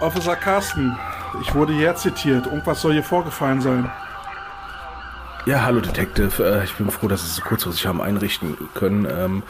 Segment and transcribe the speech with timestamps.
[0.00, 0.96] Officer Carsten,
[1.42, 2.46] ich wurde hier zitiert.
[2.46, 3.90] Irgendwas soll hier vorgefallen sein.
[5.44, 6.44] Ja, hallo Detective.
[6.44, 9.08] Äh, ich bin froh, dass Sie es so kurzfristig haben einrichten können.
[9.10, 9.42] Ähm,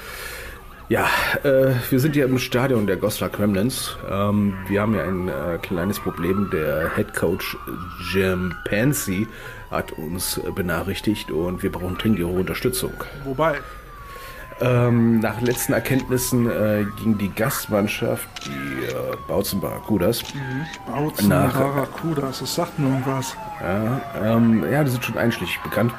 [0.88, 1.06] ja,
[1.42, 3.96] äh, wir sind hier im Stadion der Goslar Kremlins.
[4.10, 6.48] Ähm, wir haben ja ein äh, kleines Problem.
[6.50, 7.56] Der Head Coach
[8.10, 9.28] Jim Pansy
[9.70, 12.94] hat uns benachrichtigt und wir brauchen dringend Ihre Unterstützung.
[13.24, 13.58] Wobei,
[14.60, 20.22] Ähm, nach letzten Erkenntnissen äh, ging die Gastmannschaft, die äh, Bautzen Barracudas,
[20.86, 23.36] Bautzen, Nach- Barracudas, das sagt mir irgendwas.
[23.62, 25.92] ja, ähm, ja, die sind schon einschlägig bekannt.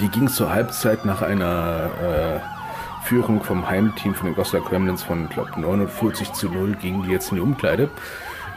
[0.00, 5.28] Die ging zur Halbzeit nach einer äh, Führung vom Heimteam von den Goslar Kremlins von,
[5.28, 7.88] glaube 49 zu 0 gingen die jetzt in die Umkleide.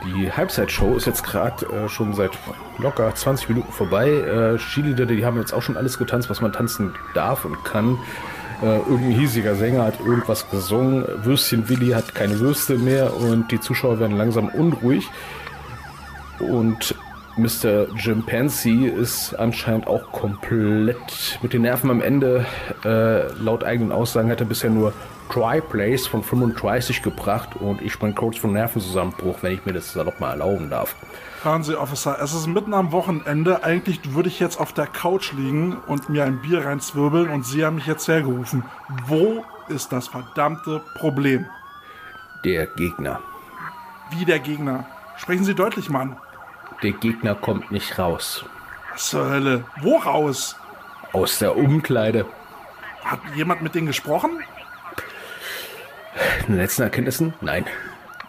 [0.05, 2.31] Die Halbzeitshow ist jetzt gerade äh, schon seit
[2.77, 4.09] locker 20 Minuten vorbei.
[4.09, 7.97] Äh, Cheerleader, die haben jetzt auch schon alles getanzt, was man tanzen darf und kann.
[8.61, 11.05] Äh, irgendein hiesiger Sänger hat irgendwas gesungen.
[11.23, 15.09] Würstchen Willi hat keine Würste mehr und die Zuschauer werden langsam unruhig.
[16.39, 16.95] Und
[17.37, 17.87] Mr.
[17.95, 22.45] Jim Pansy ist anscheinend auch komplett mit den Nerven am Ende.
[22.83, 24.93] Äh, laut eigenen Aussagen hat er bisher nur
[25.31, 29.93] Try Plays von 35 gebracht und ich bin kurz vor Nervenzusammenbruch, wenn ich mir das
[29.93, 30.93] salopp mal erlauben darf.
[31.41, 33.63] Hören Sie, Officer, es ist mitten am Wochenende.
[33.63, 37.63] Eigentlich würde ich jetzt auf der Couch liegen und mir ein Bier reinzwirbeln und Sie
[37.63, 38.65] haben mich jetzt hergerufen.
[39.07, 41.45] Wo ist das verdammte Problem?
[42.43, 43.21] Der Gegner.
[44.09, 44.85] Wie der Gegner?
[45.15, 46.17] Sprechen Sie deutlich, Mann.
[46.83, 48.43] Der Gegner kommt nicht raus.
[48.91, 49.63] Was zur Hölle?
[49.79, 50.57] Wo raus?
[51.13, 52.25] Aus der Umkleide.
[53.05, 54.31] Hat jemand mit denen gesprochen?
[56.47, 57.33] In den letzten Erkenntnissen?
[57.41, 57.65] Nein.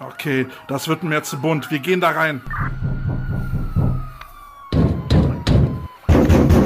[0.00, 1.70] Okay, das wird mir zu bunt.
[1.70, 2.40] Wir gehen da rein.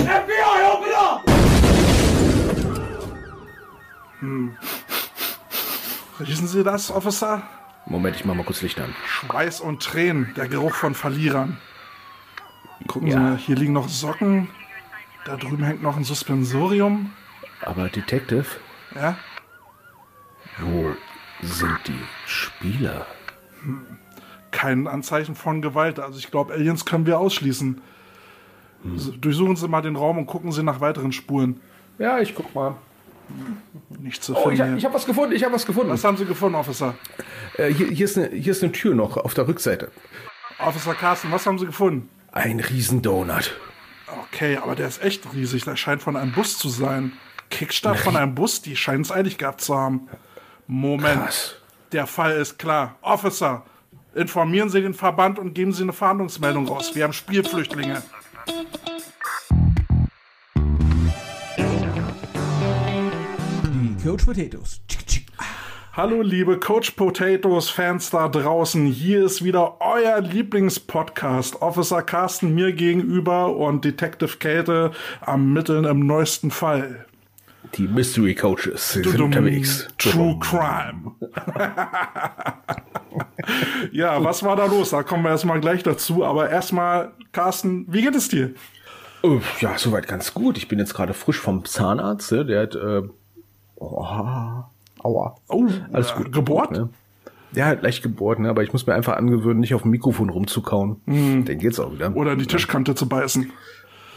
[0.07, 1.23] FBI, open up!
[6.21, 7.43] Riechen Sie das, Officer?
[7.87, 8.95] Moment, ich mach mal kurz Licht an.
[9.07, 11.59] Schweiß und Tränen, der Geruch von Verlierern.
[12.89, 13.21] Gucken Sie Ja.
[13.23, 14.49] mal, hier liegen noch Socken.
[15.25, 17.13] Da drüben hängt noch ein Suspensorium.
[17.63, 18.47] Aber Detective,
[18.95, 19.17] Ja?
[20.59, 20.95] wo
[21.43, 23.07] sind die Spieler?
[24.51, 25.99] Kein Anzeichen von Gewalt.
[26.01, 27.81] Also ich glaube, Aliens können wir ausschließen.
[28.97, 31.61] So, Durchsuchen Sie mal den Raum und gucken Sie nach weiteren Spuren.
[31.99, 32.77] Ja, ich guck mal.
[33.99, 34.55] Nicht zu Oh, finden.
[34.55, 35.91] ich, hab- ich habe was gefunden, ich habe was gefunden.
[35.91, 36.95] Was haben Sie gefunden, Officer?
[37.57, 39.91] Äh, hier, hier, ist eine, hier ist eine Tür noch auf der Rückseite.
[40.59, 42.09] Officer Carsten, was haben Sie gefunden?
[42.31, 43.57] Ein Riesendonut.
[44.31, 45.65] Okay, aber der ist echt riesig.
[45.65, 47.13] Der scheint von einem Bus zu sein.
[47.51, 50.09] Kickstart von einem Bus, die scheinen es eilig gehabt zu haben.
[50.67, 51.23] Moment.
[51.23, 51.57] Krass.
[51.93, 52.97] Der Fall ist klar.
[53.03, 53.65] Officer,
[54.15, 56.91] informieren Sie den Verband und geben Sie eine Fahndungsmeldung raus.
[56.95, 58.03] Wir haben Spielflüchtlinge.
[63.65, 64.81] Die Coach Potatoes.
[65.93, 68.85] Hallo liebe Coach Potatoes Fans da draußen.
[68.85, 71.63] Hier ist wieder euer Lieblingspodcast.
[71.63, 74.91] Officer Carsten mir gegenüber und Detective Kälte
[75.23, 77.06] am Mitteln im neuesten Fall.
[77.77, 79.87] Die Mystery Coaches sind Dudum, unterwegs.
[79.99, 81.13] True Crime.
[83.93, 84.91] ja, was war da los?
[84.91, 86.25] Da kommen wir erstmal gleich dazu.
[86.25, 88.55] Aber erstmal, Carsten, wie geht es dir?
[89.61, 90.57] Ja, soweit ganz gut.
[90.57, 92.33] Ich bin jetzt gerade frisch vom Zahnarzt.
[92.33, 92.47] Ne?
[92.47, 92.75] Der hat.
[92.75, 93.03] Äh,
[93.77, 94.71] oh, aua.
[95.49, 96.33] Oh, Alles äh, gut.
[96.33, 96.71] Gebohrt?
[96.71, 96.89] Ne?
[97.53, 98.51] Der hat leicht gebohrt, ne?
[98.51, 101.01] aber ich muss mir einfach angewöhnen, nicht auf dem Mikrofon rumzukauen.
[101.07, 102.15] Dann geht's auch wieder.
[102.15, 103.51] Oder in die Tischkante zu beißen.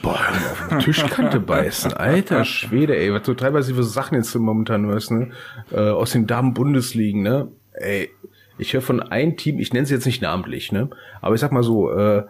[0.01, 0.19] Boah,
[0.51, 1.93] auf die Tischkante beißen.
[1.93, 5.31] Alter Schwede, ey, was du teilweise für Sachen jetzt momentan hörst, ne?
[5.71, 7.49] Äh, aus den Damen-Bundesligen, ne?
[7.73, 8.09] Ey,
[8.57, 10.89] ich höre von einem Team, ich nenne sie jetzt nicht namentlich, ne?
[11.21, 12.23] Aber ich sag mal so, äh,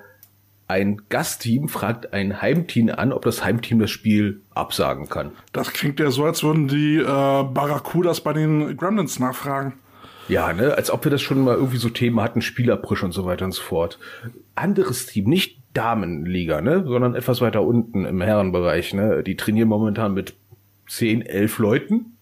[0.68, 5.32] ein Gastteam fragt ein Heimteam an, ob das Heimteam das Spiel absagen kann.
[5.52, 9.74] Das klingt ja so, als würden die äh, Barracudas bei den Gremlins nachfragen.
[10.28, 13.26] Ja, ne, als ob wir das schon mal irgendwie so Themen hatten, Spielabrisch und so
[13.26, 13.98] weiter und so fort.
[14.54, 20.14] Anderes Team, nicht Damenliga, ne, sondern etwas weiter unten im Herrenbereich, ne, die trainieren momentan
[20.14, 20.36] mit
[20.88, 22.18] 10, 11 Leuten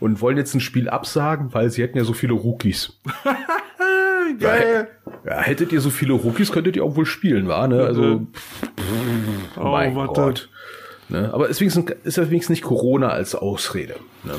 [0.00, 3.00] und wollen jetzt ein Spiel absagen, weil sie hätten ja so viele Rookies.
[4.38, 4.88] Geil.
[5.24, 8.26] Ja, hättet ihr so viele Rookies, könntet ihr auch wohl spielen, war, ne, also,
[9.56, 9.94] Oh, mein.
[9.94, 10.48] Gott.
[11.08, 14.34] Ne, aber ist wenigstens, ist ja wenigstens nicht Corona als Ausrede, ne.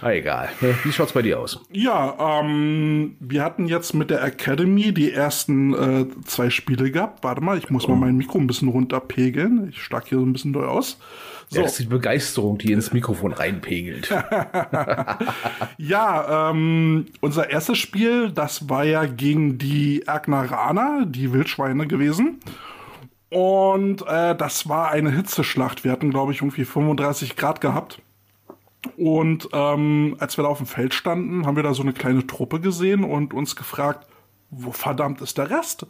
[0.00, 0.48] Ah, egal.
[0.84, 1.60] Wie schaut's bei dir aus?
[1.72, 7.24] Ja, ähm, wir hatten jetzt mit der Academy die ersten äh, zwei Spiele gehabt.
[7.24, 9.68] Warte mal, ich muss mal mein Mikro ein bisschen runterpegeln.
[9.70, 10.98] Ich stark hier so ein bisschen doll aus.
[11.48, 14.08] So, Ja, das ist die Begeisterung, die ins Mikrofon reinpegelt.
[15.78, 22.40] ja, ähm, unser erstes Spiel, das war ja gegen die Agnaraner, die Wildschweine gewesen.
[23.30, 25.84] Und äh, das war eine Hitzeschlacht.
[25.84, 28.00] Wir hatten, glaube ich, irgendwie 35 Grad gehabt.
[28.96, 32.26] Und ähm, als wir da auf dem Feld standen, haben wir da so eine kleine
[32.26, 34.06] Truppe gesehen und uns gefragt,
[34.50, 35.86] wo verdammt ist der Rest?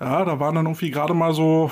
[0.00, 1.70] Ja, da waren dann irgendwie gerade mal so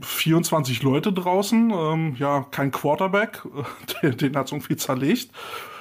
[0.00, 1.70] 24 Leute draußen.
[1.70, 3.42] Ähm, ja, kein Quarterback,
[4.02, 5.30] den, den hat's irgendwie zerlegt.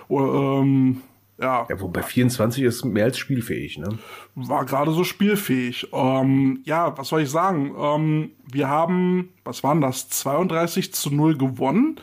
[0.09, 1.01] Ähm,
[1.39, 1.65] ja.
[1.69, 3.97] Ja, wobei 24 ist mehr als spielfähig, ne?
[4.35, 5.87] War gerade so spielfähig.
[5.93, 7.73] Ähm, ja, was soll ich sagen?
[7.77, 11.99] Ähm, wir haben, was waren das, 32 zu 0 gewonnen,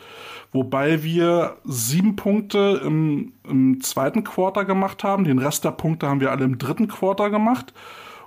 [0.53, 5.25] wobei wir sieben Punkte im, im zweiten Quarter gemacht haben.
[5.25, 7.73] Den Rest der Punkte haben wir alle im dritten Quarter gemacht.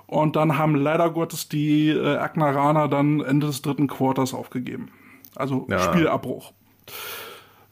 [0.05, 4.89] Und dann haben leider Gottes die äh, Agnaraner dann Ende des dritten Quarters aufgegeben.
[5.35, 5.79] Also Ja.
[5.79, 6.53] Spielabbruch.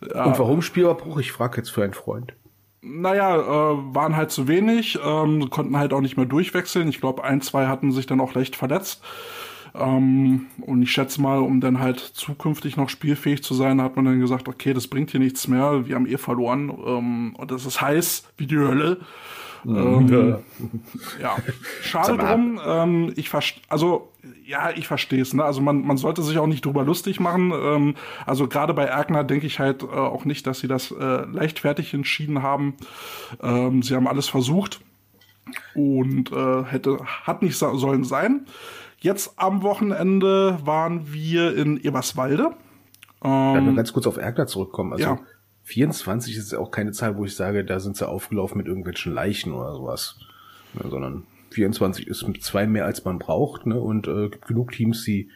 [0.02, 1.20] Und warum Spielabbruch?
[1.20, 2.34] Ich frage jetzt für einen Freund.
[2.82, 6.88] Naja, äh, waren halt zu wenig, ähm, konnten halt auch nicht mehr durchwechseln.
[6.88, 9.02] Ich glaube, ein, zwei hatten sich dann auch leicht verletzt.
[9.78, 14.06] Ähm, und ich schätze mal, um dann halt zukünftig noch spielfähig zu sein, hat man
[14.06, 16.70] dann gesagt, okay, das bringt hier nichts mehr, wir haben eh verloren.
[16.70, 19.00] Ähm, und das ist heiß wie die Hölle.
[19.68, 20.38] Ähm,
[21.20, 21.36] ja,
[21.82, 22.60] schade drum.
[22.64, 23.32] Ähm, ich
[23.68, 24.12] also
[24.46, 25.34] ja, ich verstehe es.
[25.34, 25.44] Ne?
[25.44, 27.52] Also man, man sollte sich auch nicht drüber lustig machen.
[27.52, 27.96] Ähm,
[28.26, 31.94] also gerade bei Erkner denke ich halt äh, auch nicht, dass sie das äh, leichtfertig
[31.94, 32.76] entschieden haben.
[33.42, 34.82] Ähm, sie haben alles versucht
[35.74, 38.46] und äh, hätte hat nicht sollen sein.
[39.06, 42.56] Jetzt am Wochenende waren wir in Eberswalde.
[43.24, 44.94] Ähm, nur ganz kurz auf Erkner zurückkommen.
[44.94, 45.20] Also Ja.
[45.66, 49.54] 24 ist auch keine Zahl, wo ich sage, da sind sie aufgelaufen mit irgendwelchen Leichen
[49.54, 50.18] oder sowas.
[50.74, 51.22] Ne, sondern
[51.52, 53.80] 24 ist mit zwei mehr als man braucht, ne?
[53.80, 55.30] Und äh, gibt genug Teams, die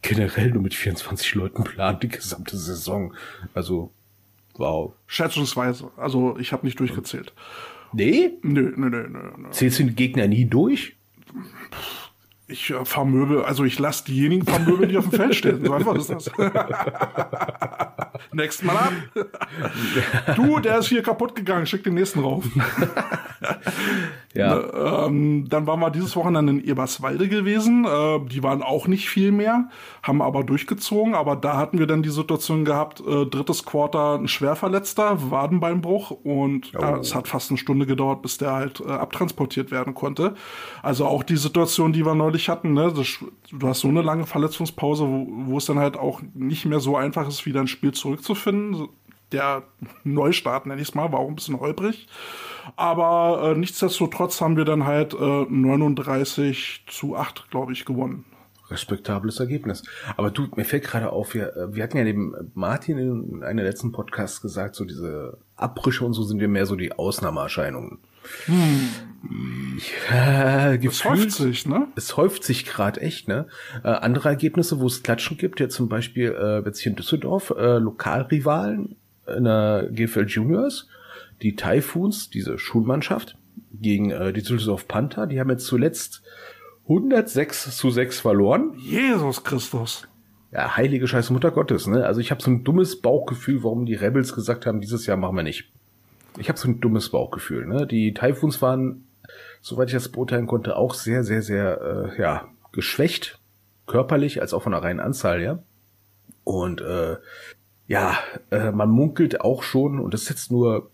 [0.00, 3.12] generell nur mit 24 Leuten planen die gesamte Saison.
[3.52, 3.90] Also,
[4.54, 4.94] wow.
[5.06, 5.90] schätzungsweise.
[5.98, 7.34] Also ich habe nicht durchgezählt.
[7.92, 8.38] Nee?
[8.40, 9.50] Nö, nö, nö, nö, nö.
[9.50, 10.96] Zählst du den Gegner nie durch?
[12.48, 15.64] Ich äh, vermöbel, also ich lasse diejenigen vermöbeln, die auf dem Feld stehen.
[15.64, 16.30] So einfach ist das.
[18.32, 18.92] Nächstes Mal ab.
[20.36, 22.44] du, der ist hier kaputt gegangen, schick den nächsten rauf.
[24.34, 25.06] Ja.
[25.06, 27.84] Ähm, dann waren wir dieses Wochenende in Eberswalde gewesen.
[27.84, 29.68] Äh, die waren auch nicht viel mehr,
[30.02, 31.14] haben aber durchgezogen.
[31.14, 36.10] Aber da hatten wir dann die Situation gehabt, äh, drittes Quarter ein Schwerverletzter, Wadenbeinbruch.
[36.10, 40.34] Und ja, es hat fast eine Stunde gedauert, bis der halt äh, abtransportiert werden konnte.
[40.82, 42.72] Also auch die Situation, die wir neulich hatten.
[42.72, 42.92] Ne?
[42.94, 43.18] Das,
[43.50, 46.96] du hast so eine lange Verletzungspause, wo, wo es dann halt auch nicht mehr so
[46.96, 48.88] einfach ist, wieder ein Spiel zurückzufinden.
[49.32, 49.62] Der
[50.04, 52.06] Neustart, nenne ich es mal, war auch ein bisschen holprig.
[52.76, 58.24] Aber äh, nichtsdestotrotz haben wir dann halt äh, 39 zu 8, glaube ich, gewonnen.
[58.70, 59.82] Respektables Ergebnis.
[60.16, 63.64] Aber du, mir fällt gerade auf, wir, äh, wir hatten ja dem Martin in einem
[63.64, 67.98] letzten Podcasts gesagt, so diese Abbrüche und so sind wir mehr so die Ausnahmeerscheinungen.
[70.10, 71.88] Ja, Es häuft gefühlt, sich, ne?
[71.96, 73.46] es häuft sich gerade echt, ne?
[73.84, 77.50] Äh, andere Ergebnisse, wo es Klatschen gibt, ja zum Beispiel äh, jetzt hier in Düsseldorf,
[77.56, 78.96] äh, Lokalrivalen
[79.36, 80.88] in der GFL Juniors,
[81.40, 83.36] die Typhoons, diese Schulmannschaft,
[83.72, 86.22] gegen äh, die Düsseldorf Panther, die haben jetzt zuletzt
[86.84, 88.74] 106 zu 6 verloren.
[88.76, 90.08] Jesus Christus.
[90.52, 92.04] Ja, heilige Scheiße Mutter Gottes, ne?
[92.04, 95.36] Also ich habe so ein dummes Bauchgefühl, warum die Rebels gesagt haben, dieses Jahr machen
[95.36, 95.71] wir nicht.
[96.38, 97.86] Ich habe so ein dummes Bauchgefühl, ne?
[97.86, 99.06] Die Typhoons waren,
[99.60, 103.38] soweit ich das beurteilen konnte, auch sehr, sehr, sehr, äh, ja, geschwächt,
[103.86, 105.58] körperlich als auch von der reinen Anzahl, ja.
[106.44, 107.16] Und äh,
[107.86, 108.16] ja,
[108.50, 110.90] äh, man munkelt auch schon, und das ist jetzt nur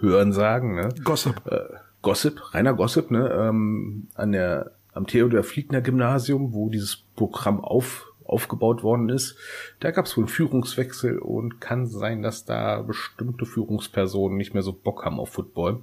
[0.00, 0.90] Hörensagen, ne?
[1.02, 1.40] Gossip.
[1.46, 1.60] äh,
[2.02, 8.12] Gossip, reiner Gossip, ne, ähm, an der, am Theodor Fliegner Gymnasium, wo dieses Programm auf,
[8.24, 9.36] aufgebaut worden ist.
[9.80, 14.62] Da gab es wohl einen Führungswechsel und kann sein, dass da bestimmte Führungspersonen nicht mehr
[14.62, 15.80] so Bock haben auf Football.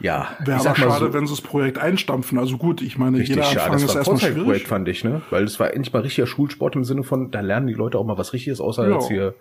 [0.00, 2.38] Ja, Wäre aber schade, so, wenn sie das Projekt einstampfen.
[2.38, 3.62] Also gut, ich meine, jeder schade.
[3.62, 4.66] Anfang Das ist war ein erstmal schwierig.
[4.66, 5.22] fand ich, ne?
[5.30, 8.04] Weil es war endlich mal richtiger Schulsport im Sinne von, da lernen die Leute auch
[8.04, 8.94] mal was Richtiges, außer Ja.
[8.96, 9.34] jetzt hier,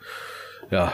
[0.69, 0.93] ja,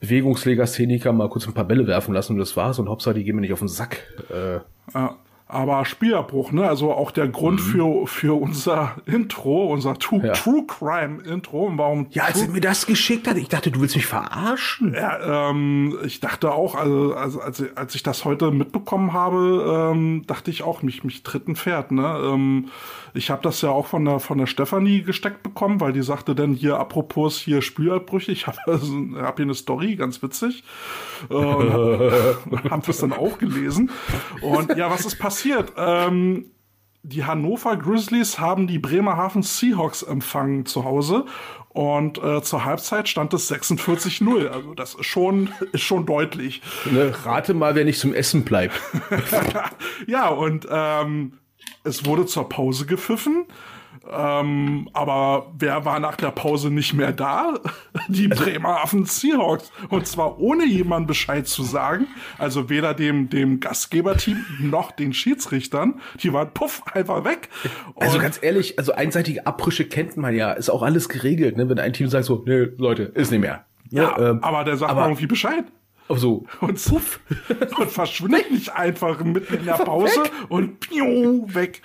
[0.00, 3.34] Bewegungslegastheniker mal kurz ein paar Bälle werfen lassen und das war's und Hauptsache, die gehen
[3.36, 3.98] mir nicht auf den Sack.
[4.30, 4.58] Äh,
[4.94, 5.16] Ja.
[5.52, 6.66] Aber Spielabbruch, ne?
[6.66, 10.26] Also auch der Grund für, für unser Intro, unser True, Mhm.
[10.26, 10.32] Ja.
[10.32, 11.66] True Crime Intro.
[11.66, 14.94] Und warum Ja, als er mir das geschickt hat, ich dachte, du willst mich verarschen.
[14.94, 20.24] Ja, ähm, ich dachte auch, also, also als, als ich das heute mitbekommen habe, ähm,
[20.26, 21.92] dachte ich auch, mich, mich tritt ein Pferd.
[21.92, 22.18] Ne?
[22.24, 22.68] Ähm,
[23.14, 26.34] ich habe das ja auch von der von der Stefanie gesteckt bekommen, weil die sagte
[26.34, 30.64] dann hier, apropos hier Spülabbrüche, ich habe also, hab hier eine Story, ganz witzig.
[31.28, 33.90] Äh, und hab, hab das dann auch gelesen.
[34.40, 35.41] Und ja, was ist passiert?
[35.76, 36.46] Ähm,
[37.02, 41.24] die Hannover Grizzlies haben die Bremerhaven Seahawks empfangen zu Hause
[41.70, 44.48] und äh, zur Halbzeit stand es 46-0.
[44.48, 46.60] Also das ist schon, ist schon deutlich.
[46.90, 48.80] Ne, rate mal, wer nicht zum Essen bleibt.
[50.06, 51.38] Ja, und ähm,
[51.84, 53.46] es wurde zur Pause gepfiffen.
[54.10, 57.54] Ähm, aber wer war nach der Pause nicht mehr da?
[58.08, 59.70] Die Bremerhaven Seahawks.
[59.90, 62.06] Und zwar ohne jemand Bescheid zu sagen.
[62.38, 66.00] Also weder dem, dem Gastgeberteam noch den Schiedsrichtern.
[66.22, 67.48] Die waren puff einfach weg.
[67.96, 71.68] Also Und- ganz ehrlich, also einseitige Abbrüche kennt man ja, ist auch alles geregelt, ne?
[71.68, 73.64] Wenn ein Team sagt so, nee, Leute, ist nicht mehr.
[73.90, 75.64] ja, ähm, aber der sagt aber- irgendwie Bescheid.
[76.08, 77.20] So, Und puff.
[77.78, 81.82] und verschwindet nicht einfach mitten in der Pause und piu, weg.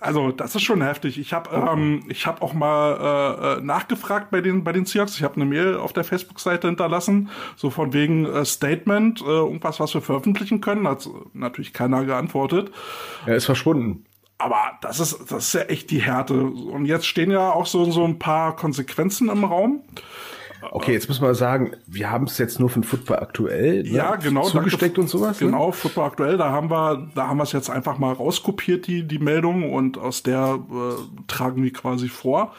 [0.00, 1.18] Also das ist schon heftig.
[1.18, 5.16] Ich habe ähm, ich habe auch mal äh, äh, nachgefragt bei den bei den Seahawks.
[5.16, 9.80] Ich habe eine Mail auf der Facebook-Seite hinterlassen, so von wegen äh, Statement, äh, irgendwas,
[9.80, 10.86] was wir veröffentlichen können.
[10.86, 12.70] Hat natürlich keiner geantwortet.
[13.26, 14.04] er ist verschwunden.
[14.38, 16.34] Aber das ist, das ist ja echt die Härte.
[16.34, 19.82] Und jetzt stehen ja auch so, so ein paar Konsequenzen im Raum.
[20.70, 23.88] Okay, jetzt müssen wir sagen, wir haben es jetzt nur von Football aktuell ne?
[23.88, 24.42] Ja, genau.
[24.42, 25.00] zugesteckt danke.
[25.02, 25.40] und sowas.
[25.40, 25.46] ne?
[25.46, 29.06] Genau, Football aktuell, da haben wir, da haben wir es jetzt einfach mal rauskopiert, die,
[29.06, 32.52] die Meldung, und aus der äh, tragen wir quasi vor.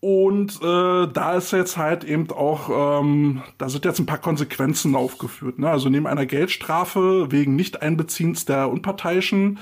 [0.00, 4.94] Und äh, da ist jetzt halt eben auch, ähm, da sind jetzt ein paar Konsequenzen
[4.94, 5.58] aufgeführt.
[5.58, 5.68] Ne?
[5.68, 9.58] Also neben einer Geldstrafe wegen Nicht-Einbeziehens der Unparteiischen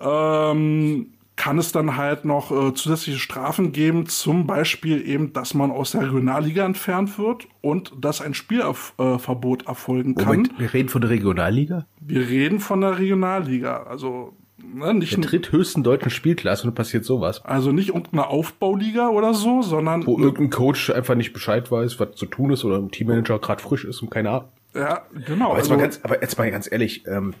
[0.00, 5.70] ähm, kann es dann halt noch äh, zusätzliche Strafen geben, zum Beispiel eben, dass man
[5.70, 10.26] aus der Regionalliga entfernt wird und dass ein Spielverbot erfolgen kann.
[10.26, 11.86] Moment, wir reden von der Regionalliga?
[12.00, 17.44] Wir reden von der Regionalliga, also ne, nicht, Der dritthöchsten deutschen Spielklasse und passiert sowas.
[17.44, 22.16] also nicht irgendeine Aufbauliga oder so, sondern Wo irgendein Coach einfach nicht Bescheid weiß, was
[22.16, 24.48] zu tun ist oder ein Teammanager gerade frisch ist und keine Ahnung.
[24.74, 25.50] ja, genau.
[25.50, 27.34] Aber jetzt, also, mal ganz, aber jetzt mal ganz ehrlich, ähm,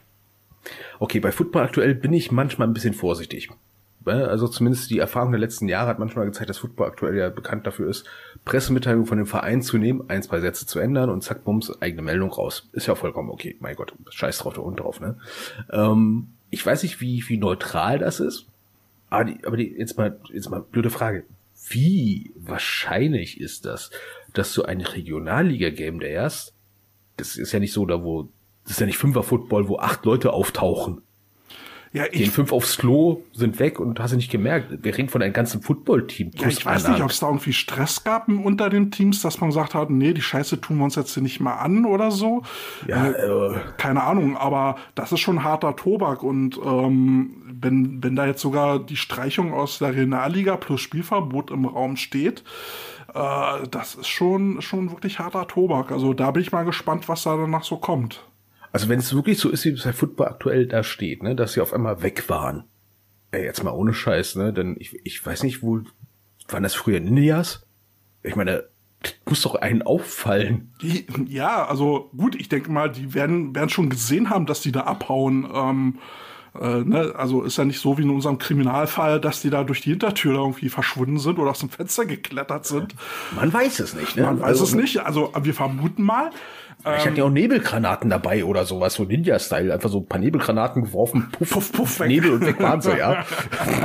[1.00, 3.48] okay, bei Football aktuell bin ich manchmal ein bisschen vorsichtig.
[4.08, 4.28] Ne?
[4.28, 7.66] Also zumindest die Erfahrung der letzten Jahre hat manchmal gezeigt, dass Football aktuell ja bekannt
[7.66, 8.04] dafür ist,
[8.44, 12.02] Pressemitteilungen von dem Verein zu nehmen, ein, zwei Sätze zu ändern und zack, bums, eigene
[12.02, 12.68] Meldung raus.
[12.72, 15.16] Ist ja vollkommen okay, mein Gott, scheiß drauf, der Hund drauf, ne?
[15.70, 18.46] Ähm, ich weiß nicht, wie, wie neutral das ist,
[19.10, 21.24] aber, die, aber die, jetzt mal, jetzt mal blöde Frage.
[21.68, 23.90] Wie wahrscheinlich ist das,
[24.32, 26.54] dass so ein Regionalliga-Game der erst
[27.18, 28.28] das ist ja nicht so, da wo,
[28.64, 31.02] das ist ja nicht Fünfer-Football, wo acht Leute auftauchen.
[31.92, 34.82] Ja, Gehen ich, fünf aufs Klo, sind weg und hast du nicht gemerkt.
[34.82, 36.32] Wir reden von einem ganzen Football-Team.
[36.38, 39.50] ja, ich weiß nicht, ob es da irgendwie Stress gab unter den Teams, dass man
[39.50, 42.42] gesagt hat, nee, die Scheiße tun wir uns jetzt hier nicht mal an oder so.
[42.86, 48.16] Ja, äh, äh, keine Ahnung, aber das ist schon harter Tobak und ähm, wenn, wenn
[48.16, 52.44] da jetzt sogar die Streichung aus der Regionalliga plus Spielverbot im Raum steht,
[53.14, 55.90] äh, das ist schon, schon wirklich harter Tobak.
[55.90, 58.24] Also da bin ich mal gespannt, was da danach so kommt.
[58.72, 61.54] Also wenn es wirklich so ist, wie es bei Football aktuell da steht, ne, dass
[61.54, 62.64] sie auf einmal weg waren.
[63.30, 65.80] Ey, jetzt mal ohne Scheiß, ne, denn ich, ich weiß nicht, wo,
[66.48, 67.66] waren das früher Ninjas?
[68.22, 68.64] Ich meine,
[69.02, 70.72] das muss doch einen auffallen.
[70.82, 74.72] Die, ja, also gut, ich denke mal, die werden, werden schon gesehen haben, dass die
[74.72, 75.48] da abhauen.
[75.52, 75.98] Ähm,
[76.58, 77.12] äh, ne?
[77.16, 80.34] Also ist ja nicht so wie in unserem Kriminalfall, dass die da durch die Hintertür
[80.34, 82.94] da irgendwie verschwunden sind oder aus dem Fenster geklettert sind.
[83.36, 84.22] Man weiß es nicht, ne?
[84.22, 84.98] Man weiß Also, es nicht.
[85.00, 86.30] Also wir vermuten mal.
[86.80, 89.72] Ich hatte ja auch Nebelgranaten dabei oder sowas, so Ninja-Style.
[89.74, 92.08] Einfach so ein paar Nebelgranaten geworfen, puff, Puff, puff, weg.
[92.08, 93.24] Nebel und weg waren sie, ja.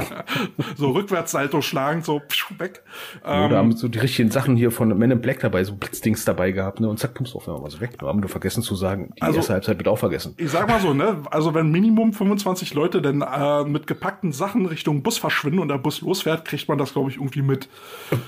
[0.77, 2.83] so rückwärtssalto schlagen, so pschuh, weg.
[3.25, 6.23] Ähm, Oder haben so die richtigen Sachen hier von Men in Black dabei, so Blitzdings
[6.25, 6.87] dabei gehabt, ne?
[6.89, 7.91] Und zack, pumps auf einmal was weg.
[7.99, 10.35] Wir haben nur vergessen zu sagen, die Also- erste Halbzeit wird auch vergessen.
[10.37, 14.65] ich sag mal so, ne, also wenn Minimum 25 Leute denn äh, mit gepackten Sachen
[14.65, 17.69] Richtung Bus verschwinden und der Bus losfährt, kriegt man das, glaube ich, irgendwie mit.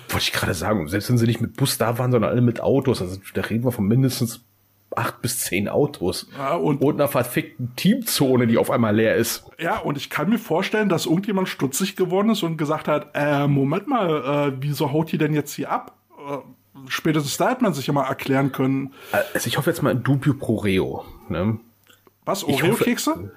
[0.10, 2.62] Wollte ich gerade sagen, selbst wenn sie nicht mit Bus da waren, sondern alle mit
[2.62, 4.44] Autos, also da reden wir von mindestens
[4.96, 6.28] acht bis zehn Autos.
[6.38, 9.44] Ja, und- und einer verfickten Teamzone, die auf einmal leer ist.
[9.60, 13.48] Ja, und ich kann mir vorstellen, dass irgendjemand stutzig geworden ist und gesagt hat, äh,
[13.48, 15.96] Moment mal, äh, wieso haut die denn jetzt hier ab?
[16.30, 16.38] Äh,
[16.88, 18.94] spätestens da hätte man sich ja mal erklären können.
[19.34, 21.04] Also ich hoffe jetzt mal in Dubio pro Reo.
[21.30, 21.58] Ne?
[22.26, 23.32] Was, Oreo-Kekse?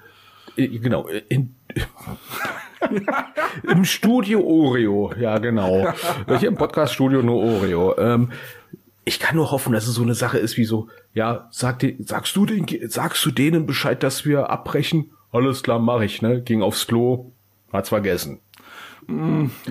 [0.55, 1.55] Äh, Genau, in,
[3.63, 5.93] im Studio Oreo, ja genau.
[6.39, 7.97] Hier im Podcast-Studio nur Oreo.
[7.97, 8.31] Ähm,
[9.05, 11.97] ich kann nur hoffen, dass es so eine Sache ist wie so, ja, sag die,
[11.99, 15.11] sagst du den, sagst du denen Bescheid, dass wir abbrechen?
[15.31, 16.41] Alles klar, mach ich, ne?
[16.41, 17.31] Ging aufs Klo,
[17.71, 18.39] hat's vergessen.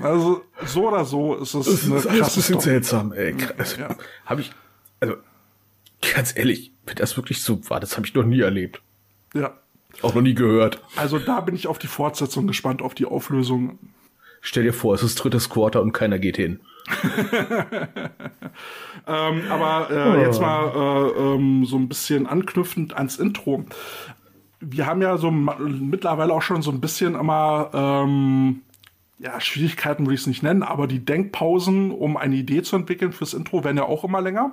[0.00, 2.60] Also, so oder so ist es Das eine ist alles ein bisschen Story.
[2.62, 3.34] seltsam, ey.
[3.34, 3.76] Krass.
[3.76, 3.94] Ja.
[4.26, 4.50] Hab ich,
[5.00, 5.14] also,
[6.14, 8.82] ganz ehrlich, wenn das wirklich so war, das habe ich noch nie erlebt.
[9.34, 9.54] Ja.
[10.02, 10.80] Auch noch nie gehört.
[10.96, 13.78] Also da bin ich auf die Fortsetzung gespannt, auf die Auflösung.
[14.40, 16.60] Stell dir vor, es ist drittes Quarter und keiner geht hin.
[19.08, 23.64] Ähm, aber äh, jetzt mal äh, ähm, so ein bisschen anknüpfend ans Intro.
[24.60, 28.60] Wir haben ja so mittlerweile auch schon so ein bisschen immer, ähm,
[29.18, 33.12] ja, Schwierigkeiten würde ich es nicht nennen, aber die Denkpausen, um eine Idee zu entwickeln
[33.12, 34.52] fürs Intro, werden ja auch immer länger.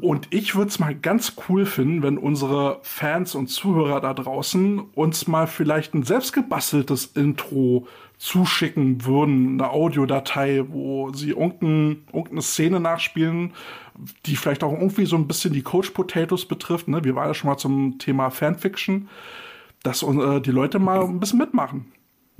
[0.00, 4.80] Und ich würde es mal ganz cool finden, wenn unsere Fans und Zuhörer da draußen
[4.94, 12.78] uns mal vielleicht ein selbstgebasteltes Intro zuschicken würden, eine Audiodatei, wo sie irgendein, irgendeine Szene
[12.78, 13.54] nachspielen,
[14.26, 16.86] die vielleicht auch irgendwie so ein bisschen die Coach Potatoes betrifft.
[16.86, 17.02] Ne?
[17.02, 19.08] Wir waren ja schon mal zum Thema Fanfiction,
[19.82, 21.92] dass äh, die Leute mal ein bisschen mitmachen.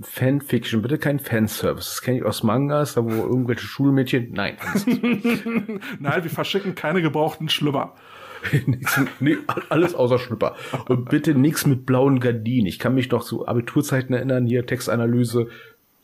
[0.02, 1.90] Fanfiction, bitte kein Fanservice.
[1.90, 4.32] Das kenne ich aus Mangas, da wo irgendwelche Schulmädchen.
[4.32, 4.56] Nein.
[5.98, 7.94] Nein, wir verschicken keine gebrauchten Schlüpper.
[9.20, 9.36] Nee,
[9.68, 10.54] alles außer Schlüpper.
[10.88, 12.66] Und bitte nichts mit blauen Gardinen.
[12.66, 15.48] Ich kann mich noch zu Abiturzeiten erinnern, hier Textanalyse.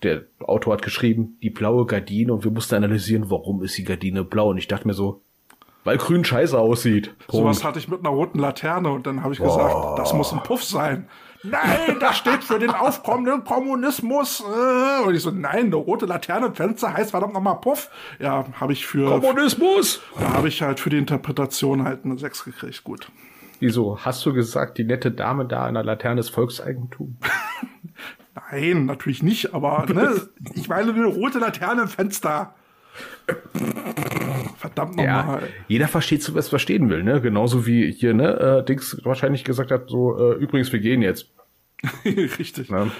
[0.02, 4.22] Der Autor hat geschrieben, die blaue Gardine und wir mussten analysieren, warum ist die Gardine
[4.22, 4.50] blau.
[4.50, 5.22] Und ich dachte mir so,
[5.84, 7.14] weil grün scheiße aussieht.
[7.30, 10.42] Sowas hatte ich mit einer roten Laterne und dann habe ich gesagt, das muss ein
[10.42, 11.08] Puff sein.
[11.42, 14.40] Nein, das steht für den aufkommenden Kommunismus.
[14.40, 15.06] Äh.
[15.06, 17.90] Und ich so, nein, eine rote Laterne im Fenster heißt verdammt nochmal Puff.
[18.18, 19.20] Ja, habe ich für.
[19.20, 20.00] Kommunismus!
[20.18, 22.84] Da habe ich halt für die Interpretation halt eine 6 gekriegt.
[22.84, 23.10] Gut.
[23.60, 23.98] Wieso?
[24.04, 27.16] Hast du gesagt, die nette Dame da an der Laterne ist Volkseigentum?
[28.50, 32.54] Nein, natürlich nicht, aber ne, ich meine eine rote Laterne im Fenster.
[34.58, 35.42] Verdammt Ja, nochmal.
[35.68, 37.20] jeder versteht so, was verstehen will, ne?
[37.20, 41.28] Genauso wie hier, ne, äh, Dings wahrscheinlich gesagt hat, so, äh, übrigens, wir gehen jetzt.
[42.04, 42.70] Richtig.
[42.70, 42.90] Ne?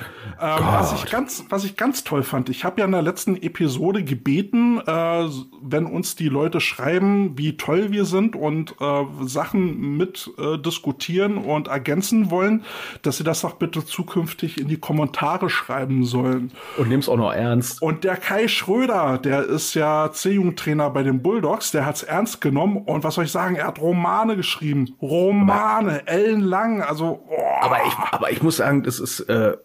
[0.41, 3.37] Ähm, was, ich ganz, was ich ganz toll fand, ich habe ja in der letzten
[3.37, 5.29] Episode gebeten, äh,
[5.63, 11.39] wenn uns die Leute schreiben, wie toll wir sind und äh, Sachen mit äh, diskutieren
[11.39, 12.65] und ergänzen wollen,
[13.01, 16.53] dass sie das doch bitte zukünftig in die Kommentare schreiben sollen.
[16.77, 17.81] Und nimm's auch noch ernst.
[17.81, 22.77] Und der Kai Schröder, der ist ja C-Jugendtrainer bei den Bulldogs, der hat's ernst genommen
[22.77, 24.95] und was soll ich sagen, er hat Romane geschrieben.
[25.01, 29.57] Romane, ellenlang, also oh, Aber ich, aber ich muss sagen, das ist äh,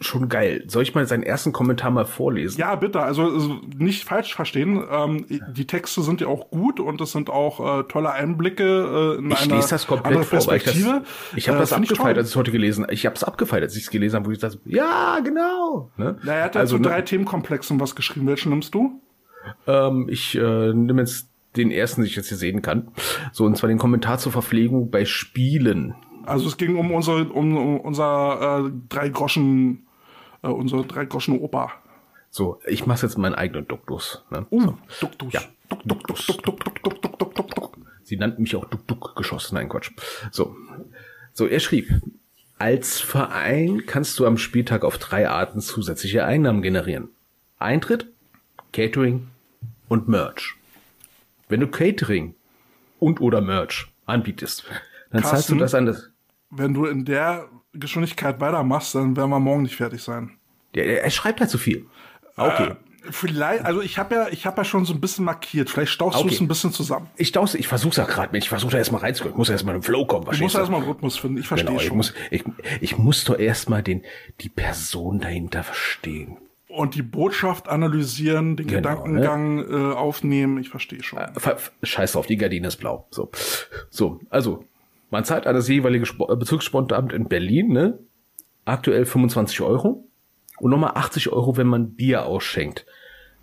[0.00, 0.64] schon geil.
[0.66, 2.58] Soll ich mal seinen ersten Kommentar mal vorlesen?
[2.58, 3.00] Ja, bitte.
[3.00, 4.82] Also, also nicht falsch verstehen.
[4.90, 9.18] Ähm, die Texte sind ja auch gut und es sind auch äh, tolle Einblicke äh,
[9.18, 10.76] in Ich lese das komplett vor, weil ich das,
[11.36, 12.94] ich habe Äh, das abgefeiert, als ich es heute gelesen habe.
[12.94, 15.90] Ich habe es abgefeiert, als ich es gelesen habe, wo ich dachte, ja, genau.
[15.98, 16.16] Ne?
[16.22, 18.26] Na, er hat ja also, zu ne, drei Themenkomplexen was geschrieben.
[18.26, 19.02] Welchen nimmst du?
[19.66, 22.88] ähm, ich äh, nehme jetzt den ersten, den ich jetzt hier sehen kann.
[23.32, 25.94] So, und zwar den Kommentar zur Verpflegung bei Spielen.
[26.26, 29.86] Also es ging um unsere, um, um unser äh, drei Groschen,
[30.42, 31.72] äh, unsere drei Groschen Opa.
[32.30, 34.24] So, ich mache jetzt meinen eigenen Duktus.
[34.30, 34.46] Ne?
[34.50, 35.06] Uh, so.
[35.06, 35.32] Duktus.
[35.32, 35.40] Ja.
[35.84, 36.26] Duktus.
[36.26, 36.74] Duktus.
[36.82, 37.12] Duktus.
[37.18, 37.44] Duktus.
[37.46, 37.70] Duktus.
[38.04, 39.90] Sie nannten mich auch Dukduk geschossen, nein Quatsch.
[40.32, 40.56] So.
[41.32, 41.88] So, er schrieb,
[42.58, 47.08] als Verein kannst du am Spieltag auf drei Arten zusätzliche Einnahmen generieren.
[47.58, 48.06] Eintritt,
[48.72, 49.28] Catering
[49.88, 50.56] und Merch.
[51.48, 52.34] Wenn du Catering
[52.98, 54.64] und oder Merch anbietest,
[55.10, 56.09] dann Carsten, zahlst du das an das.
[56.50, 60.32] Wenn du in der Geschwindigkeit weitermachst, dann werden wir morgen nicht fertig sein.
[60.74, 61.86] Ja, er schreibt halt zu viel.
[62.36, 62.70] Okay.
[62.70, 62.74] Äh,
[63.10, 65.70] vielleicht, also ich habe ja, ich habe ja schon so ein bisschen markiert.
[65.70, 66.34] Vielleicht staust du Okay.
[66.34, 67.08] es ein bisschen zusammen.
[67.16, 68.42] Ich daus, ich versuch's ja gerade mit.
[68.42, 69.34] Ich versuche da erstmal reinzukommen.
[69.34, 70.26] Ich muss erstmal im Flow kommen.
[70.30, 71.38] Du musst erstmal einen Rhythmus finden.
[71.38, 71.96] Ich verstehe Genau, ich schon.
[71.96, 72.44] muss, ich,
[72.80, 74.02] ich muss doch erstmal den,
[74.40, 76.36] die Person dahinter verstehen.
[76.68, 80.58] und die Botschaft analysieren, den Genau, Gedankengang äh, aufnehmen.
[80.58, 81.18] Ich verstehe schon.
[81.36, 83.06] Ver- Scheiß drauf, die Gardine ist blau.
[83.10, 83.30] So,
[83.88, 84.64] so also
[85.10, 87.98] man zahlt an das jeweilige äh, Bezirkssportamt in Berlin, ne?
[88.64, 90.08] Aktuell 25 Euro
[90.58, 92.86] und nochmal 80 Euro, wenn man Bier ausschenkt.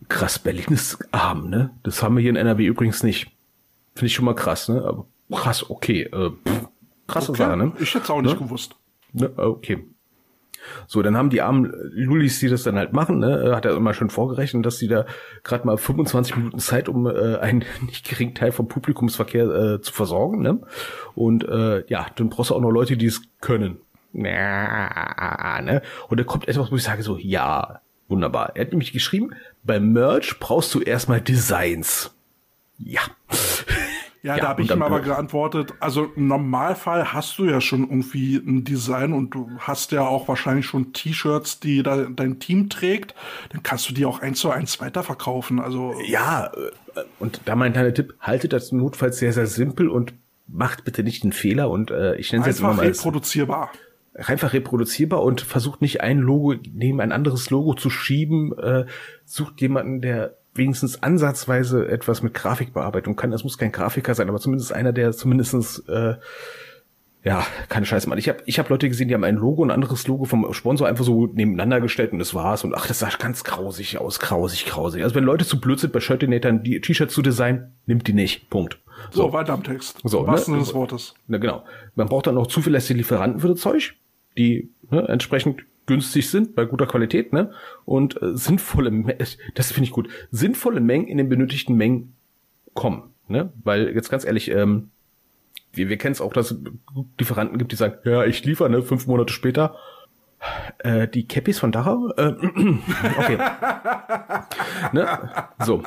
[0.10, 1.71] Krass, Berlin ist arm, ne?
[1.84, 3.32] Das haben wir hier in NRW übrigens nicht.
[3.95, 4.84] Finde ich schon mal krass, ne?
[4.86, 6.03] Aber krass, okay.
[6.03, 6.67] Äh, pff,
[7.08, 7.73] krasse Okay, Sache, ne?
[7.80, 8.75] Ich hätte es auch nicht gewusst.
[9.13, 9.86] Ne, okay.
[10.88, 13.93] So, dann haben die armen Lulis, die das dann halt machen, ne, hat er immer
[13.93, 15.06] schon vorgerechnet, dass die da
[15.43, 19.93] gerade mal 25 Minuten Zeit, um äh, einen nicht geringen Teil vom Publikumsverkehr äh, zu
[19.93, 20.62] versorgen, ne?
[21.15, 23.77] Und äh, ja, dann brauchst du auch noch Leute, die es können.
[24.13, 25.82] Ja, ne?
[26.10, 28.56] Und da kommt etwas, wo ich sage so, ja, wunderbar.
[28.56, 29.32] Er hat nämlich geschrieben,
[29.63, 32.15] beim Merch brauchst du erstmal Designs.
[32.77, 33.01] Ja.
[34.28, 37.84] Ja, Ja, da habe ich ihm aber geantwortet, also im Normalfall hast du ja schon
[37.84, 42.70] irgendwie ein Design und du hast ja auch wahrscheinlich schon T-Shirts, die da dein Team
[42.70, 43.16] trägt,
[43.52, 45.60] dann kannst du die auch eins zu eins weiterverkaufen.
[45.62, 50.13] Also Ja, äh, und da mein kleiner Tipp, haltet das notfalls sehr, sehr simpel und
[50.48, 53.72] macht bitte nicht den Fehler und äh, ich nenne es jetzt mal als reproduzierbar.
[54.13, 58.58] einfach reproduzierbar und versucht nicht ein Logo neben ein anderes Logo zu schieben.
[58.58, 58.86] Äh,
[59.26, 63.32] sucht jemanden, der wenigstens ansatzweise etwas mit Grafikbearbeitung kann.
[63.32, 66.15] Das muss kein Grafiker sein, aber zumindest einer, der zumindestens äh,
[67.28, 68.17] ja, keine Scheiße, Mann.
[68.20, 70.88] Ich habe ich hab Leute gesehen, die haben ein Logo, ein anderes Logo vom Sponsor
[70.88, 72.63] einfach so nebeneinander gestellt und das war's.
[72.63, 75.04] Und ach, das sah ganz grausig aus, grausig, grausig.
[75.04, 78.50] Also wenn Leute zu blöd sind, bei Shirtinatern die T-Shirts zu designen, nimmt die nicht.
[78.50, 78.80] Punkt.
[79.12, 80.00] So, weiter am Text.
[80.06, 80.60] So, wahrsten ne?
[80.62, 81.15] Des Wortes.
[81.28, 81.65] Na genau.
[81.96, 83.96] Man braucht dann noch zuverlässige Lieferanten für das Zeug,
[84.38, 87.52] die ne, entsprechend günstig sind, bei guter Qualität, ne?
[87.86, 89.15] Und äh, sinnvolle,
[89.56, 92.13] das finde ich gut, sinnvolle Mengen in den benötigten Mengen
[92.73, 93.13] kommen.
[93.28, 93.52] Ne?
[93.63, 94.91] Weil jetzt ganz ehrlich, ähm,
[95.73, 96.60] wir, wir kennen es auch, dass es
[97.19, 99.76] Lieferanten gibt, die sagen, ja, ich liefere, ne, fünf Monate später.
[100.80, 102.10] Äh, die Cappies von Dachau?
[102.17, 102.23] Äh,
[103.17, 103.38] okay.
[104.93, 105.50] ne?
[105.63, 105.84] So.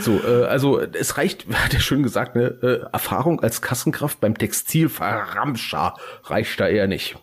[0.00, 4.36] So, äh, also es reicht, hat er schön gesagt, ne, äh, Erfahrung als Kassenkraft beim
[4.36, 7.16] Textilverramscher reicht da eher nicht.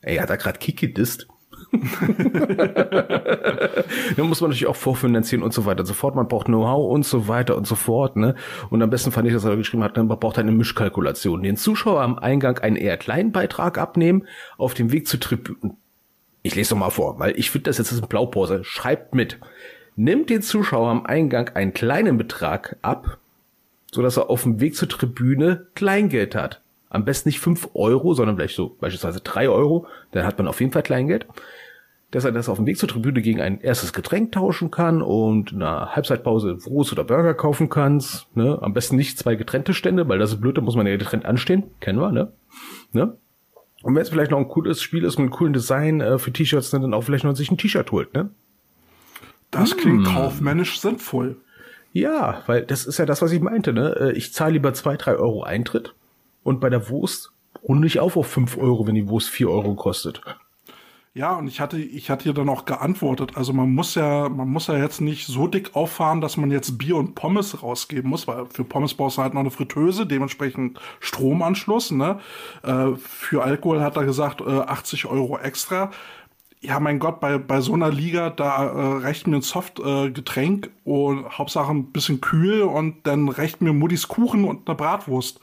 [0.00, 1.26] Ey, hat er gerade Kiki disst?
[4.16, 6.14] Dann muss man natürlich auch vorfinanzieren und so weiter und so fort.
[6.14, 8.16] Man braucht Know-how und so weiter und so fort.
[8.16, 8.34] Ne?
[8.70, 11.42] Und am besten fand ich, dass er geschrieben hat, ne, man braucht eine Mischkalkulation.
[11.42, 15.76] Den Zuschauer am Eingang einen eher kleinen Beitrag abnehmen, auf dem Weg zu Tribünen.
[16.42, 18.62] Ich lese doch mal vor, weil ich finde, das jetzt ist eine Blaupause.
[18.64, 19.38] Schreibt mit.
[19.96, 23.18] Nimmt den Zuschauer am Eingang einen kleinen Betrag ab,
[23.90, 26.60] so dass er auf dem Weg zur Tribüne Kleingeld hat.
[26.90, 29.86] Am besten nicht fünf Euro, sondern vielleicht so beispielsweise drei Euro.
[30.12, 31.26] Dann hat man auf jeden Fall Kleingeld
[32.14, 35.52] dass er das auf dem Weg zur Tribüne gegen ein erstes Getränk tauschen kann und
[35.52, 38.28] eine Halbzeitpause Wurst oder Burger kaufen kannst.
[38.36, 38.56] Ne?
[38.62, 41.24] Am besten nicht zwei getrennte Stände, weil das ist blöd, da muss man ja getrennt
[41.24, 41.64] anstehen.
[41.80, 42.32] Kennen wir, ne?
[42.92, 43.16] ne?
[43.82, 46.32] Und wenn es vielleicht noch ein cooles Spiel ist mit einem coolen Design äh, für
[46.32, 48.30] T-Shirts, dann auch vielleicht noch sich ein T-Shirt holt, ne?
[49.50, 50.14] Das klingt hm.
[50.14, 51.36] kaufmännisch sinnvoll.
[51.92, 53.94] Ja, weil das ist ja das, was ich meinte, ne?
[53.98, 55.94] Äh, ich zahle lieber zwei, drei Euro Eintritt
[56.44, 59.74] und bei der Wurst runde ich auf auf fünf Euro, wenn die Wurst vier Euro
[59.74, 60.22] kostet.
[61.16, 63.36] Ja, und ich hatte, ich hatte ihr dann auch geantwortet.
[63.36, 66.76] Also man muss ja, man muss ja jetzt nicht so dick auffahren, dass man jetzt
[66.76, 70.80] Bier und Pommes rausgeben muss, weil für Pommes brauchst du halt noch eine Fritteuse, dementsprechend
[70.98, 72.18] Stromanschluss, ne?
[72.64, 75.92] Äh, für Alkohol hat er gesagt, äh, 80 Euro extra.
[76.60, 80.70] Ja, mein Gott, bei, bei so einer Liga, da äh, reicht mir ein Softgetränk äh,
[80.90, 85.38] und Hauptsache ein bisschen kühl und dann reicht mir Muddis Kuchen und eine Bratwurst.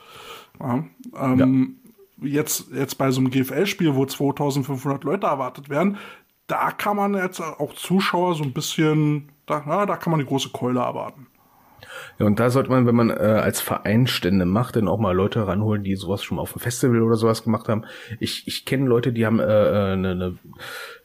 [0.60, 0.84] Ja,
[1.18, 1.81] ähm, ja
[2.22, 5.98] jetzt, jetzt bei so einem GFL-Spiel, wo 2500 Leute erwartet werden,
[6.48, 10.26] da kann man jetzt auch Zuschauer so ein bisschen, da, na, da kann man die
[10.26, 11.28] große Keule erwarten.
[12.20, 15.16] Ja, und da sollte man, wenn man äh, als Verein Stände macht, dann auch mal
[15.16, 17.86] Leute ranholen, die sowas schon mal auf dem Festival oder sowas gemacht haben.
[18.20, 20.38] Ich, ich kenne Leute, die haben äh, eine, eine,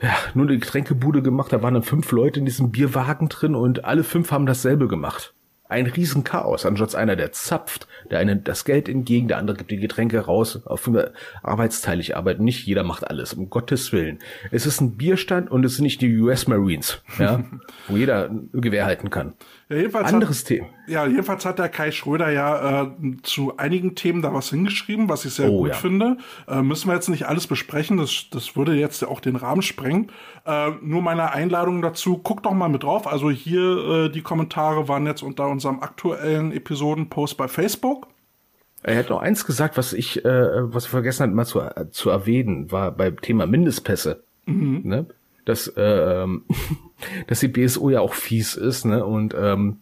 [0.00, 3.84] ja, nur eine Getränkebude gemacht, da waren dann fünf Leute in diesem Bierwagen drin und
[3.84, 5.34] alle fünf haben dasselbe gemacht
[5.68, 9.78] ein Riesenchaos, anstatt einer, der zapft, der eine das Geld entgegen, der andere gibt die
[9.78, 10.90] Getränke raus, auf
[11.42, 12.44] arbeitsteilig arbeiten.
[12.44, 14.18] Nicht jeder macht alles, um Gottes Willen.
[14.50, 17.44] Es ist ein Bierstand und es sind nicht die US Marines, ja,
[17.88, 19.34] wo jeder Gewehr halten kann.
[19.68, 20.68] Ja, jedenfalls Anderes hat, Thema.
[20.86, 22.90] Ja, jedenfalls hat der Kai Schröder ja äh,
[23.22, 25.74] zu einigen Themen da was hingeschrieben, was ich sehr oh, gut ja.
[25.74, 26.18] finde.
[26.46, 30.12] Äh, müssen wir jetzt nicht alles besprechen, das, das würde jetzt auch den Rahmen sprengen.
[30.44, 33.08] Äh, nur meine Einladung dazu, guck doch mal mit drauf.
[33.08, 38.06] Also hier äh, die Kommentare waren jetzt unter unserem aktuellen Episodenpost bei Facebook.
[38.84, 41.90] Er hat noch eins gesagt, was ich, äh, was wir vergessen hatten, mal zu, äh,
[41.90, 44.22] zu erwähnen, war beim Thema Mindestpässe.
[44.46, 44.82] Mhm.
[44.84, 45.06] Ne?
[45.44, 46.26] Dass, äh,
[47.26, 49.04] dass die BSO ja auch fies ist, ne?
[49.04, 49.80] Und ähm,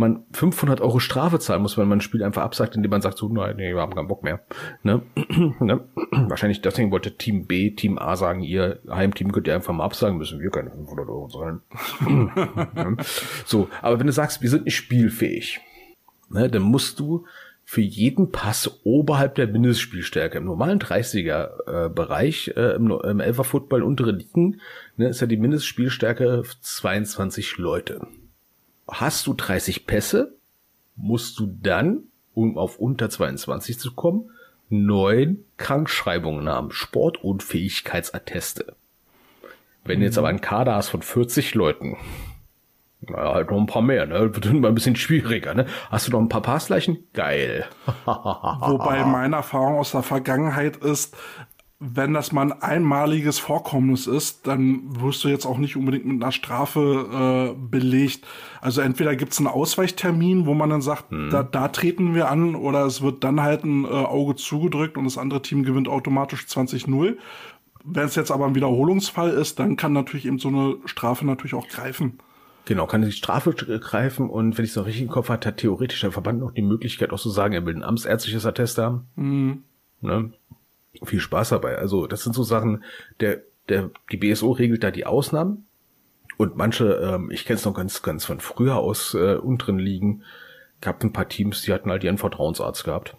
[0.00, 3.18] man 500 Euro Strafe zahlen muss, wenn man ein Spiel einfach absagt, indem man sagt,
[3.18, 4.40] so, nein, nee, wir haben keinen Bock mehr.
[4.82, 5.02] Ne?
[5.60, 5.84] ne?
[6.10, 10.18] Wahrscheinlich deswegen wollte Team B, Team A sagen, ihr Heimteam könnt ihr einfach mal absagen,
[10.18, 11.60] müssen wir keine 500 Euro zahlen.
[12.74, 12.96] ne?
[13.44, 15.60] So, aber wenn du sagst, wir sind nicht spielfähig,
[16.30, 17.26] ne, dann musst du
[17.70, 20.38] für jeden Pass oberhalb der Mindestspielstärke.
[20.38, 24.60] Im normalen 30er-Bereich, äh, äh, im, im Elfer-Football untere Ligen,
[24.96, 28.00] ne, ist ja die Mindestspielstärke 22 Leute
[28.90, 30.36] hast du 30 Pässe,
[30.96, 32.04] musst du dann,
[32.34, 34.30] um auf unter 22 zu kommen,
[34.68, 38.74] neun Krankschreibungen haben, Sportunfähigkeitsatteste.
[39.84, 41.96] Wenn du jetzt aber einen Kader hast von 40 Leuten,
[43.00, 44.34] naja, halt noch ein paar mehr, ne?
[44.34, 45.66] Wird immer ein bisschen schwieriger, ne?
[45.90, 46.98] Hast du noch ein paar Passleichen?
[47.14, 47.64] Geil.
[48.04, 51.16] Wobei meine Erfahrung aus der Vergangenheit ist,
[51.82, 56.22] wenn das mal ein einmaliges Vorkommnis ist, dann wirst du jetzt auch nicht unbedingt mit
[56.22, 58.26] einer Strafe äh, belegt.
[58.60, 61.30] Also entweder gibt es einen Ausweichtermin, wo man dann sagt, hm.
[61.30, 65.04] da, da treten wir an, oder es wird dann halt ein äh, Auge zugedrückt und
[65.04, 67.16] das andere Team gewinnt automatisch 20-0.
[67.82, 71.54] Wenn es jetzt aber ein Wiederholungsfall ist, dann kann natürlich eben so eine Strafe natürlich
[71.54, 72.18] auch greifen.
[72.66, 75.56] Genau, kann die Strafe greifen und wenn ich es noch richtig im Kopf hatte, hat
[75.56, 79.06] theoretisch der Verband noch die Möglichkeit auch zu sagen, er will ein amtsärztliches Attest haben.
[79.16, 79.64] Mhm.
[80.02, 80.32] Ne?
[81.04, 81.78] viel Spaß dabei.
[81.78, 82.84] Also das sind so Sachen,
[83.20, 85.66] der, der, die BSO regelt da die Ausnahmen
[86.36, 90.22] und manche, ähm, ich kenne es noch ganz, ganz von früher aus äh, unteren Ligen,
[90.80, 93.16] gab ein paar Teams, die hatten halt ihren Vertrauensarzt gehabt.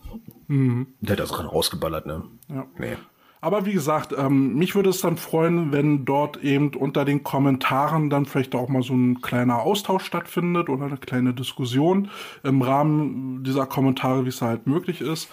[0.47, 0.87] Mhm.
[0.99, 2.23] Der hat das rausgeballert, ne?
[2.49, 2.65] Ja.
[2.77, 2.97] Nee.
[3.43, 8.11] Aber wie gesagt, ähm, mich würde es dann freuen, wenn dort eben unter den Kommentaren
[8.11, 12.11] dann vielleicht auch mal so ein kleiner Austausch stattfindet oder eine kleine Diskussion
[12.43, 15.31] im Rahmen dieser Kommentare, wie es halt möglich ist.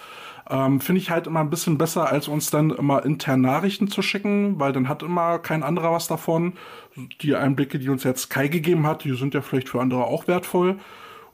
[0.49, 4.01] Ähm, Finde ich halt immer ein bisschen besser, als uns dann immer intern Nachrichten zu
[4.01, 6.53] schicken, weil dann hat immer kein anderer was davon.
[7.21, 10.27] Die Einblicke, die uns jetzt Kai gegeben hat, die sind ja vielleicht für andere auch
[10.27, 10.79] wertvoll.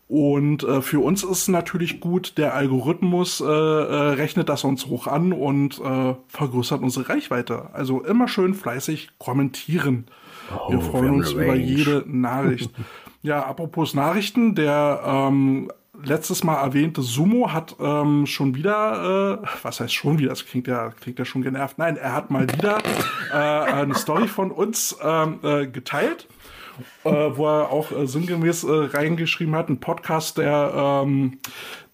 [0.08, 5.08] Und äh, für uns ist natürlich gut, der Algorithmus äh, äh, rechnet das uns hoch
[5.08, 7.70] an und äh, vergrößert unsere Reichweite.
[7.74, 10.06] Also immer schön fleißig kommentieren.
[10.54, 11.58] Oh, wir wir freuen haben uns über Range.
[11.58, 12.70] jede Nachricht.
[13.24, 15.72] ja, apropos Nachrichten, der ähm,
[16.04, 20.68] letztes Mal erwähnte Sumo hat ähm, schon wieder, äh, was heißt schon wieder, das klingt
[20.68, 21.80] ja, klingt ja schon genervt.
[21.80, 22.78] Nein, er hat mal wieder
[23.32, 26.28] äh, eine Story von uns ähm, äh, geteilt
[27.04, 31.40] äh, wo er auch äh, sinngemäß äh, reingeschrieben hat, ein Podcast, der, ähm,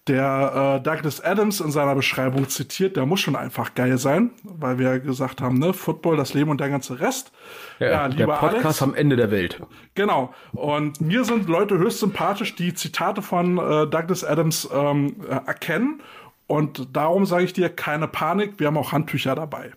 [0.08, 4.78] der äh, Douglas Adams in seiner Beschreibung zitiert, der muss schon einfach geil sein, weil
[4.78, 7.32] wir ja gesagt haben, ne, Football, das Leben und der ganze Rest.
[7.78, 9.60] Ja, der Podcast Alex, am Ende der Welt.
[9.94, 10.34] Genau.
[10.52, 16.00] Und mir sind Leute höchst sympathisch, die Zitate von äh, Douglas Adams ähm, äh, erkennen.
[16.48, 19.72] Und darum sage ich dir, keine Panik, wir haben auch Handtücher dabei.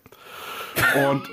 [1.10, 1.30] Und,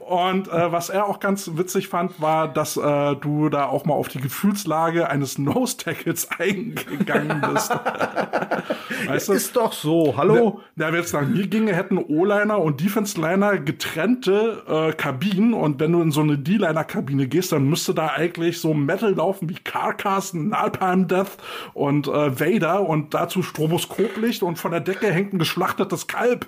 [0.00, 3.94] und äh, was er auch ganz witzig fand, war, dass äh, du da auch mal
[3.94, 7.70] auf die Gefühlslage eines Nose-Tackles eingegangen bist.
[9.06, 9.32] weißt du?
[9.32, 10.60] Ist doch so, hallo?
[10.76, 15.92] Ja, wenn es nach mir ginge, hätten O-Liner und Defense-Liner getrennte äh, Kabinen und wenn
[15.92, 20.34] du in so eine D-Liner-Kabine gehst, dann müsste da eigentlich so Metal laufen wie Carcass,
[20.34, 21.38] Napalm Death
[21.74, 26.46] und äh, Vader und dazu Stroboskoplicht und von der Decke hängt ein geschlachtetes Kalb.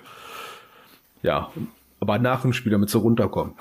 [1.21, 1.51] Ja,
[1.99, 3.53] aber nach dem Spiel, damit sie runterkommen.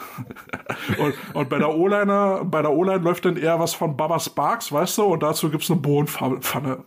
[0.98, 4.70] Und, und bei der O-Liner, bei der O-Line läuft dann eher was von Baba Sparks,
[4.70, 6.84] weißt du, und dazu gibt's eine Bohnenpfanne.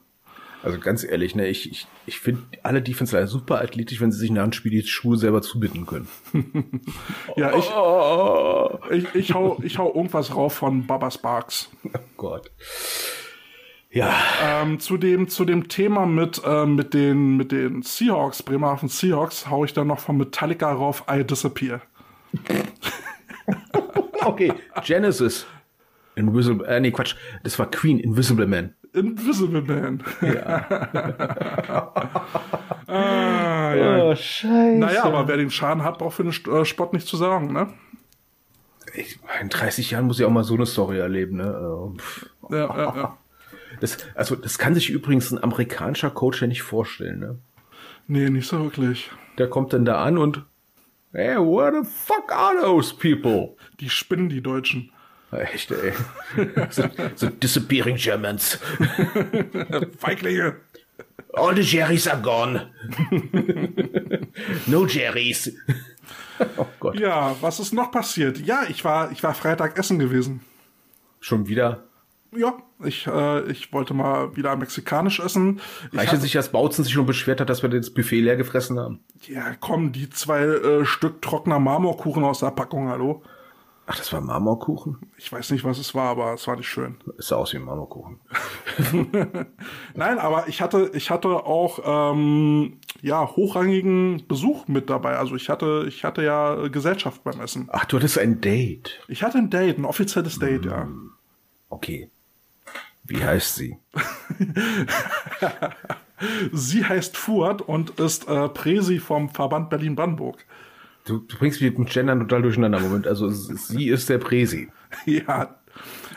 [0.64, 4.32] Also ganz ehrlich, ne, ich, ich, ich finde alle Defense super athletisch, wenn sie sich
[4.32, 6.08] nach dem Spiel die Schuhe selber zubinden können.
[7.36, 11.70] Ja, ich, Oh, ich, ich, hau, ich hau irgendwas rauf von Baba Sparks.
[12.18, 12.52] Gott.
[13.94, 18.88] Ja, Ähm, zu, dem, zu dem Thema mit, ähm, mit, den, mit den Seahawks, Bremerhaven
[18.88, 21.82] Seahawks, hau ich dann noch von Metallica rauf, I Disappear.
[24.26, 24.54] okay.
[24.86, 25.46] Genesis.
[26.16, 27.16] Invisible, äh, nee, Quatsch.
[27.44, 28.74] Das war Queen, Invisible Man.
[28.94, 30.02] Invisible Man.
[32.88, 34.04] ah, ja.
[34.04, 34.78] Oh, scheiße.
[34.78, 37.68] Naja, aber wer den Schaden hat, braucht für den äh, Sport nicht zu sagen, ne?
[38.94, 41.44] Ich, in 30 Jahren muss ich auch mal so eine Story erleben, ne?
[41.44, 42.30] Also, pff.
[42.50, 43.18] Ja, ja, ja.
[43.82, 47.40] Das, also, das kann sich übrigens ein amerikanischer Coach ja nicht vorstellen, ne?
[48.08, 49.10] Nee, nicht so wirklich.
[49.38, 50.46] Der kommt dann da an und,
[51.12, 53.56] hey, what the fuck are those people?
[53.80, 54.92] Die spinnen, die Deutschen.
[55.32, 55.94] Echt, ey.
[56.70, 56.84] so,
[57.16, 58.60] so disappearing Germans.
[59.98, 60.58] Feiglinge.
[61.34, 62.70] All the Jerrys are gone.
[64.68, 65.52] no Jerrys.
[66.58, 67.00] oh Gott.
[67.00, 68.40] Ja, was ist noch passiert?
[68.40, 70.42] Ja, ich war, ich war Freitag essen gewesen.
[71.22, 71.86] Schon wieder.
[72.36, 75.60] Ja, ich, äh, ich wollte mal wieder mexikanisch essen.
[75.92, 79.04] Es sich, dass Bautzen sich schon beschwert hat, dass wir das Buffet leer gefressen haben?
[79.28, 83.22] Ja, komm, die zwei äh, Stück trockener Marmorkuchen aus der Packung, hallo.
[83.86, 85.00] Ach, das war Marmorkuchen?
[85.18, 86.96] Ich weiß nicht, was es war, aber es war nicht schön.
[87.18, 88.22] Es sah aus wie ein Marmorkuchen.
[89.96, 95.18] Nein, aber ich hatte, ich hatte auch ähm, ja hochrangigen Besuch mit dabei.
[95.18, 97.68] Also ich hatte, ich hatte ja Gesellschaft beim Essen.
[97.72, 99.02] Ach, du hattest ein Date.
[99.10, 100.88] Ich hatte ein Date, ein offizielles Date, ja.
[101.68, 102.10] Okay.
[103.12, 103.78] Wie heißt sie?
[106.52, 110.46] Sie heißt Fuhrt und ist äh, Präsi vom Verband Berlin-Brandenburg.
[111.06, 112.80] Du, du bringst mich mit Gendern total durcheinander.
[112.80, 114.70] Moment, also sie ist der Präsi.
[115.06, 115.56] ja.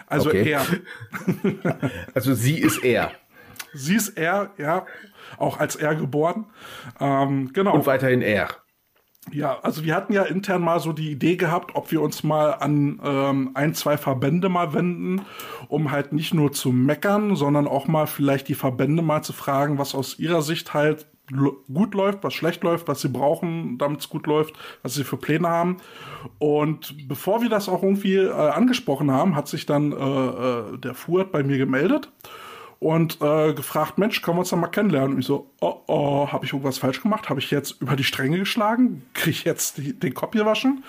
[0.07, 0.51] Also Okay.
[0.51, 0.65] er.
[2.15, 3.13] Also sie ist er.
[3.73, 4.87] Sie ist er, ja,
[5.39, 6.47] auch als er geboren.
[7.01, 7.75] Ähm, genau.
[7.75, 8.49] Und weiterhin er.
[9.33, 12.51] Ja, also wir hatten ja intern mal so die Idee gehabt, ob wir uns mal
[12.53, 15.23] an ähm, ein, zwei Verbände mal wenden,
[15.69, 19.79] um halt nicht nur zu meckern, sondern auch mal vielleicht die Verbände mal zu fragen,
[19.79, 21.07] was aus ihrer Sicht halt
[21.73, 25.17] gut läuft, was schlecht läuft, was sie brauchen, damit es gut läuft, was sie für
[25.17, 25.79] Pläne haben.
[26.39, 30.95] Und bevor wir das auch irgendwie äh, angesprochen haben, hat sich dann äh, äh, der
[30.95, 32.11] Fuhrt bei mir gemeldet
[32.85, 35.15] und äh, gefragt, Mensch, können wir uns doch mal kennenlernen?
[35.15, 37.31] Und ich so, oh, oh, habe ich irgendwas falsch gemacht?
[37.31, 39.07] Habe ich jetzt über die Stränge geschlagen?
[39.15, 40.85] Kriege ich jetzt die, den Kopf gewaschen?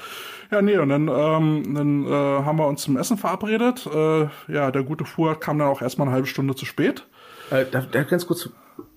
[0.51, 3.85] Ja, nee, und dann, ähm, dann äh, haben wir uns zum Essen verabredet.
[3.87, 7.07] Äh, ja, der gute Fuhr kam dann auch erstmal eine halbe Stunde zu spät.
[7.49, 8.49] Äh, darf ich ganz kurz,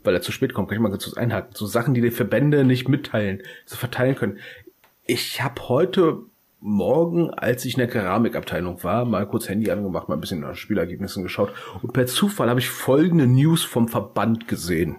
[0.03, 1.55] weil er zu spät kommt, kann ich mal ganz kurz einhaken.
[1.55, 4.39] So Sachen, die die Verbände nicht mitteilen, so verteilen können.
[5.07, 6.23] Ich habe heute
[6.61, 10.57] Morgen, als ich in der Keramikabteilung war, mal kurz Handy angemacht, mal ein bisschen nach
[10.57, 14.97] Spielergebnissen geschaut und per Zufall habe ich folgende News vom Verband gesehen.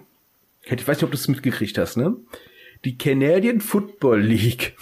[0.62, 2.16] Ich weiß nicht, ob du es mitgekriegt hast, ne?
[2.84, 4.74] Die Canadian Football League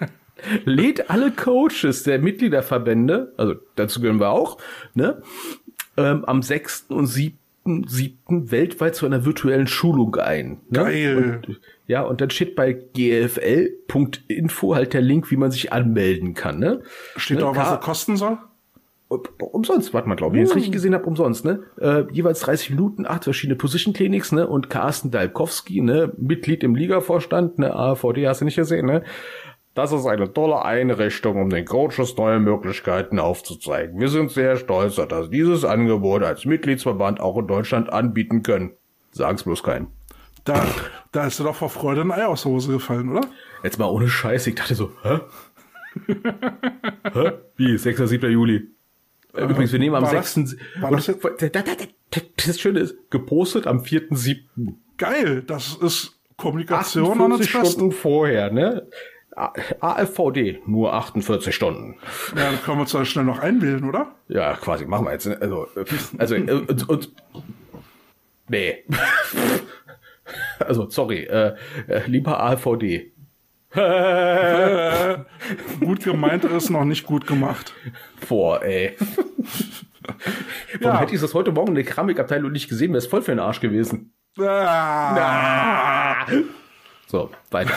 [0.64, 4.58] lädt alle Coaches der Mitgliederverbände, also dazu gehören wir auch,
[4.94, 5.22] ne,
[5.96, 6.86] ähm, am 6.
[6.88, 7.38] und 7.
[7.86, 8.50] 7.
[8.50, 10.60] weltweit zu einer virtuellen Schulung ein.
[10.70, 10.78] Ne?
[10.78, 11.44] Geil.
[11.46, 11.60] Und,
[11.90, 16.60] ja, und dann steht bei gfl.info halt der Link, wie man sich anmelden kann.
[16.60, 16.82] Ne?
[17.16, 17.42] Steht ne?
[17.42, 18.38] da auch, was er kosten soll?
[19.40, 21.64] umsonst, warte mal, glaube ich, wenn ich es richtig gesehen habe, umsonst, ne?
[21.80, 24.46] Äh, jeweils 30 Minuten, acht verschiedene Position Clinics, ne?
[24.46, 26.12] Und Carsten Dalkowski, ne?
[26.16, 27.74] Mitglied im Ligavorstand, ne?
[27.74, 29.02] AVD hast du nicht gesehen, ne?
[29.74, 33.98] Das ist eine tolle Einrichtung, um den Coaches neue Möglichkeiten aufzuzeigen.
[33.98, 38.74] Wir sind sehr stolz, dass dieses Angebot als Mitgliedsverband auch in Deutschland anbieten können.
[39.10, 39.88] Sagen's bloß keinen.
[40.44, 40.66] Da,
[41.12, 43.26] da ist dir doch vor Freude ein Ei aus der Hose gefallen, oder?
[43.62, 45.20] Jetzt mal ohne Scheiß, ich dachte so, hä?
[47.12, 47.32] hä?
[47.56, 47.76] Wie?
[47.76, 47.98] 6.
[48.08, 48.30] 7.
[48.30, 48.68] Juli.
[49.34, 50.34] Äh, Übrigens, wir nehmen am war 6.
[50.34, 54.74] das- das jetzt- Das Schöne ist, gepostet am 4.7.
[54.98, 57.72] Geil, das ist Kommunikation an 48 its Best.
[57.72, 58.86] Stunden vorher, ne?
[59.80, 61.96] AFVD, nur 48 Stunden.
[62.36, 64.14] Ja, dann können wir uns da schnell noch einwählen, oder?
[64.28, 65.26] Ja, quasi, machen wir jetzt.
[65.26, 65.38] ne?
[65.40, 65.68] Also,
[66.18, 67.12] also, äh, und, und
[68.48, 68.84] nee.
[70.58, 71.54] Also, sorry, äh,
[71.86, 73.12] äh, lieber AVD.
[75.80, 77.72] Gut gemeint ist noch nicht gut gemacht.
[78.28, 78.96] Boah, ey.
[80.80, 82.90] Warum hätte ich das heute Morgen in der Keramikabteilung nicht gesehen?
[82.90, 84.12] Wäre es voll für den Arsch gewesen.
[84.38, 86.26] Ah.
[87.06, 87.74] So, weiter.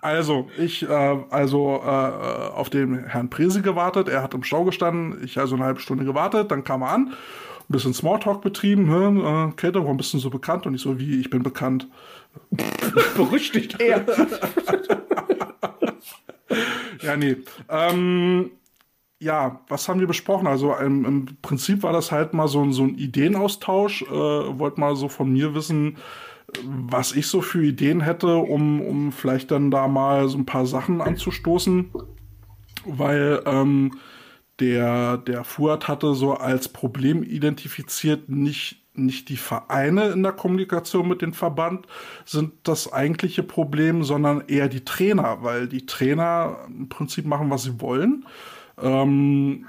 [0.00, 4.08] Also, ich, äh, also äh, auf den Herrn Presi gewartet.
[4.08, 5.24] Er hat im Stau gestanden.
[5.24, 6.50] Ich also eine halbe Stunde gewartet.
[6.50, 7.14] Dann kam er an.
[7.68, 8.90] Ein bisschen Smalltalk betrieben.
[8.90, 10.66] Hm, äh, Käthe, warum bist du so bekannt?
[10.66, 11.86] Und ich so, wie, ich bin bekannt.
[13.16, 14.04] Berüchtigt er.
[17.02, 17.36] Ja, nee.
[17.68, 18.50] Ähm,
[19.20, 20.46] ja, was haben wir besprochen?
[20.46, 24.02] Also im, im Prinzip war das halt mal so, ein- so ein Ideenaustausch.
[24.02, 25.98] Äh, wollt mal so von mir wissen,
[26.64, 30.66] was ich so für Ideen hätte, um, um vielleicht dann da mal so ein paar
[30.66, 31.90] Sachen anzustoßen.
[32.84, 33.92] Weil ähm,
[34.60, 41.08] der, der Fuhrt hatte so als Problem identifiziert, nicht, nicht die Vereine in der Kommunikation
[41.08, 41.86] mit dem Verband
[42.24, 47.62] sind das eigentliche Problem, sondern eher die Trainer, weil die Trainer im Prinzip machen, was
[47.62, 48.26] sie wollen.
[48.80, 49.66] Ähm,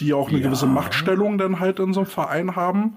[0.00, 2.96] die auch eine gewisse Machtstellung dann halt in so einem Verein haben,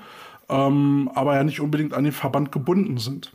[0.50, 3.32] ähm, aber ja nicht unbedingt an den Verband gebunden sind.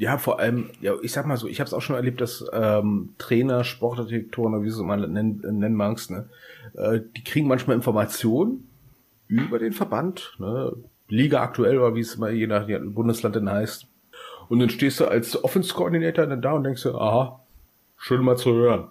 [0.00, 2.42] Ja, vor allem, ja, ich sag mal so, ich habe es auch schon erlebt, dass
[2.54, 6.26] ähm, Trainer, Sportdirektoren, oder wie du es mal nennen, nennen magst, ne,
[6.72, 8.66] äh, die kriegen manchmal Informationen
[9.28, 10.72] über den Verband, ne,
[11.08, 13.88] Liga aktuell oder wie es mal je nach Bundesland denn heißt.
[14.48, 17.38] Und dann stehst du als Offense-Koordinator dann da und denkst dir, aha,
[17.98, 18.88] schön mal zu hören.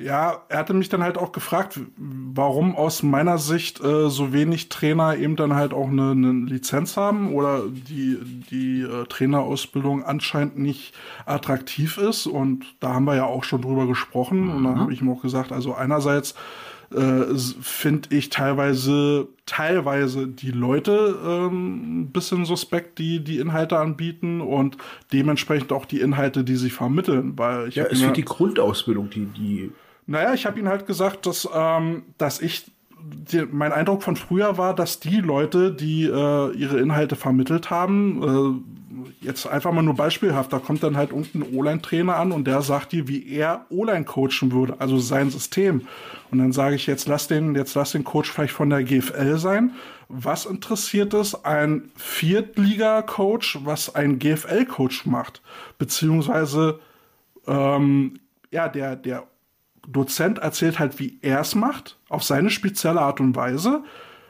[0.00, 4.68] Ja, er hatte mich dann halt auch gefragt, warum aus meiner Sicht äh, so wenig
[4.68, 8.16] Trainer eben dann halt auch eine, eine Lizenz haben oder die,
[8.48, 10.94] die äh, Trainerausbildung anscheinend nicht
[11.26, 12.26] attraktiv ist.
[12.26, 14.50] Und da haben wir ja auch schon drüber gesprochen.
[14.50, 16.36] Und dann habe ich ihm auch gesagt, also einerseits
[16.94, 24.40] äh, finde ich teilweise, teilweise die Leute ähm, ein bisschen suspekt, die die Inhalte anbieten
[24.40, 24.78] und
[25.12, 27.32] dementsprechend auch die Inhalte, die sie vermitteln.
[27.36, 29.72] Weil ich Ja, es wird die Grundausbildung, die, die,
[30.08, 32.64] naja, ich habe ihn halt gesagt, dass, ähm, dass ich,
[32.98, 38.64] die, mein Eindruck von früher war, dass die Leute, die äh, ihre Inhalte vermittelt haben,
[39.22, 42.62] äh, jetzt einfach mal nur beispielhaft, da kommt dann halt irgendein O-Line-Trainer an und der
[42.62, 45.82] sagt dir, wie er O-Line coachen würde, also sein System.
[46.30, 49.36] Und dann sage ich, jetzt lass den, jetzt lass den Coach vielleicht von der GFL
[49.36, 49.72] sein.
[50.08, 55.42] Was interessiert es ein Viertliga-Coach, was ein GFL-Coach macht?
[55.76, 56.80] Beziehungsweise
[57.46, 59.26] ähm, ja, der, der
[59.92, 63.82] Dozent erzählt halt, wie er es macht, auf seine spezielle Art und Weise,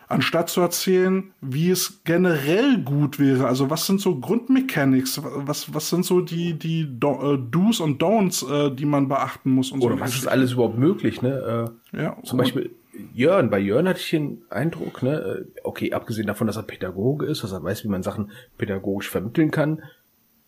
[0.09, 3.47] anstatt zu erzählen, wie es generell gut wäre.
[3.47, 8.03] Also was sind so Grundmechanics, was, was sind so die, die Do äh, Do's und
[8.03, 10.01] Don'ts, äh, die man beachten muss und oder so.
[10.01, 11.71] was ist alles überhaupt möglich, ne?
[11.93, 12.71] Äh, Ja, Zum Beispiel
[13.15, 17.27] Jörn, bei Jörn hatte ich den Eindruck, ne, äh, okay, abgesehen davon, dass er Pädagoge
[17.27, 19.83] ist, dass er weiß, wie man Sachen pädagogisch vermitteln kann,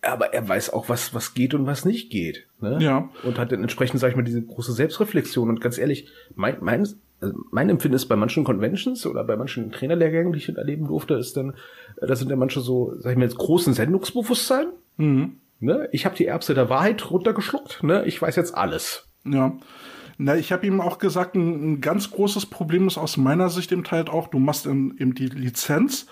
[0.01, 2.47] aber er weiß auch, was, was geht und was nicht geht.
[2.59, 2.77] Ne?
[2.81, 3.09] Ja.
[3.23, 5.49] Und hat dann entsprechend, sag ich mal, diese große Selbstreflexion.
[5.49, 6.87] Und ganz ehrlich, mein, mein,
[7.19, 11.13] also mein Empfinden ist bei manchen Conventions oder bei manchen Trainerlehrgängen, die ich erleben durfte,
[11.13, 11.51] ist dann,
[11.97, 14.67] äh, das sind ja manche so, sag ich mal, jetzt großen Sendungsbewusstsein.
[15.59, 15.87] Ne?
[15.91, 17.83] Ich habe die Erbse der Wahrheit runtergeschluckt.
[17.83, 18.03] Ne?
[18.05, 19.07] Ich weiß jetzt alles.
[19.23, 19.55] Ja.
[20.17, 23.71] Na, ich habe ihm auch gesagt, ein, ein ganz großes Problem ist aus meiner Sicht
[23.71, 26.07] eben halt auch, du machst eben die Lizenz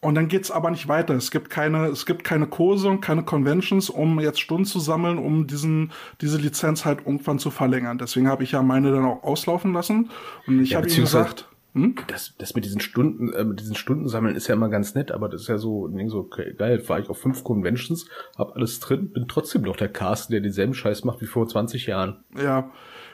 [0.00, 1.14] und dann geht's aber nicht weiter.
[1.14, 5.18] Es gibt keine, es gibt keine Kurse und keine Conventions, um jetzt Stunden zu sammeln,
[5.18, 7.98] um diesen, diese Lizenz halt irgendwann zu verlängern.
[7.98, 10.10] Deswegen habe ich ja meine dann auch auslaufen lassen.
[10.46, 11.96] Und ich Ja, habe ihm gesagt, hm?
[12.06, 15.12] Das, das mit diesen Stunden, äh, mit diesen Stunden sammeln ist ja immer ganz nett,
[15.12, 18.06] aber das ist ja so, so okay, geil, war ich auf fünf Conventions,
[18.36, 21.86] hab alles drin, bin trotzdem noch der Carsten, der denselben Scheiß macht wie vor 20
[21.86, 22.24] Jahren.
[22.36, 22.70] Ja.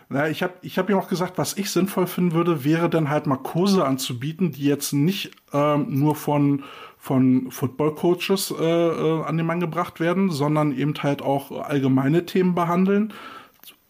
[0.09, 3.11] Na, ich habe ich hab ihm auch gesagt, was ich sinnvoll finden würde, wäre dann
[3.11, 6.63] halt mal Kurse anzubieten, die jetzt nicht ähm, nur von,
[6.97, 12.55] von Football-Coaches äh, äh, an den Mann gebracht werden, sondern eben halt auch allgemeine Themen
[12.55, 13.13] behandeln.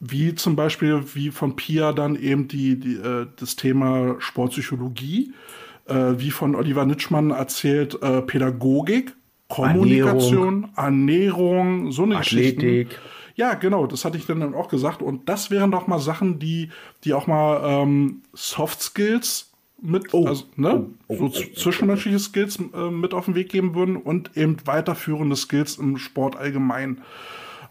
[0.01, 5.33] wie zum Beispiel, wie von Pia dann eben die, die äh, das Thema Sportpsychologie,
[5.87, 9.15] äh, wie von Oliver Nitschmann erzählt, äh, Pädagogik,
[9.49, 12.89] Kommunikation, Ernährung, Ernährung so eine Athletik.
[12.89, 13.07] Geschichten.
[13.37, 15.03] Ja, genau, das hatte ich dann auch gesagt.
[15.03, 16.71] Und das wären doch mal Sachen, die,
[17.05, 20.27] die auch mal ähm, Soft Skills mit, Oh.
[20.27, 24.37] also, ne, Oh, oh, so zwischenmenschliche Skills äh, mit auf den Weg geben würden und
[24.37, 27.03] eben weiterführende Skills im Sport allgemein.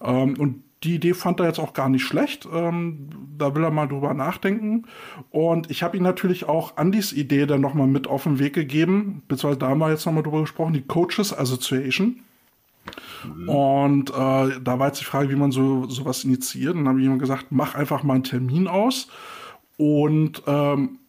[0.02, 2.48] Ähm, und die Idee fand er jetzt auch gar nicht schlecht.
[2.54, 4.86] Ähm, da will er mal drüber nachdenken.
[5.32, 9.24] Und ich habe ihm natürlich auch Andys Idee dann nochmal mit auf den Weg gegeben,
[9.28, 12.20] beziehungsweise da haben wir jetzt nochmal drüber gesprochen, die Coaches Association.
[13.48, 16.74] Und äh, da war jetzt die Frage, wie man so sowas initiiert.
[16.76, 19.08] Und dann habe ich ihm gesagt, mach einfach mal einen Termin aus
[19.78, 21.00] und ähm,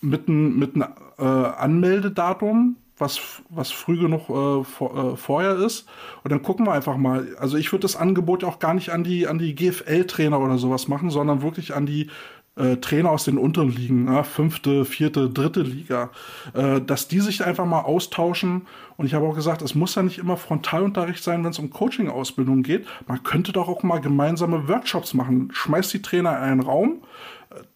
[0.00, 5.86] mit einem mit äh, Anmeldedatum, was, was früh genug äh, vor, äh, vorher ist.
[6.24, 7.36] Und dann gucken wir einfach mal.
[7.38, 10.88] Also ich würde das Angebot auch gar nicht an die, an die GFL-Trainer oder sowas
[10.88, 12.10] machen, sondern wirklich an die
[12.56, 16.10] äh, Trainer aus den unteren Ligen, ja, fünfte, vierte, dritte Liga,
[16.54, 18.66] äh, dass die sich einfach mal austauschen.
[18.96, 21.70] Und ich habe auch gesagt, es muss ja nicht immer Frontalunterricht sein, wenn es um
[21.70, 22.86] Coaching-Ausbildung geht.
[23.06, 25.50] Man könnte doch auch mal gemeinsame Workshops machen.
[25.52, 27.02] Schmeißt die Trainer in einen Raum,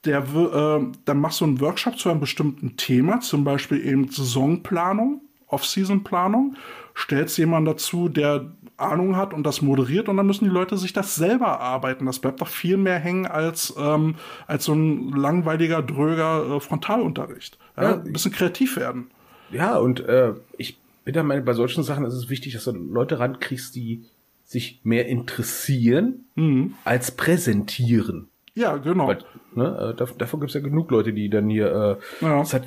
[0.05, 5.21] der, äh, dann machst du einen Workshop zu einem bestimmten Thema, zum Beispiel eben Saisonplanung,
[5.47, 6.57] Off-Season-Planung,
[6.97, 10.93] stellst jemanden dazu, der Ahnung hat und das moderiert und dann müssen die Leute sich
[10.93, 12.07] das selber erarbeiten.
[12.07, 14.15] Das bleibt doch viel mehr hängen als, ähm,
[14.47, 17.59] als so ein langweiliger, dröger äh, Frontalunterricht.
[17.77, 19.11] Ja, Ja, ein bisschen kreativ werden.
[19.51, 22.73] Ja, und äh, ich bin der Meinung, bei solchen Sachen ist es wichtig, dass du
[22.73, 24.05] Leute rankriegst, die
[24.45, 26.25] sich mehr interessieren
[26.85, 28.29] als präsentieren.
[28.55, 29.09] Ja, genau.
[29.09, 29.19] Weil,
[29.55, 32.53] ne, äh, dav- davon gibt es ja genug Leute, die dann hier, äh, Ja.
[32.53, 32.65] hat,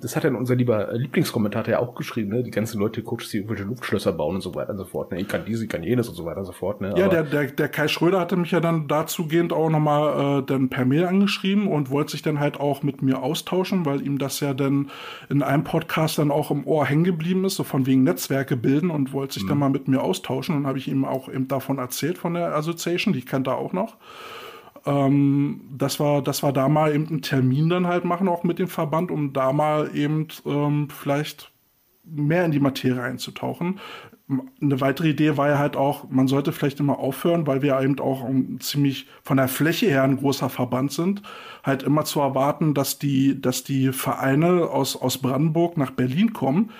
[0.00, 2.42] das hat dann unser lieber Lieblingskommentator ja auch geschrieben, ne?
[2.42, 5.12] Die ganzen Leute, Coaches, die irgendwelche Luftschlösser bauen und so weiter und so fort.
[5.12, 5.20] Ne?
[5.20, 6.80] Ich kann dies, ich kann jenes und so weiter und so fort.
[6.80, 6.94] Ne?
[6.96, 10.42] Ja, Aber- der, der, der Kai Schröder hatte mich ja dann dazugehend auch nochmal äh,
[10.46, 14.18] dann per Mail angeschrieben und wollte sich dann halt auch mit mir austauschen, weil ihm
[14.18, 14.90] das ja dann
[15.28, 18.90] in einem Podcast dann auch im Ohr hängen geblieben ist, so von wegen Netzwerke bilden
[18.90, 20.56] und wollte sich dann mal mit mir austauschen.
[20.56, 23.72] Und habe ich ihm auch eben davon erzählt von der Association, die kennt er auch
[23.72, 23.96] noch.
[24.86, 28.58] Ähm, das war, das war da mal eben einen Termin dann halt machen, auch mit
[28.58, 31.52] dem Verband, um da mal eben ähm, vielleicht
[32.04, 33.78] mehr in die Materie einzutauchen.
[34.62, 37.98] Eine weitere Idee war ja halt auch, man sollte vielleicht immer aufhören, weil wir eben
[37.98, 38.28] auch
[38.60, 41.22] ziemlich von der Fläche her ein großer Verband sind,
[41.64, 46.70] halt immer zu erwarten, dass die, dass die Vereine aus, aus Brandenburg nach Berlin kommen.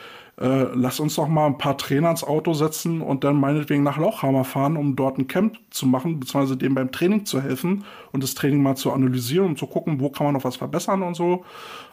[0.41, 3.99] Äh, lass uns doch mal ein paar Trainer ins Auto setzen und dann meinetwegen nach
[3.99, 8.23] Lauchhammer fahren, um dort ein Camp zu machen, beziehungsweise dem beim Training zu helfen und
[8.23, 11.15] das Training mal zu analysieren und zu gucken, wo kann man noch was verbessern und
[11.15, 11.45] so.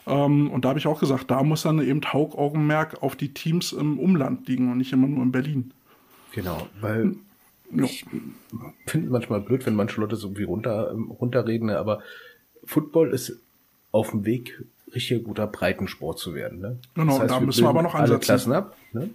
[0.06, 3.72] Ähm, und da habe ich auch gesagt, da muss dann eben Hauptaugenmerk auf die Teams
[3.72, 5.74] im Umland liegen und nicht immer nur in Berlin.
[6.32, 7.16] Genau, weil
[7.70, 8.06] ich
[8.86, 12.00] finde manchmal blöd, wenn manche Leute so irgendwie runter, runterreden, aber
[12.64, 13.42] Football ist
[13.92, 14.64] auf dem Weg,
[14.94, 16.60] richtig guter Breitensport zu werden.
[16.60, 16.78] Ne?
[16.94, 18.24] Genau, da müssen wir aber noch alle ansetzen.
[18.24, 18.76] Klassen ab.
[18.92, 19.10] Ne?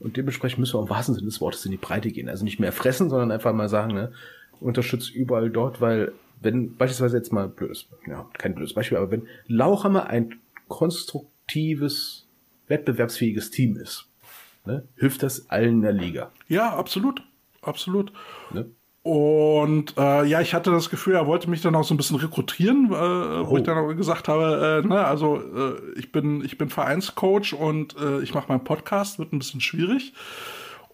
[0.00, 2.28] Und dementsprechend müssen wir im wahrsten Sinne des Wortes in die Breite gehen.
[2.28, 4.12] Also nicht mehr fressen, sondern einfach mal sagen, ne,
[4.60, 9.28] unterstützt überall dort, weil wenn beispielsweise jetzt mal blödes, ja, kein blödes Beispiel, aber wenn
[9.46, 12.26] Lauchhammer ein konstruktives,
[12.66, 14.06] wettbewerbsfähiges Team ist,
[14.64, 16.32] ne, hilft das allen in der Liga.
[16.48, 17.22] Ja, absolut.
[17.60, 18.12] Absolut.
[18.50, 18.66] Ne?
[19.02, 22.18] Und äh, ja, ich hatte das Gefühl, er wollte mich dann auch so ein bisschen
[22.18, 23.56] rekrutieren, äh, wo Oh.
[23.56, 27.96] ich dann auch gesagt habe, äh, ne, also äh, ich bin ich bin Vereinscoach und
[27.98, 30.12] äh, ich mache meinen Podcast, wird ein bisschen schwierig.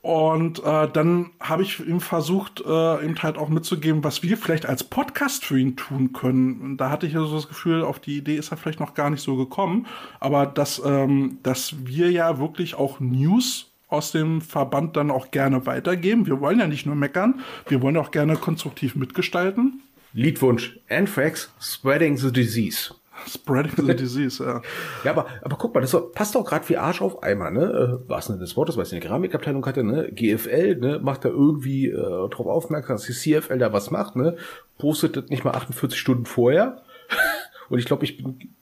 [0.00, 4.64] Und äh, dann habe ich ihm versucht, äh, ihm halt auch mitzugeben, was wir vielleicht
[4.64, 6.60] als Podcast für ihn tun können.
[6.62, 9.10] Und da hatte ich also das Gefühl, auf die Idee ist er vielleicht noch gar
[9.10, 9.86] nicht so gekommen.
[10.20, 15.66] Aber dass, ähm, dass wir ja wirklich auch News aus dem Verband dann auch gerne
[15.66, 16.26] weitergeben.
[16.26, 19.82] Wir wollen ja nicht nur meckern, wir wollen auch gerne konstruktiv mitgestalten.
[20.12, 20.78] Liedwunsch.
[20.88, 22.94] Anthrax, spreading the disease.
[23.26, 24.62] Spreading the disease, ja.
[25.04, 28.00] Ja, aber, aber guck mal, das passt doch gerade wie Arsch auf Eimer, ne?
[28.04, 30.10] Äh, was denn das Wort, was in der Keramikabteilung hatte, ne?
[30.12, 31.00] GFL, ne?
[31.02, 34.36] Macht da irgendwie äh, drauf aufmerksam, dass die CFL da was macht, ne?
[34.78, 36.82] Postet das nicht mal 48 Stunden vorher.
[37.68, 38.54] Und ich glaube, ich bin,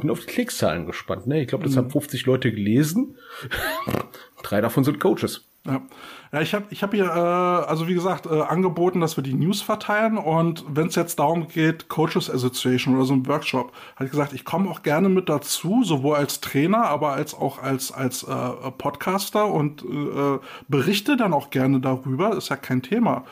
[0.00, 1.42] bin auf die Klickszahlen gespannt, ne?
[1.42, 3.16] Ich glaube, das haben 50 Leute gelesen.
[4.42, 5.46] Drei davon sind Coaches.
[5.66, 5.82] Ja,
[6.32, 9.34] ja ich habe ich hab hier, äh, also wie gesagt, äh, angeboten, dass wir die
[9.34, 14.04] News verteilen und wenn es jetzt darum geht, Coaches Association oder so ein Workshop, habe
[14.06, 17.92] ich gesagt, ich komme auch gerne mit dazu, sowohl als Trainer, aber als auch als,
[17.92, 20.38] als äh, Podcaster und äh,
[20.68, 23.24] berichte dann auch gerne darüber, ist ja kein Thema.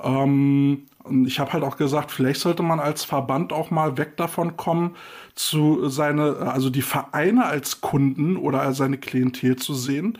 [0.00, 4.16] Ähm, und ich habe halt auch gesagt, vielleicht sollte man als Verband auch mal weg
[4.16, 4.96] davon kommen,
[5.34, 10.18] zu seine, also die Vereine als Kunden oder als seine Klientel zu sehen,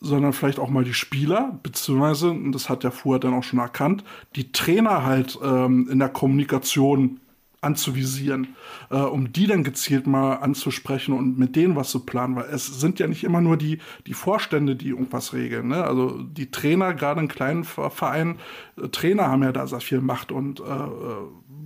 [0.00, 3.58] sondern vielleicht auch mal die Spieler, beziehungsweise, und das hat der Fuhr dann auch schon
[3.58, 4.04] erkannt,
[4.36, 7.20] die Trainer halt ähm, in der Kommunikation
[7.64, 8.54] anzuvisieren,
[8.90, 12.66] äh, um die dann gezielt mal anzusprechen und mit denen was zu planen, weil es
[12.66, 15.68] sind ja nicht immer nur die, die Vorstände, die irgendwas regeln.
[15.68, 15.82] Ne?
[15.82, 18.36] Also die Trainer, gerade in kleinen Vereinen,
[18.76, 21.16] äh, Trainer haben ja da sehr viel Macht und äh, äh,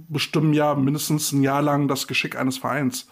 [0.09, 3.09] bestimmen ja mindestens ein Jahr lang das Geschick eines Vereins.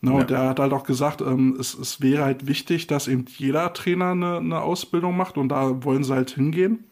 [0.00, 0.16] Ne, ja.
[0.18, 3.72] Und der hat halt auch gesagt, ähm, es, es wäre halt wichtig, dass eben jeder
[3.72, 6.84] Trainer eine, eine Ausbildung macht und da wollen sie halt hingehen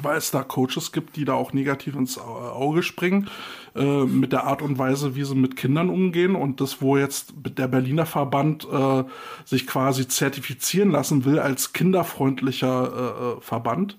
[0.00, 3.28] weil es da Coaches gibt, die da auch negativ ins Auge springen
[3.74, 7.34] äh, mit der Art und Weise, wie sie mit Kindern umgehen und das, wo jetzt
[7.36, 9.04] der Berliner Verband äh,
[9.44, 13.98] sich quasi zertifizieren lassen will als kinderfreundlicher äh, äh Verband.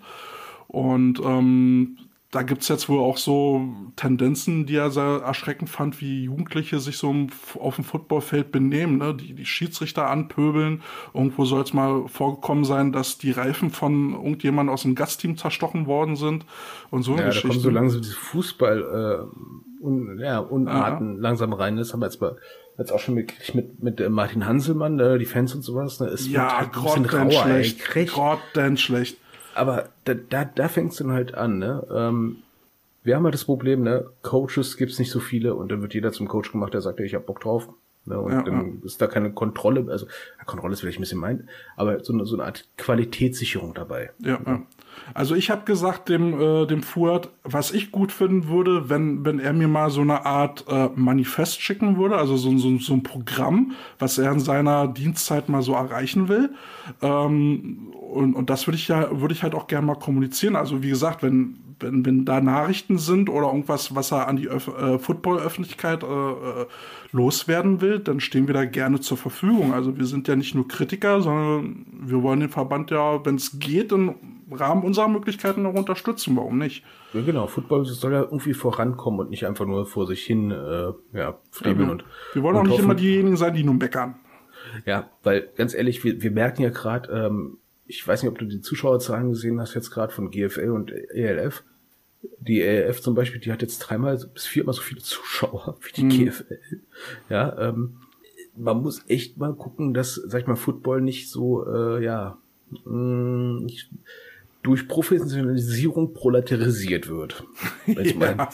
[0.68, 1.98] Und ähm,
[2.34, 3.62] da gibt's jetzt wohl auch so
[3.96, 7.14] Tendenzen, die er sehr erschreckend fand, wie Jugendliche sich so
[7.60, 9.14] auf dem Footballfeld benehmen, ne?
[9.14, 10.82] die, die Schiedsrichter anpöbeln.
[11.14, 15.86] Irgendwo soll es mal vorgekommen sein, dass die Reifen von irgendjemand aus dem Gastteam zerstochen
[15.86, 16.48] worden sind
[16.90, 21.22] und so ja, Da kommen so langsam diese Fußball äh, un, ja, Unarten ja.
[21.22, 21.78] langsam rein.
[21.78, 22.36] Das haben wir jetzt mal
[22.80, 26.00] jetzt auch schon mit, mit, mit Martin Hanselmann, äh, die Fans und sowas.
[26.00, 26.08] Ne?
[26.08, 28.10] Es ja, halt grottenschlecht.
[28.10, 29.18] Grottenschlecht.
[29.56, 31.86] Aber da, da, da fängt's dann halt an, ne?
[31.94, 32.38] Ähm,
[33.04, 34.06] wir haben halt das Problem, ne?
[34.22, 37.16] Coaches gibt's nicht so viele und dann wird jeder zum Coach gemacht, der sagt, ich
[37.16, 37.68] hab Bock drauf.
[38.06, 38.20] Ne?
[38.20, 38.86] Und ja, dann ja.
[38.86, 40.06] ist da keine Kontrolle, also
[40.46, 41.44] Kontrolle ist vielleicht ein bisschen meint,
[41.78, 44.12] aber so eine, so eine Art Qualitätssicherung dabei.
[44.20, 44.62] Ja, ja.
[45.14, 49.40] Also ich habe gesagt dem, äh, dem Fuad, was ich gut finden würde, wenn, wenn
[49.40, 53.04] er mir mal so eine Art äh, Manifest schicken würde, also so, so, so ein
[53.04, 56.54] Programm, was er in seiner Dienstzeit mal so erreichen will.
[57.02, 60.56] Ähm, und, und das würde ich ja, würde ich halt auch gerne mal kommunizieren.
[60.56, 64.48] Also wie gesagt, wenn, wenn, wenn da Nachrichten sind oder irgendwas, was er an die
[64.48, 66.66] Öf äh, Football-Öffentlichkeit äh, äh,
[67.12, 69.74] loswerden will, dann stehen wir da gerne zur Verfügung.
[69.74, 73.60] Also wir sind ja nicht nur Kritiker, sondern wir wollen den Verband ja, wenn es
[73.60, 74.16] geht, im
[74.52, 76.36] Rahmen unserer Möglichkeiten auch unterstützen.
[76.36, 76.84] Warum nicht?
[77.14, 77.48] Ja, genau.
[77.48, 81.88] Football soll ja irgendwie vorankommen und nicht einfach nur vor sich hin äh, ja, friebeln.
[81.88, 82.86] Ja, und Wir wollen und auch nicht hoffen.
[82.86, 84.16] immer diejenigen sein, die nur meckern.
[84.86, 88.46] Ja, weil ganz ehrlich, wir, wir merken ja gerade, ähm, ich weiß nicht, ob du
[88.46, 91.64] die Zuschauerzahlen gesehen hast, jetzt gerade von GFL und ELF.
[92.40, 96.04] Die ELF zum Beispiel, die hat jetzt dreimal bis viermal so viele Zuschauer wie die
[96.04, 96.10] mhm.
[96.10, 96.60] GFL.
[97.30, 97.98] Ja, ähm,
[98.56, 102.38] man muss echt mal gucken, dass, sag ich mal, Football nicht so, äh, ja,
[102.86, 103.90] mh, mm, ich,
[104.62, 107.44] durch Professionalisierung prolatarisiert wird.
[107.86, 108.18] Ich ja.
[108.18, 108.48] meine,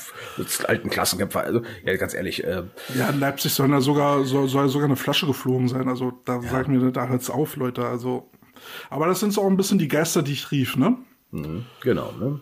[0.68, 2.44] alten Klassenkämpfer, also ja, ganz ehrlich.
[2.44, 2.64] Äh,
[2.98, 5.88] ja, in Leipzig soll da sogar soll, soll sogar eine Flasche geflogen sein.
[5.88, 6.50] Also da ja.
[6.50, 7.86] sagt mir, da hört's auf, Leute.
[7.86, 8.32] Also
[8.90, 10.98] aber das sind so auch ein bisschen die Geister, die ich rief, ne?
[11.32, 12.40] Mhm, genau, ne?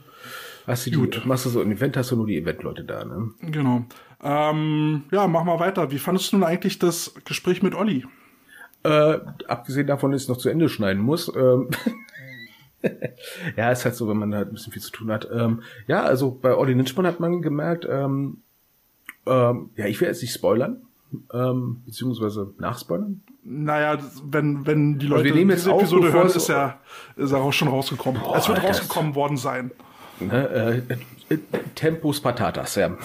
[0.67, 1.21] Hast du Gut.
[1.23, 3.31] Die, machst du so ein Event, hast du nur die Eventleute da, ne?
[3.41, 3.85] Genau.
[4.21, 5.91] Ähm, ja, mach mal weiter.
[5.91, 8.05] Wie fandest du nun eigentlich das Gespräch mit Olli?
[8.83, 11.31] Äh, abgesehen davon, dass ich noch zu Ende schneiden muss.
[11.33, 11.69] Ähm
[13.55, 15.27] ja, ist halt so, wenn man halt ein bisschen viel zu tun hat.
[15.31, 18.41] Ähm, ja, also bei Olli Nitschmann hat man gemerkt, ähm,
[19.25, 20.81] ähm, ja, ich will jetzt nicht spoilern,
[21.33, 23.21] ähm, beziehungsweise nachspoilern.
[23.43, 26.79] Naja, wenn, wenn die also Leute wir nehmen jetzt diese Episode hören, ist ja,
[27.15, 28.21] ist ja auch schon rausgekommen.
[28.21, 29.71] Boah, es wird rausgekommen worden sein.
[30.19, 30.83] Ne,
[31.29, 31.37] äh, äh,
[31.75, 32.89] Tempus Patatas, ja.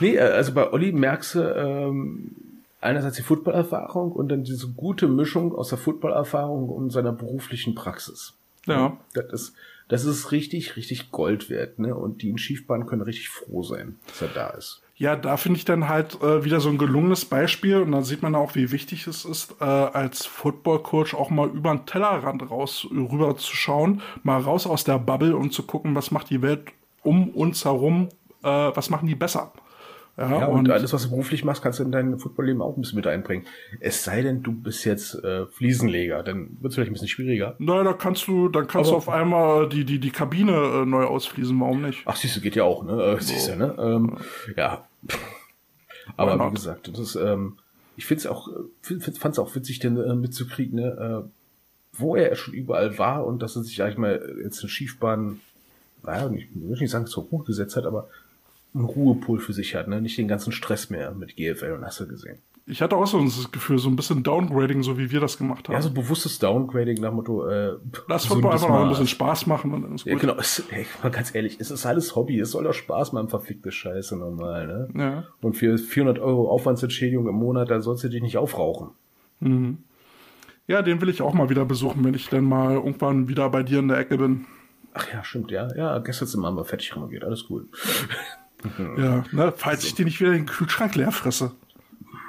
[0.00, 2.36] nee, äh, also bei Olli merkst du ähm,
[2.80, 8.34] einerseits die Footballerfahrung und dann diese gute Mischung aus der Footballerfahrung und seiner beruflichen Praxis.
[8.66, 8.98] Ja.
[9.14, 9.54] Das ist,
[9.88, 11.94] das ist richtig, richtig Gold wert, ne?
[11.94, 14.82] Und die in Schiefbahn können richtig froh sein, dass er da ist.
[15.02, 18.22] Ja, da finde ich dann halt äh, wieder so ein gelungenes Beispiel und da sieht
[18.22, 22.86] man auch, wie wichtig es ist, äh, als Football-Coach auch mal über den Tellerrand raus
[22.88, 26.70] rüber zu schauen, mal raus aus der Bubble und zu gucken, was macht die Welt
[27.02, 28.10] um uns herum,
[28.44, 29.52] äh, was machen die besser.
[30.16, 32.76] Ja, ja und, und, alles, was du beruflich machst, kannst du in dein Footballleben auch
[32.76, 33.44] ein bisschen mit einbringen.
[33.80, 37.56] Es sei denn, du bist jetzt äh, Fliesenleger, dann wird es vielleicht ein bisschen schwieriger.
[37.58, 40.86] Nein, da kannst du, dann kannst Aber, du auf einmal die, die, die Kabine äh,
[40.86, 42.02] neu ausfließen, warum nicht?
[42.04, 43.02] Ach, siehst du, geht ja auch, ne?
[43.02, 43.74] Äh, siehst du, ne?
[43.80, 44.18] Ähm,
[44.56, 44.84] ja.
[46.16, 47.58] Aber wie gesagt, das ist, ähm,
[47.96, 48.48] ich finde es auch,
[48.82, 51.28] fand es auch witzig, denn äh, mitzukriegen, ne, äh,
[51.94, 55.40] wo er schon überall war und dass er sich eigentlich mal jetzt eine Schiefbahn,
[56.02, 58.08] naja, ich will nicht sagen, zur Ruhe gesetzt hat, aber
[58.74, 60.00] einen Ruhepol für sich hat, ne?
[60.00, 62.38] Nicht den ganzen Stress mehr mit GFL und hast du gesehen.
[62.64, 65.68] Ich hatte auch so das Gefühl, so ein bisschen Downgrading, so wie wir das gemacht
[65.68, 65.74] haben.
[65.74, 67.72] Ja, so bewusstes Downgrading nach Motto, äh,
[68.06, 70.12] Lass so einfach mal ein bisschen Spaß machen und dann ist gut.
[70.12, 73.14] Ja, genau, es, ey, mal ganz ehrlich, es ist alles Hobby, es soll doch Spaß
[73.14, 74.88] machen, verfickte Scheiße normal, ne?
[74.96, 75.24] Ja.
[75.40, 78.90] Und für 400 Euro Aufwandsentschädigung im Monat, da sollst du dich nicht aufrauchen.
[79.40, 79.78] Mhm.
[80.68, 83.64] Ja, den will ich auch mal wieder besuchen, wenn ich dann mal irgendwann wieder bei
[83.64, 84.46] dir in der Ecke bin.
[84.94, 85.68] Ach ja, stimmt, ja.
[85.74, 87.66] Ja, gestern sind wir fertig renoviert, alles cool.
[88.96, 91.50] Ja, ne, falls ich dir nicht wieder den Kühlschrank leer fresse.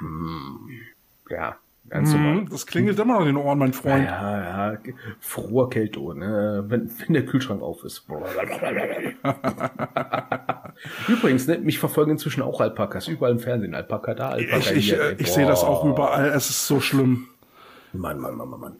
[0.00, 0.68] Hm.
[1.30, 1.56] Ja,
[1.90, 2.34] Ganz normal.
[2.36, 4.06] Mhm, das klingelt immer noch in den Ohren, mein Freund.
[4.06, 4.78] Ja, ja,
[5.20, 6.64] froher Kälteohr, ne?
[6.66, 8.06] wenn, wenn der Kühlschrank auf ist.
[11.08, 13.74] Übrigens, ne, mich verfolgen inzwischen auch Alpakas, überall im Fernsehen.
[13.74, 15.02] Alpaka da, Alpaka Ich, ich, hier.
[15.02, 15.16] ey.
[15.18, 16.28] ich sehe das auch überall.
[16.28, 17.26] Es ist so schlimm.
[17.92, 18.76] Mann, Mann, Mann, Mann, Mann.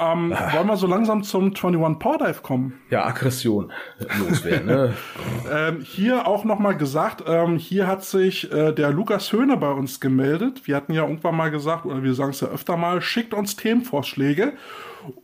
[0.00, 2.80] Ähm, Wollen wir so langsam zum 21 Power Dive kommen?
[2.90, 3.72] Ja, Aggression
[4.18, 4.94] loswerden, ne?
[5.50, 10.00] Ähm, hier auch nochmal gesagt, ähm, hier hat sich äh, der Lukas Höhne bei uns
[10.00, 10.66] gemeldet.
[10.66, 13.56] Wir hatten ja irgendwann mal gesagt, oder wir sagen es ja öfter mal, schickt uns
[13.56, 14.54] Themenvorschläge.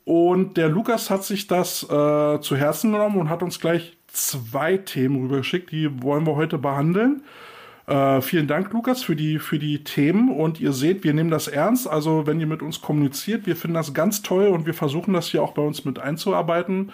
[0.05, 4.77] Und der Lukas hat sich das äh, zu Herzen genommen und hat uns gleich zwei
[4.77, 5.73] Themen rübergeschickt.
[5.73, 7.23] Die wollen wir heute behandeln.
[7.91, 10.29] Äh, vielen Dank, Lukas, für die, für die Themen.
[10.29, 11.89] Und ihr seht, wir nehmen das ernst.
[11.89, 15.27] Also, wenn ihr mit uns kommuniziert, wir finden das ganz toll und wir versuchen das
[15.27, 16.93] hier auch bei uns mit einzuarbeiten.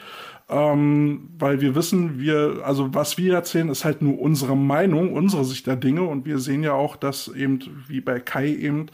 [0.48, 5.44] Ähm, weil wir wissen, wir, also was wir erzählen, ist halt nur unsere Meinung, unsere
[5.44, 6.02] Sicht der Dinge.
[6.02, 8.86] Und wir sehen ja auch, dass eben, wie bei Kai eben,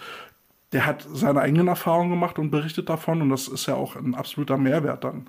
[0.73, 3.23] der hat seine eigenen Erfahrungen gemacht und berichtet davon.
[3.23, 5.29] Und das ist ja auch ein absoluter Mehrwert dann.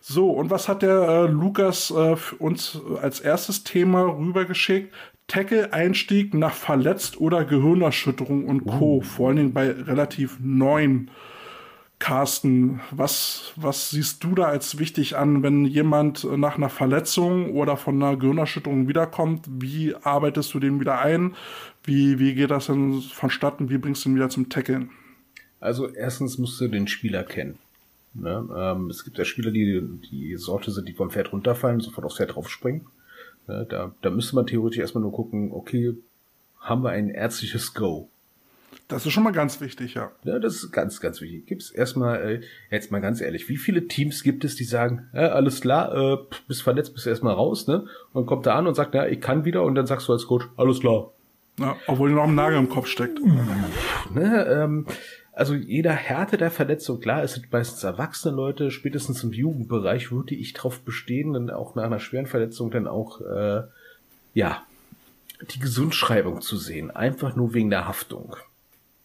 [0.00, 4.92] So, und was hat der äh, Lukas äh, uns als erstes Thema rübergeschickt?
[5.28, 9.02] Tackle-Einstieg nach Verletzt oder Gehirnerschütterung und Co.
[9.02, 11.10] Vor allen Dingen bei relativ neuen.
[11.98, 17.76] Carsten, was, was siehst du da als wichtig an, wenn jemand nach einer Verletzung oder
[17.76, 19.46] von einer Gehirnerschütterung wiederkommt?
[19.50, 21.34] Wie arbeitest du den wieder ein?
[21.82, 23.68] Wie, wie geht das denn vonstatten?
[23.68, 24.90] Wie bringst du ihn wieder zum Tackeln?
[25.60, 27.58] Also erstens musst du den Spieler kennen.
[28.14, 28.48] Ne?
[28.56, 32.16] Ähm, es gibt ja Spieler, die die Sorte sind, die vom Pferd runterfallen, sofort aufs
[32.16, 32.86] Pferd draufspringen.
[33.48, 33.66] Ne?
[33.68, 35.94] Da, da müsste man theoretisch erstmal nur gucken, okay,
[36.60, 38.10] haben wir ein ärztliches Go?
[38.86, 40.10] Das ist schon mal ganz wichtig, ja.
[40.24, 41.46] Ja, das ist ganz, ganz wichtig.
[41.46, 42.40] Gibt's erstmal, äh,
[42.70, 46.16] jetzt mal ganz ehrlich, wie viele Teams gibt es, die sagen, ja, alles klar, äh,
[46.46, 47.84] bist verletzt, bist erstmal raus, ne?
[48.12, 50.26] Und kommt er an und sagt, ja, ich kann wieder, und dann sagst du als
[50.26, 51.12] Coach, alles klar.
[51.58, 53.20] ja obwohl noch ein Nagel im Kopf steckt.
[54.14, 54.46] Ne?
[54.46, 54.86] Ähm,
[55.38, 60.34] also jeder Härte der Verletzung, klar, es sind meistens erwachsene Leute, spätestens im Jugendbereich würde
[60.34, 63.62] ich darauf bestehen, dann auch nach einer schweren Verletzung dann auch, äh,
[64.34, 64.66] ja,
[65.54, 66.90] die Gesundschreibung zu sehen.
[66.90, 68.34] Einfach nur wegen der Haftung.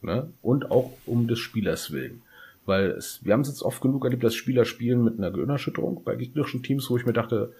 [0.01, 0.27] Ne?
[0.41, 2.23] Und auch um des Spielers willen.
[2.65, 6.03] Weil es, wir haben es jetzt oft genug erlebt, dass Spieler spielen mit einer Gehirnerschütterung
[6.03, 7.53] bei gegnerischen Teams, wo ich mir dachte,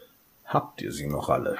[0.45, 1.57] habt ihr sie noch alle?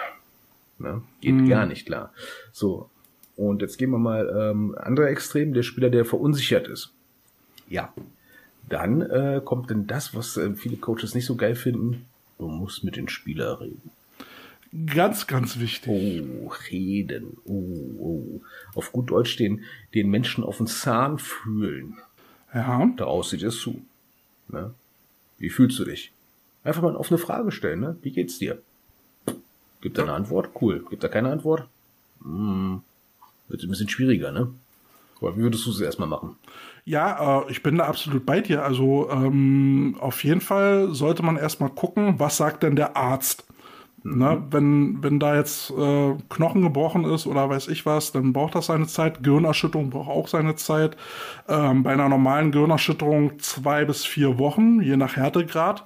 [0.80, 1.04] Ne?
[1.22, 2.12] Geht gar nicht klar.
[2.52, 2.90] So.
[3.36, 6.92] Und jetzt gehen wir mal ähm, andere Extrem, der Spieler, der verunsichert ist.
[7.74, 7.92] Ja.
[8.70, 12.06] Dann äh, kommt denn das, was äh, viele Coaches nicht so geil finden.
[12.38, 13.90] Du musst mit den Spieler reden.
[14.94, 16.24] Ganz, ganz wichtig.
[16.24, 17.38] Oh, reden.
[17.46, 18.42] Oh, oh.
[18.76, 19.64] Auf gut Deutsch den,
[19.96, 21.98] den Menschen auf den Zahn fühlen.
[22.54, 22.88] Ja.
[22.96, 23.82] Daraus sieht es zu.
[24.50, 24.74] Ne?
[25.40, 26.12] Wie fühlst du dich?
[26.64, 27.80] Einfach mal eine offene Frage stellen.
[27.80, 27.98] Ne?
[28.04, 28.62] Wie geht's dir?
[29.82, 30.52] Gibt er eine Antwort?
[30.62, 30.86] Cool.
[30.90, 31.68] Gibt er keine Antwort?
[32.22, 32.84] Hm,
[33.48, 34.54] wird ein bisschen schwieriger, ne?
[35.22, 36.36] Wie würdest du es erstmal machen?
[36.86, 38.64] Ja, äh, ich bin da absolut bei dir.
[38.64, 43.46] Also ähm, auf jeden Fall sollte man erstmal gucken, was sagt denn der Arzt.
[44.06, 48.54] Ne, wenn, wenn da jetzt äh, Knochen gebrochen ist oder weiß ich was, dann braucht
[48.54, 49.24] das seine Zeit.
[49.24, 50.98] Gehirnerschütterung braucht auch seine Zeit.
[51.48, 55.86] Ähm, bei einer normalen Gehirnerschütterung zwei bis vier Wochen, je nach Härtegrad.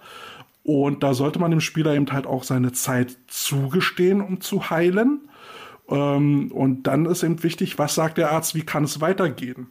[0.64, 5.30] Und da sollte man dem Spieler eben halt auch seine Zeit zugestehen, um zu heilen.
[5.90, 9.68] Ähm, und dann ist eben wichtig, was sagt der Arzt, wie kann es weitergehen?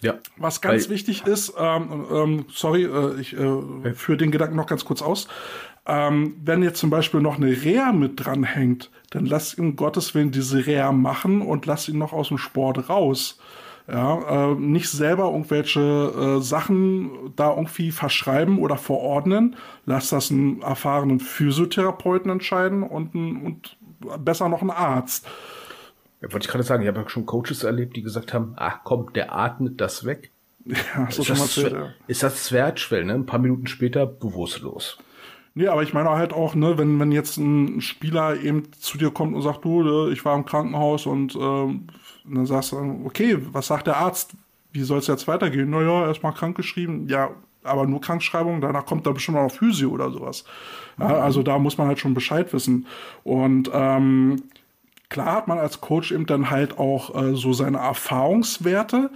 [0.00, 0.14] Ja.
[0.36, 4.66] Was ganz Weil- wichtig ist, ähm, ähm, sorry, äh, ich äh, führe den Gedanken noch
[4.66, 5.26] ganz kurz aus.
[5.86, 10.14] Ähm, wenn jetzt zum Beispiel noch eine Reha mit dran hängt, dann lass ihn Gottes
[10.14, 13.38] Willen diese Reha machen und lass ihn noch aus dem Sport raus.
[13.88, 19.54] Ja, äh, nicht selber irgendwelche äh, Sachen da irgendwie verschreiben oder verordnen.
[19.84, 23.76] Lass das einen erfahrenen Physiotherapeuten entscheiden und, und
[24.18, 25.26] besser noch einen Arzt.
[26.20, 28.80] Ja, wollte ich gerade sagen, ich habe ja schon Coaches erlebt, die gesagt haben, ach
[28.84, 30.30] komm, der atmet das weg.
[30.66, 31.88] Ja, du Ist das, erzählt, ja.
[32.08, 33.14] ist das Zwerchfell, ne?
[33.14, 34.98] Ein paar Minuten später bewusstlos.
[35.54, 39.10] Nee, aber ich meine halt auch, ne, wenn, wenn jetzt ein Spieler eben zu dir
[39.10, 41.86] kommt und sagt, du, äh, ich war im Krankenhaus und ähm,
[42.26, 44.32] dann sagst du, okay, was sagt der Arzt?
[44.72, 45.70] Wie soll es jetzt weitergehen?
[45.70, 47.30] Naja, erstmal krankgeschrieben, ja,
[47.62, 50.44] aber nur Krankschreibung, danach kommt da bestimmt auch noch Physio oder sowas.
[50.98, 52.86] Ja, also da muss man halt schon Bescheid wissen.
[53.22, 54.42] Und ähm,
[55.08, 59.10] klar hat man als Coach eben dann halt auch äh, so seine Erfahrungswerte,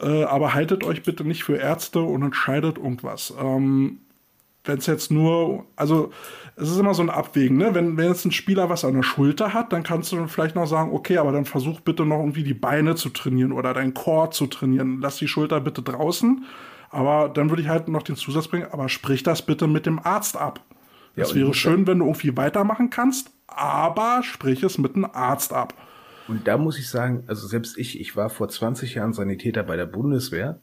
[0.00, 3.34] äh, aber haltet euch bitte nicht für Ärzte und entscheidet irgendwas.
[3.40, 3.98] Ähm,
[4.64, 6.12] wenn es jetzt nur, also
[6.56, 7.74] es ist immer so ein Abwägen, ne?
[7.74, 10.66] Wenn, wenn jetzt ein Spieler was an der Schulter hat, dann kannst du vielleicht noch
[10.66, 14.30] sagen, okay, aber dann versuch bitte noch irgendwie die Beine zu trainieren oder deinen Core
[14.30, 15.00] zu trainieren.
[15.00, 16.44] Lass die Schulter bitte draußen.
[16.90, 19.98] Aber dann würde ich halt noch den Zusatz bringen, aber sprich das bitte mit dem
[19.98, 20.60] Arzt ab.
[21.18, 25.52] Ja, Es wäre schön, wenn du irgendwie weitermachen kannst, aber sprich es mit dem Arzt
[25.52, 25.74] ab.
[26.28, 29.76] Und da muss ich sagen, also selbst ich, ich war vor 20 Jahren Sanitäter bei
[29.76, 30.60] der Bundeswehr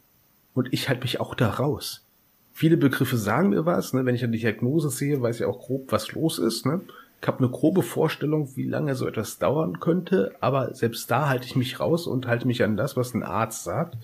[0.54, 2.06] Und ich halte mich auch da raus.
[2.52, 4.06] Viele Begriffe sagen mir was, ne?
[4.06, 6.80] Wenn ich eine Diagnose sehe, weiß ich auch grob, was los ist, ne?
[7.20, 11.46] Ich habe eine grobe Vorstellung, wie lange so etwas dauern könnte, aber selbst da halte
[11.46, 13.96] ich mich raus und halte mich an das, was ein Arzt sagt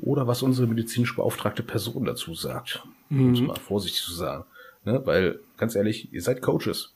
[0.00, 2.84] oder was unsere medizinisch beauftragte Person dazu sagt.
[3.08, 3.26] Mhm.
[3.26, 4.44] Um es mal vorsichtig zu sagen.
[4.88, 5.02] Ne?
[5.04, 6.94] Weil, ganz ehrlich, ihr seid Coaches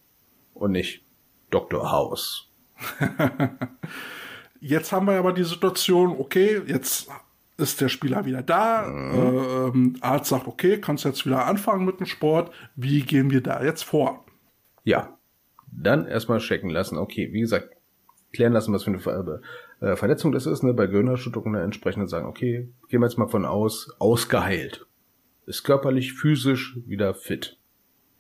[0.54, 1.04] und nicht
[1.50, 1.92] Dr.
[1.92, 2.50] House.
[4.60, 7.10] jetzt haben wir aber die Situation, okay, jetzt
[7.58, 8.88] ist der Spieler wieder da.
[8.88, 9.96] Mhm.
[10.00, 12.50] Äh, Arzt sagt, okay, kannst jetzt wieder anfangen mit dem Sport.
[12.76, 14.24] Wie gehen wir da jetzt vor?
[14.84, 15.18] Ja,
[15.70, 16.96] dann erstmal checken lassen.
[16.96, 17.76] Okay, wie gesagt,
[18.32, 19.40] klären lassen, was für eine Ver
[19.80, 20.62] äh, Verletzung das ist.
[20.62, 20.72] Ne?
[20.72, 24.86] Bei Gehirnerschütterungen entsprechend sagen, okay, gehen wir jetzt mal von aus, ausgeheilt.
[25.44, 27.58] Ist körperlich, physisch wieder fit.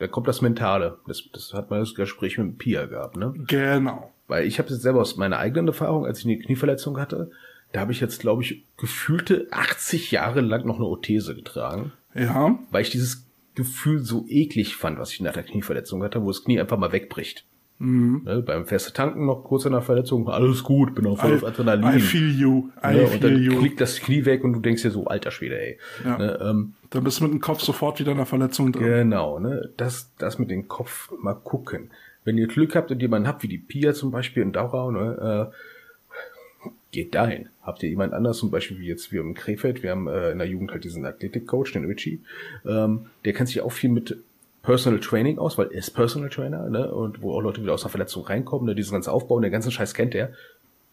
[0.02, 0.98] Da kommt das Mentale.
[1.06, 3.32] Das, das hat man das Gespräch mit Pia gehabt, ne?
[3.46, 4.12] Genau.
[4.26, 7.30] Weil ich habe jetzt selber aus meiner eigenen Erfahrung, als ich eine Knieverletzung hatte,
[7.70, 11.92] da habe ich jetzt, glaube ich, gefühlte 80 Jahre lang noch eine Orthese getragen.
[12.16, 12.58] Ja.
[12.72, 16.42] Weil ich dieses Gefühl so eklig fand, was ich nach der Knieverletzung hatte, wo das
[16.42, 17.44] Knie einfach mal wegbricht.
[17.78, 18.22] Mhm.
[18.24, 21.44] Ne, beim feste Tanken noch kurz in der Verletzung, alles gut, bin auch voll auf
[21.44, 21.98] Adrenalin.
[21.98, 23.58] I feel you, I ne, feel und dann you.
[23.58, 25.78] klickt das Knie weg und du denkst dir so, alter Schwede, ey.
[26.04, 26.18] Ja.
[26.18, 28.84] Ne, ähm, dann bist du mit dem Kopf sofort wieder in der Verletzung drin.
[28.84, 31.90] Genau, ne, das, das mit dem Kopf mal gucken.
[32.24, 35.50] Wenn ihr Glück habt und jemanden habt, wie die Pia zum Beispiel in Dauer, ne,
[35.50, 37.48] äh, geht dahin.
[37.62, 40.38] Habt ihr jemand anders, zum Beispiel wie jetzt wir im Krefeld, wir haben äh, in
[40.38, 42.20] der Jugend halt diesen Athletikcoach, den Öchi,
[42.64, 44.18] ähm, der kennt sich auch viel mit
[44.62, 46.92] Personal Training aus, weil er ist Personal Trainer, ne?
[46.92, 48.74] Und wo auch Leute wieder aus der Verletzung reinkommen, ne?
[48.74, 50.32] diesen ganzen Aufbau und den ganzen Scheiß kennt er.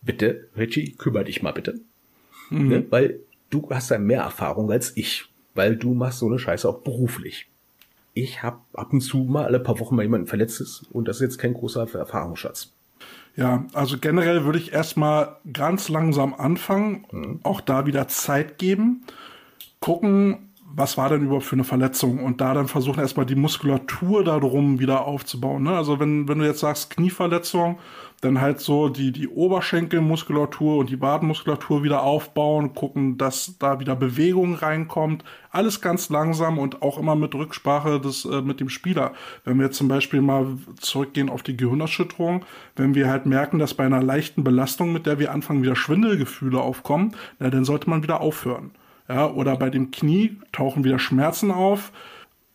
[0.01, 1.79] Bitte, Richie, kümmere dich mal bitte.
[2.49, 2.67] Mhm.
[2.67, 2.85] Ne?
[2.89, 5.25] Weil du hast ja mehr Erfahrung als ich.
[5.53, 7.47] Weil du machst so eine Scheiße auch beruflich.
[8.13, 11.21] Ich hab ab und zu mal alle paar Wochen mal jemanden verletztes und das ist
[11.21, 12.71] jetzt kein großer Erfahrungsschatz.
[13.35, 17.39] Ja, also generell würde ich erstmal ganz langsam anfangen, mhm.
[17.43, 19.03] auch da wieder Zeit geben,
[19.79, 24.23] gucken, was war denn überhaupt für eine Verletzung und da dann versuchen erstmal die Muskulatur
[24.23, 25.63] darum wieder aufzubauen.
[25.63, 25.75] Ne?
[25.75, 27.79] Also wenn, wenn du jetzt sagst Knieverletzung,
[28.21, 33.95] dann halt so die, die Oberschenkelmuskulatur und die Wadenmuskulatur wieder aufbauen, gucken, dass da wieder
[33.95, 35.23] Bewegung reinkommt.
[35.51, 39.13] Alles ganz langsam und auch immer mit Rücksprache des, äh, mit dem Spieler.
[39.45, 40.47] Wenn wir jetzt zum Beispiel mal
[40.79, 42.45] zurückgehen auf die Gehirnerschütterung,
[42.75, 46.59] wenn wir halt merken, dass bei einer leichten Belastung, mit der wir anfangen, wieder Schwindelgefühle
[46.59, 48.71] aufkommen, na, dann sollte man wieder aufhören.
[49.09, 51.91] Ja, oder bei dem Knie tauchen wieder Schmerzen auf.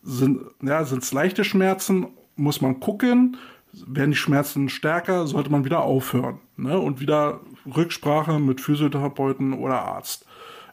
[0.01, 3.37] Sind ja, es leichte Schmerzen, muss man gucken.
[3.85, 6.39] Werden die Schmerzen stärker, sollte man wieder aufhören.
[6.55, 6.79] Ne?
[6.79, 10.25] Und wieder Rücksprache mit Physiotherapeuten oder Arzt.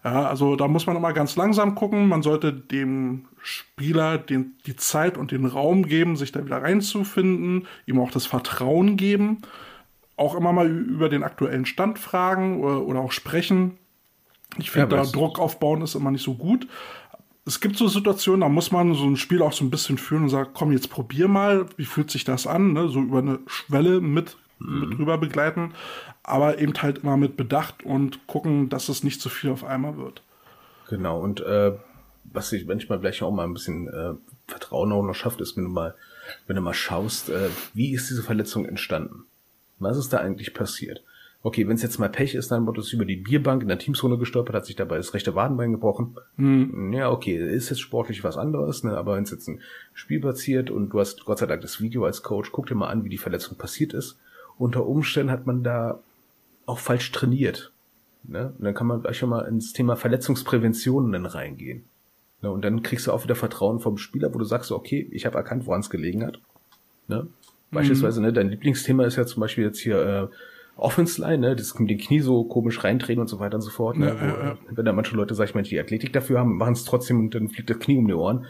[0.04, 2.08] Ja, also da muss man immer ganz langsam gucken.
[2.08, 7.66] Man sollte dem Spieler den, die Zeit und den Raum geben, sich da wieder reinzufinden,
[7.86, 9.42] ihm auch das Vertrauen geben.
[10.16, 13.78] Auch immer mal über den aktuellen Stand fragen oder, oder auch sprechen.
[14.58, 16.66] Ich finde, ja, da Druck aufbauen ist immer nicht so gut.
[17.44, 20.24] Es gibt so Situationen, da muss man so ein Spiel auch so ein bisschen führen
[20.24, 22.88] und sagen, komm, jetzt probier mal, wie fühlt sich das an, ne?
[22.88, 24.80] so über eine Schwelle mit, mhm.
[24.80, 25.72] mit rüber begleiten,
[26.22, 29.96] aber eben halt immer mit Bedacht und gucken, dass es nicht zu viel auf einmal
[29.96, 30.22] wird.
[30.88, 31.72] Genau, und äh,
[32.24, 34.14] was ich manchmal vielleicht auch mal ein bisschen äh,
[34.46, 35.94] Vertrauen auch noch schafft, ist, wenn du mal,
[36.46, 39.24] wenn du mal schaust, äh, wie ist diese Verletzung entstanden?
[39.78, 41.02] Was ist da eigentlich passiert?
[41.42, 43.78] Okay, wenn es jetzt mal Pech ist, dann wird es über die Bierbank in der
[43.78, 46.16] Teamzone gestolpert, hat sich dabei das rechte Wadenbein gebrochen.
[46.36, 46.92] Hm.
[46.92, 48.96] Ja, okay, ist jetzt sportlich was anderes, ne?
[48.96, 49.60] aber wenn es jetzt ein
[49.92, 52.88] Spiel passiert und du hast Gott sei Dank das Video als Coach, guck dir mal
[52.88, 54.18] an, wie die Verletzung passiert ist.
[54.56, 56.00] Unter Umständen hat man da
[56.66, 57.72] auch falsch trainiert.
[58.22, 58.52] Ne?
[58.56, 61.84] Und dann kann man gleich schon mal ins Thema Verletzungsprävention dann reingehen.
[62.40, 62.52] Ne?
[62.52, 65.38] Und dann kriegst du auch wieder Vertrauen vom Spieler, wo du sagst, okay, ich habe
[65.38, 66.38] erkannt, woran es gelegen hat.
[67.08, 67.26] Ne?
[67.72, 68.26] Beispielsweise, mhm.
[68.26, 70.36] ne, dein Lieblingsthema ist ja zum Beispiel jetzt hier äh,
[70.76, 73.70] Offense Line, ne, das mit den Knie so komisch reindrehen und so weiter und so
[73.70, 73.96] fort.
[73.98, 74.58] Ne, ja, ja, ja.
[74.70, 77.34] Wenn da manche Leute, sag ich mal, die Athletik dafür haben, machen es trotzdem und
[77.34, 78.46] dann fliegt das Knie um die Ohren.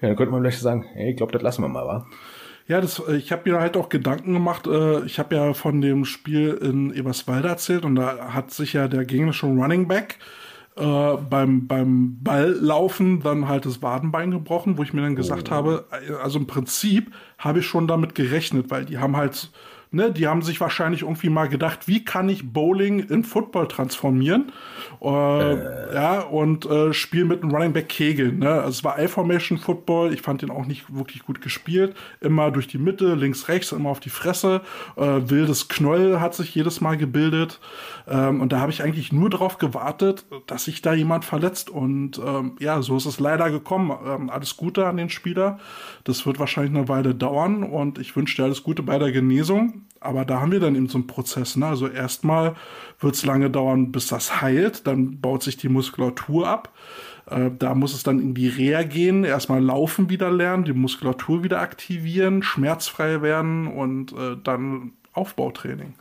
[0.00, 2.06] Ja, dann könnte man vielleicht sagen, hey, ich glaube, das lassen wir mal, wa?
[2.68, 4.66] Ja, das, äh, ich habe mir halt auch Gedanken gemacht.
[4.66, 8.88] Äh, ich habe ja von dem Spiel in Eberswalde erzählt und da hat sich ja
[8.88, 10.18] der gegnerische Running Back
[10.76, 15.54] äh, beim, beim Balllaufen dann halt das Wadenbein gebrochen, wo ich mir dann gesagt oh.
[15.54, 19.50] habe, äh, also im Prinzip habe ich schon damit gerechnet, weil die haben halt
[19.96, 24.52] Ne, die haben sich wahrscheinlich irgendwie mal gedacht, wie kann ich Bowling in Football transformieren?
[25.00, 25.94] Äh, äh.
[25.94, 28.40] Ja, und äh, spielen mit einem Running Back Kegeln.
[28.40, 28.50] Ne?
[28.50, 30.12] Also es war I-Formation Football.
[30.12, 31.96] Ich fand den auch nicht wirklich gut gespielt.
[32.20, 34.60] Immer durch die Mitte, links, rechts, immer auf die Fresse.
[34.96, 37.58] Äh, wildes Knäuel hat sich jedes Mal gebildet.
[38.08, 41.70] Ähm, und da habe ich eigentlich nur darauf gewartet, dass sich da jemand verletzt.
[41.70, 43.92] Und ähm, ja, so ist es leider gekommen.
[44.06, 45.58] Ähm, alles Gute an den Spieler.
[46.04, 47.62] Das wird wahrscheinlich eine Weile dauern.
[47.62, 50.88] Und ich wünsche dir alles Gute bei der Genesung aber da haben wir dann eben
[50.88, 51.56] so einen Prozess.
[51.56, 51.66] Ne?
[51.66, 52.54] Also erstmal
[53.00, 54.86] wird es lange dauern, bis das heilt.
[54.86, 56.72] Dann baut sich die Muskulatur ab.
[57.28, 61.42] Äh, da muss es dann in die Reha gehen, erstmal laufen wieder lernen, die Muskulatur
[61.42, 65.94] wieder aktivieren, schmerzfrei werden und äh, dann Aufbautraining.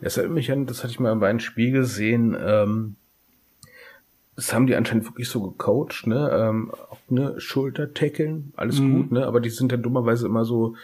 [0.00, 2.96] Das erinnert mich an, das hatte ich mal bei einem Spiel gesehen, ähm,
[4.36, 6.30] das haben die anscheinend wirklich so gecoacht, ne?
[6.32, 8.92] Ähm, auch ne Schulter-Tackeln, alles Mhm.
[8.96, 9.26] gut, ne?
[9.26, 10.76] Aber die sind dann dummerweise immer so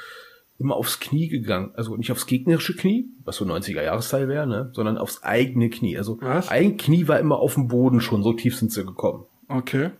[0.59, 1.71] immer aufs Knie gegangen.
[1.75, 4.71] Also nicht aufs gegnerische Knie, was so 90er Jahresteil wäre, ne?
[4.75, 5.97] Sondern aufs eigene Knie.
[5.97, 6.49] Also Was?
[6.49, 9.25] ein Knie war immer auf dem Boden schon, so tief sind sie gekommen.
[9.49, 9.91] Okay.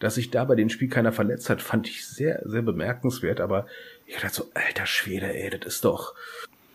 [0.00, 3.40] Dass sich da bei dem Spiel keiner verletzt hat, fand ich sehr, sehr bemerkenswert.
[3.40, 3.66] Aber
[4.06, 6.14] ich dachte so, alter Schwede, ey, das ist doch.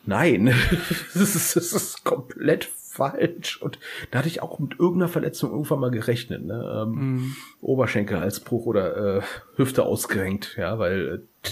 [0.08, 0.46] Nein,
[1.14, 3.62] das ist, das ist komplett falsch.
[3.62, 3.78] Und
[4.10, 6.46] da hatte ich auch mit irgendeiner Verletzung irgendwann mal gerechnet.
[6.46, 6.86] Ne?
[6.88, 9.22] Ähm, Oberschenkelhalsbruch oder äh,
[9.58, 11.50] Hüfte ausgerenkt, ja, weil äh,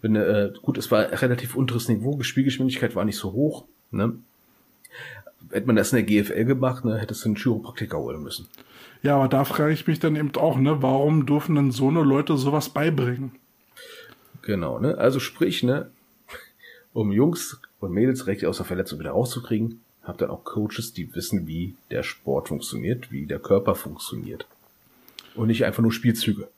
[0.00, 3.66] wenn äh, gut, es war relativ unteres Niveau, Spielgeschwindigkeit war nicht so hoch.
[3.90, 4.14] Ne?
[5.50, 8.48] Hätte man das in der GFL gemacht, ne, hättest du einen Chiropraktiker holen müssen.
[9.02, 12.02] Ja, aber da frage ich mich dann eben auch, ne, warum dürfen denn so eine
[12.02, 13.32] Leute sowas beibringen?
[14.42, 14.96] Genau, ne?
[14.96, 15.90] Also sprich, ne,
[16.92, 21.14] um Jungs und Mädels recht aus der Verletzung wieder rauszukriegen, habt dann auch Coaches, die
[21.14, 24.46] wissen, wie der Sport funktioniert, wie der Körper funktioniert.
[25.34, 26.48] Und nicht einfach nur Spielzüge.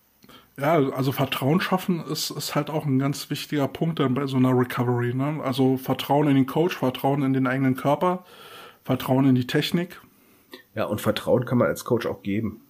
[0.59, 4.37] Ja, also Vertrauen schaffen ist, ist halt auch ein ganz wichtiger Punkt dann bei so
[4.37, 5.14] einer Recovery.
[5.14, 5.41] Ne?
[5.43, 8.25] Also Vertrauen in den Coach, Vertrauen in den eigenen Körper,
[8.85, 10.01] Vertrauen in die Technik.
[10.75, 12.61] Ja, und Vertrauen kann man als Coach auch geben.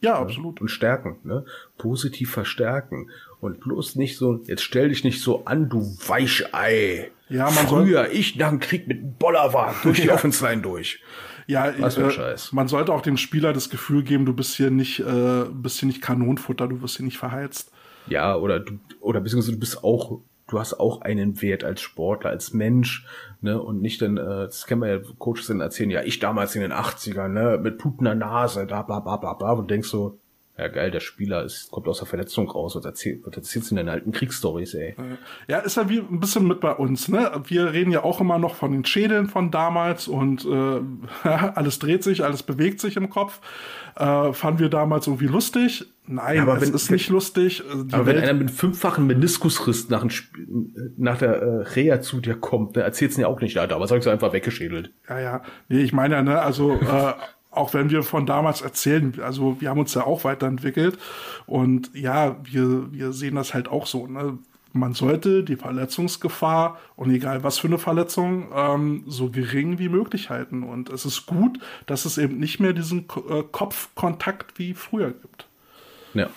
[0.00, 0.60] Ja, absolut.
[0.60, 1.44] Und stärken, ne?
[1.76, 3.10] Positiv verstärken.
[3.40, 7.10] Und bloß nicht so, jetzt stell dich nicht so an, du Weichei.
[7.28, 10.62] Ja, man soll- Früher, ich nach dem Krieg mit einem Bollerwagen durch die Offense Line
[10.62, 11.00] durch.
[11.46, 12.52] Ja, Was für äh, Scheiß.
[12.52, 15.86] man sollte auch dem Spieler das Gefühl geben, du bist hier nicht, äh, bist hier
[15.86, 17.70] nicht Kanonenfutter, du wirst hier nicht verheizt.
[18.06, 22.30] Ja, oder du, oder beziehungsweise du bist auch, du hast auch einen Wert als Sportler,
[22.30, 23.06] als Mensch,
[23.40, 26.54] ne, und nicht dann, äh, das kennen wir ja, Coaches dann erzählen, ja, ich damals
[26.54, 30.18] in den 80ern, ne, mit blutender Nase, da, bla, bla, bla, bla, und denkst so,
[30.58, 33.74] ja geil, der Spieler ist, kommt aus der Verletzung raus, was erzählt, was erzählst du
[33.74, 34.96] in deinen alten Kriegsstories, ey?
[35.46, 37.30] Ja, ist ja wie ein bisschen mit bei uns, ne?
[37.46, 40.80] Wir reden ja auch immer noch von den Schädeln von damals und äh,
[41.28, 43.40] alles dreht sich, alles bewegt sich im Kopf.
[43.96, 45.86] Äh, fanden wir damals irgendwie lustig?
[46.10, 47.60] Nein, aber es wenn- ist wenn- nicht lustig.
[47.60, 50.04] Äh, Die Aber wenn Welt- einer mit fünffachen Meniskusriss nach,
[50.96, 53.90] nach der äh, Reha zu dir kommt, ne, erzählst du ja auch nicht, ja, damals
[53.90, 54.92] hab ich sie einfach weggeschädelt.
[55.08, 55.42] Ja, ja.
[55.68, 57.12] Nee, ich meine ja, ne, also äh,
[57.58, 60.98] auch wenn wir von damals erzählen, also wir haben uns ja auch weiterentwickelt
[61.46, 64.38] und ja, wir, wir sehen das halt auch so, ne?
[64.74, 70.28] Man sollte die Verletzungsgefahr und egal was für eine Verletzung ähm, so gering wie möglich
[70.28, 70.62] halten.
[70.62, 75.48] Und es ist gut, dass es eben nicht mehr diesen äh, Kopfkontakt wie früher gibt.
[76.12, 76.28] Ja,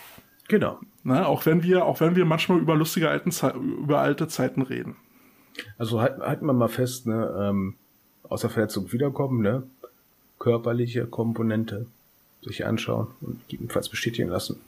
[0.47, 0.80] genau.
[1.03, 1.28] Ne?
[1.28, 4.95] Auch wenn wir, auch wenn wir manchmal über lustige alten Ze über alte Zeiten reden.
[5.78, 7.76] Also halt- halten wir mal fest, ne, ähm,
[8.24, 9.63] aus der Verletzung wiederkommen, ne,
[10.41, 11.85] körperliche Komponente
[12.41, 14.59] sich anschauen und gegebenenfalls bestätigen lassen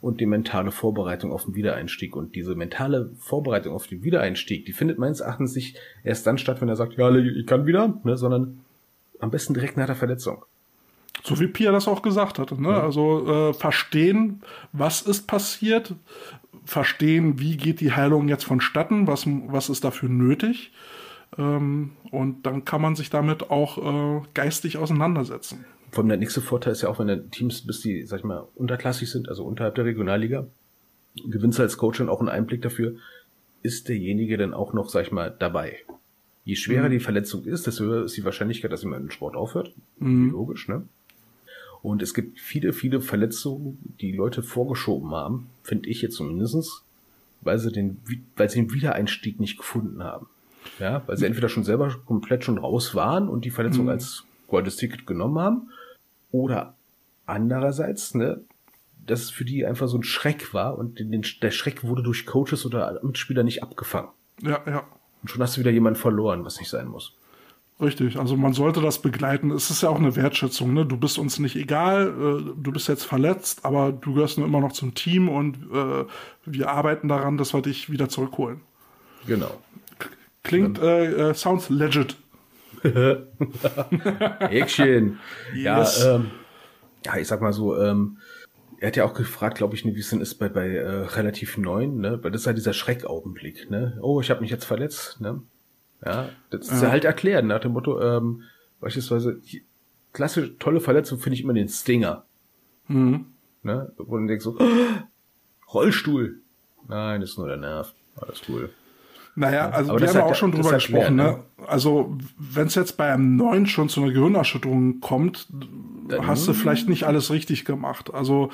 [0.00, 2.14] und die mentale Vorbereitung auf den Wiedereinstieg.
[2.14, 6.60] Und diese mentale Vorbereitung auf den Wiedereinstieg, die findet meines Erachtens nicht erst dann statt,
[6.60, 8.60] wenn er sagt, ja, ich kann wieder, ne, sondern
[9.18, 10.44] am besten direkt nach der Verletzung.
[11.24, 12.62] So wie Pia das auch gesagt hatte.
[12.62, 12.80] Ne?
[12.80, 15.92] Also äh, verstehen, was ist passiert,
[16.64, 20.70] verstehen, wie geht die Heilung jetzt vonstatten, was, was ist dafür nötig.
[21.38, 25.64] Ähm, und dann kann man sich damit auch äh, geistig auseinandersetzen.
[25.90, 28.24] Vor allem der nächste Vorteil ist ja auch, wenn du Teams bist, die, sag ich
[28.24, 30.46] mal, unterklassig sind, also unterhalb der Regionalliga,
[31.26, 32.96] gewinnst du als Coach dann auch einen Einblick dafür,
[33.62, 35.78] ist derjenige dann auch noch, sag ich mal, dabei.
[36.44, 39.72] Je schwerer die Verletzung ist, desto höher ist die Wahrscheinlichkeit, dass jemand im Sport aufhört.
[40.30, 40.86] Logisch, ne?
[41.82, 46.82] Und es gibt viele, viele Verletzungen, die Leute vorgeschoben haben, finde ich jetzt zumindestens,
[47.42, 47.98] weil sie den,
[48.36, 50.26] weil sie den Wiedereinstieg nicht gefunden haben.
[50.78, 54.76] Ja, weil sie entweder schon selber komplett schon raus waren und die Verletzung als goldes
[54.76, 55.70] Ticket genommen haben,
[56.30, 56.74] oder
[57.26, 58.42] andererseits, ne,
[59.06, 62.26] dass es für die einfach so ein Schreck war und den, der Schreck wurde durch
[62.26, 64.08] Coaches oder Mitspieler nicht abgefangen.
[64.42, 64.84] Ja, ja.
[65.22, 67.14] Und schon hast du wieder jemanden verloren, was nicht sein muss.
[67.80, 69.50] Richtig, also man sollte das begleiten.
[69.50, 70.72] Es ist ja auch eine Wertschätzung.
[70.72, 70.86] Ne?
[70.86, 74.60] Du bist uns nicht egal, äh, du bist jetzt verletzt, aber du gehörst nur immer
[74.60, 76.04] noch zum Team und äh,
[76.46, 78.62] wir arbeiten daran, dass wir dich wieder zurückholen.
[79.26, 79.50] Genau.
[80.46, 82.16] Klingt, äh, äh, sounds legit.
[84.48, 85.18] Häkchen.
[85.54, 86.04] Yes.
[86.04, 86.30] Ja, ähm,
[87.04, 88.18] ja, ich sag mal so, ähm,
[88.78, 91.56] er hat ja auch gefragt, glaube ich, wie es denn ist bei, bei äh, relativ
[91.56, 92.22] neuen, ne?
[92.22, 93.98] Weil das ist ja dieser Schreckaugenblick, ne?
[94.02, 95.42] Oh, ich habe mich jetzt verletzt, ne?
[96.04, 98.42] Ja, das ist ja halt erklären nach dem Motto, ähm,
[98.80, 99.40] beispielsweise,
[100.12, 102.24] klassische tolle Verletzung finde ich immer den Stinger.
[102.86, 103.26] Mhm.
[103.62, 103.92] Ne?
[103.96, 104.58] Wo du denkst so,
[105.74, 106.40] Rollstuhl.
[106.86, 107.94] Nein, das ist nur der Nerv.
[108.16, 108.70] Alles cool.
[109.36, 111.16] Naja, also aber wir haben ja auch schon drüber erklärt, gesprochen.
[111.16, 111.22] ne?
[111.24, 111.66] Ne?
[111.66, 115.46] Also wenn es jetzt bei einem neuen schon zu einer Gehirnerschütterung kommt,
[116.22, 118.14] hast du vielleicht nicht alles richtig gemacht.
[118.14, 118.50] Also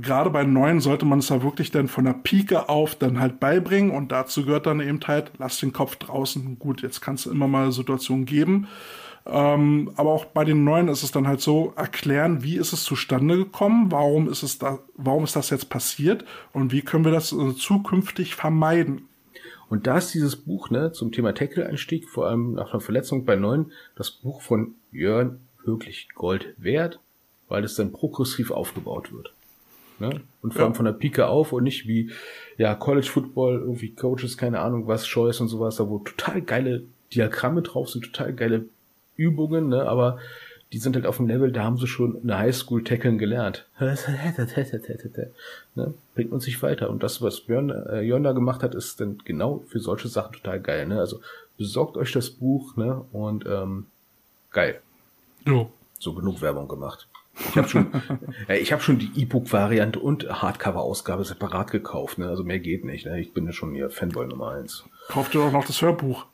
[0.00, 3.40] gerade bei neuen sollte man es ja wirklich dann von der Pike auf dann halt
[3.40, 6.56] beibringen und dazu gehört dann eben halt, lass den Kopf draußen.
[6.58, 8.68] Gut, jetzt kannst du immer mal Situationen geben.
[9.24, 12.82] Ähm, aber auch bei den neuen ist es dann halt so, erklären, wie ist es
[12.82, 17.12] zustande gekommen, warum ist es da, warum ist das jetzt passiert und wie können wir
[17.12, 19.08] das äh, zukünftig vermeiden.
[19.72, 23.36] Und da ist dieses Buch ne, zum Thema Tackle-Einstieg, vor allem nach einer Verletzung bei
[23.36, 27.00] neun, das Buch von Jörn wirklich Gold wert,
[27.48, 29.32] weil es dann progressiv aufgebaut wird.
[29.98, 30.20] Ne?
[30.42, 32.10] Und vor allem von der Pike auf und nicht wie
[32.58, 36.82] ja College Football, irgendwie Coaches, keine Ahnung was, Choice und sowas, da wo total geile
[37.14, 38.66] Diagramme drauf sind, total geile
[39.16, 39.88] Übungen, ne?
[39.88, 40.18] aber
[40.72, 43.66] die sind halt auf dem Level, da haben sie schon eine Highschool tackeln gelernt.
[45.74, 45.94] ne?
[46.14, 46.88] Bringt uns nicht weiter.
[46.88, 50.32] Und das, was Björn, äh, Jörn da gemacht hat, ist dann genau für solche Sachen
[50.32, 50.86] total geil.
[50.86, 50.98] Ne?
[50.98, 51.20] Also
[51.58, 53.04] besorgt euch das Buch ne?
[53.12, 53.86] und ähm,
[54.50, 54.80] geil.
[55.46, 55.70] Jo.
[55.98, 57.06] So genug Werbung gemacht.
[57.50, 57.92] Ich habe schon,
[58.48, 62.16] äh, ich habe schon die E-Book-Variante und Hardcover-Ausgabe separat gekauft.
[62.16, 62.28] Ne?
[62.28, 63.04] Also mehr geht nicht.
[63.04, 63.20] Ne?
[63.20, 64.84] Ich bin ja schon hier Fanboy Nummer eins.
[65.08, 66.24] Kauft ihr doch noch das Hörbuch.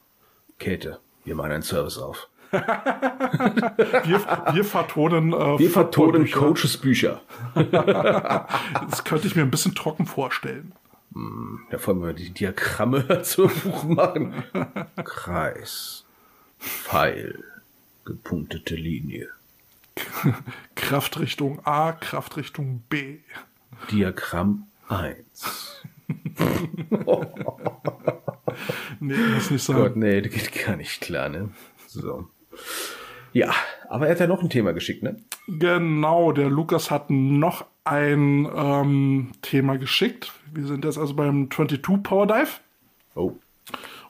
[0.61, 2.28] Käthe, wir machen einen Service auf.
[2.51, 4.20] wir,
[4.53, 7.20] wir vertonen, äh, wir vertonen Coaches-Bücher.
[7.55, 10.72] das könnte ich mir ein bisschen trocken vorstellen.
[11.70, 14.44] Ja, vor allem, wenn wir die Diagramme zum Buch machen.
[15.05, 16.05] Kreis,
[16.59, 17.44] Pfeil,
[18.05, 19.28] gepunktete Linie.
[20.74, 23.18] Kraftrichtung A, Kraftrichtung B.
[23.90, 25.82] Diagramm 1.
[29.01, 29.76] nee, muss nicht sein.
[29.76, 31.51] Gott, nee, das geht gar nicht klar, ne?
[31.88, 32.28] So.
[33.32, 33.54] Ja,
[33.88, 35.16] aber er hat ja noch ein Thema geschickt, ne?
[35.46, 40.32] Genau, der Lukas hat noch ein ähm, Thema geschickt.
[40.52, 42.48] Wir sind jetzt also beim 22 Power Dive.
[43.14, 43.32] Oh.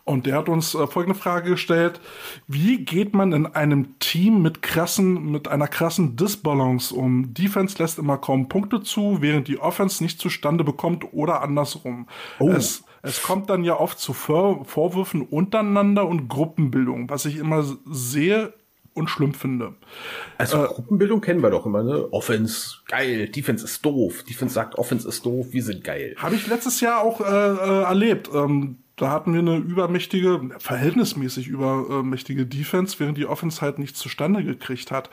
[0.04, 2.00] Und der hat uns äh, folgende Frage gestellt:
[2.46, 7.34] Wie geht man in einem Team mit krassen, mit einer krassen Disbalance um?
[7.34, 12.08] Defense lässt immer kaum Punkte zu, während die Offense nicht zustande bekommt oder andersrum.
[12.38, 12.48] Oh.
[12.48, 17.64] Es, es kommt dann ja oft zu Vor Vorwürfen untereinander und Gruppenbildung, was ich immer
[17.86, 18.52] sehr
[18.98, 19.74] und schlimm finde.
[20.36, 22.12] Also Gruppenbildung kennen wir doch immer, ne?
[22.12, 24.24] Offense, geil, Defense ist doof.
[24.24, 26.14] Defense sagt, Offense ist doof, wir sind geil.
[26.18, 28.28] Habe ich letztes Jahr auch äh, äh, erlebt.
[28.34, 34.42] Ähm, da hatten wir eine übermächtige, verhältnismäßig übermächtige Defense, während die Offense halt nichts zustande
[34.42, 35.08] gekriegt hat.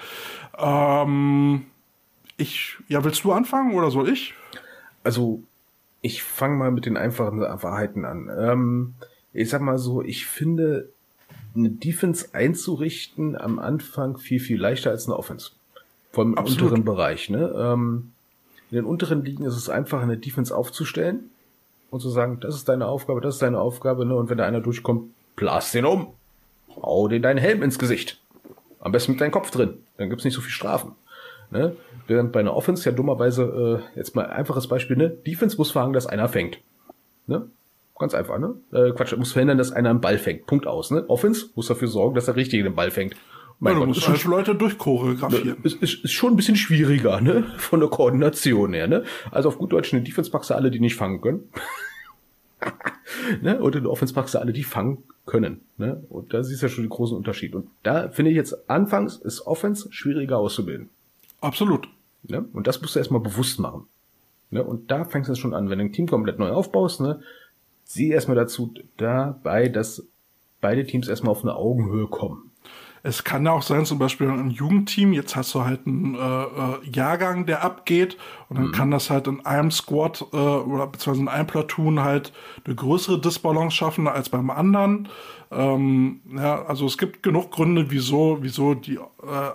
[0.57, 1.67] Ähm,
[2.38, 4.33] ich, ja, willst du anfangen oder soll ich?
[5.03, 5.43] Also,
[6.05, 8.29] ich fange mal mit den einfachen Wahrheiten an.
[8.37, 8.93] Ähm,
[9.33, 10.89] ich sag mal so, ich finde,
[11.55, 15.51] eine Defense einzurichten am Anfang viel, viel leichter als eine Offense.
[16.11, 16.61] Vor allem im Absolut.
[16.61, 17.31] unteren Bereich.
[17.31, 17.51] Ne?
[17.57, 18.11] Ähm,
[18.69, 21.31] in den unteren Ligen ist es einfach, eine Defense aufzustellen
[21.89, 24.05] und zu sagen, das ist deine Aufgabe, das ist deine Aufgabe.
[24.05, 24.15] Ne?
[24.15, 26.13] Und wenn da einer durchkommt, blast den um.
[26.69, 28.21] Hau den deinen Helm ins Gesicht.
[28.79, 29.79] Am besten mit deinem Kopf drin.
[29.97, 30.91] Dann gibt's nicht so viel Strafen.
[31.55, 31.77] Ne?
[32.07, 35.09] Während bei einer Offense ja dummerweise, äh, jetzt mal einfaches Beispiel, ne?
[35.09, 36.59] Defense muss verhangen, dass einer fängt.
[37.27, 37.49] Ne?
[37.97, 38.55] Ganz einfach, ne?
[38.73, 40.47] Äh, Quatsch, muss verhindern, dass einer einen Ball fängt.
[40.47, 41.05] Punkt aus, ne?
[41.07, 43.15] Offense muss dafür sorgen, dass der Richtige den Ball fängt.
[43.61, 45.63] Ja, du Gott, musst ist, schon, halt Leute durchchoreografieren.
[45.63, 47.45] ist, ist, ist schon ein bisschen schwieriger, ne?
[47.57, 49.05] Von der Koordination her, ne?
[49.31, 51.49] Also auf gut Deutsch, eine Defense packst du alle, die nicht fangen können.
[53.41, 53.61] ne?
[53.61, 55.61] Und in der Offense packst du alle, die fangen können.
[55.77, 56.03] Ne?
[56.09, 57.55] Und da siehst du ja schon den großen Unterschied.
[57.55, 60.89] Und da finde ich jetzt, anfangs ist Offense schwieriger auszubilden.
[61.45, 61.87] Absolut.
[62.23, 62.43] Ne?
[62.53, 63.87] Und das musst du erstmal bewusst machen.
[64.49, 64.63] Ne?
[64.63, 67.21] Und da fängst du es schon an, wenn du ein Team komplett neu aufbaust, ne?
[67.83, 70.07] sieh erstmal dazu dabei, dass
[70.59, 72.51] beide Teams erstmal auf eine Augenhöhe kommen.
[73.07, 76.17] Es kann ja auch sein, zum Beispiel ein Jugendteam, jetzt hast du halt einen äh,
[76.17, 78.17] äh, Jahrgang, der abgeht
[78.49, 82.33] und dann kann das halt in einem Squad äh, oder beziehungsweise in einem Platoon halt
[82.65, 85.07] eine größere Disbalance schaffen als beim anderen.
[85.51, 88.99] Ähm, ja, also es gibt genug Gründe, wieso, wieso die äh,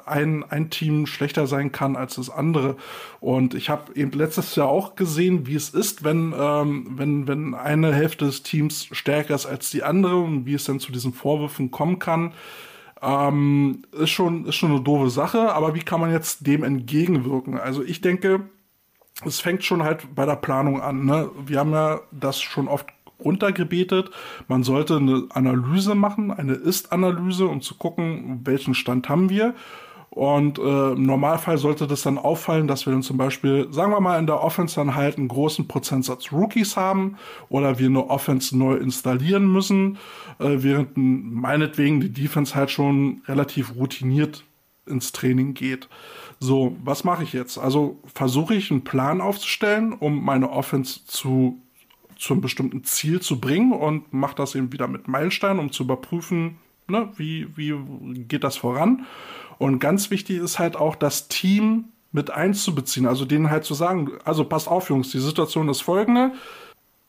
[0.06, 2.76] ein, ein Team schlechter sein kann als das andere.
[3.18, 7.54] Und ich habe eben letztes Jahr auch gesehen, wie es ist, wenn, ähm, wenn, wenn
[7.54, 11.12] eine Hälfte des Teams stärker ist als die andere und wie es dann zu diesen
[11.12, 12.32] Vorwürfen kommen kann.
[13.02, 17.58] Ähm, ist schon, ist schon eine doofe Sache, aber wie kann man jetzt dem entgegenwirken?
[17.58, 18.48] Also ich denke,
[19.24, 21.04] es fängt schon halt bei der Planung an.
[21.04, 21.30] Ne?
[21.46, 22.86] Wir haben ja das schon oft
[23.24, 24.10] runtergebetet.
[24.48, 29.54] Man sollte eine Analyse machen, eine Ist-Analyse, um zu gucken, welchen Stand haben wir.
[30.10, 34.00] Und äh, im Normalfall sollte das dann auffallen, dass wir dann zum Beispiel, sagen wir
[34.00, 37.16] mal, in der Offense dann halt einen großen Prozentsatz Rookies haben
[37.48, 39.98] oder wir eine Offense neu installieren müssen,
[40.40, 44.44] äh, während meinetwegen die Defense halt schon relativ routiniert
[44.84, 45.88] ins Training geht.
[46.40, 47.56] So, was mache ich jetzt?
[47.58, 51.60] Also versuche ich einen Plan aufzustellen, um meine Offense zu
[52.20, 55.84] zu einem bestimmten Ziel zu bringen und mache das eben wieder mit Meilensteinen, um zu
[55.84, 57.74] überprüfen, ne, wie, wie
[58.28, 59.06] geht das voran?
[59.60, 64.12] Und ganz wichtig ist halt auch, das Team mit einzubeziehen, also denen halt zu sagen,
[64.24, 66.32] also passt auf, Jungs, die Situation ist folgende.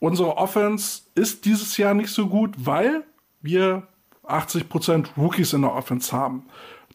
[0.00, 3.04] Unsere Offense ist dieses Jahr nicht so gut, weil
[3.40, 3.84] wir
[4.24, 6.44] 80% Rookies in der Offense haben.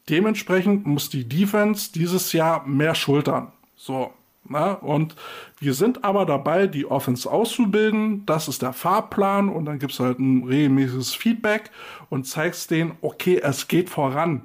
[0.10, 3.52] Dementsprechend muss die Defense dieses Jahr mehr schultern.
[3.76, 4.14] So.
[4.50, 4.78] Na, ne?
[4.78, 5.16] und
[5.60, 8.28] wir sind aber dabei, die Offense auszubilden.
[8.28, 11.72] Das ist der Fahrplan und dann gibt's halt ein regelmäßiges Feedback
[12.12, 14.44] und zeigst denen, okay, es geht voran.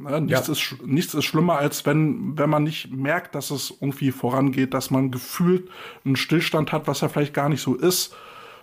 [0.00, 0.20] Ne?
[0.22, 0.52] Nichts, ja.
[0.52, 4.90] ist, nichts ist schlimmer, als wenn, wenn man nicht merkt, dass es irgendwie vorangeht, dass
[4.90, 5.68] man gefühlt
[6.04, 8.14] einen Stillstand hat, was ja vielleicht gar nicht so ist.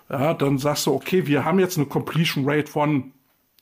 [0.10, 3.12] Ja, dann sagst du, okay, wir haben jetzt eine Completion Rate von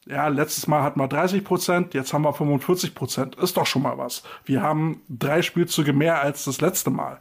[0.08, 3.36] ja, letztes Mal hatten wir 30 Prozent, jetzt haben wir 45 Prozent.
[3.36, 4.22] Ist doch schon mal was.
[4.46, 7.20] Wir haben drei Spielzüge mehr als das letzte Mal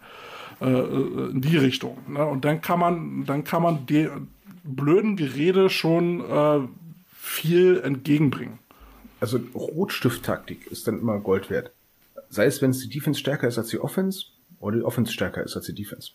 [0.61, 1.97] äh, äh in die Richtung.
[2.07, 2.25] Ne?
[2.25, 4.11] Und dann kann man, dann kann man die
[4.65, 6.61] blöden Gerede schon äh,
[7.15, 8.59] viel entgegenbringen.
[9.25, 11.71] Also Rotstift-Taktik ist dann immer Gold wert.
[12.29, 14.27] Sei es, wenn es die Defense stärker ist als die Offense
[14.61, 16.11] oder die Offense stärker ist als die Defense.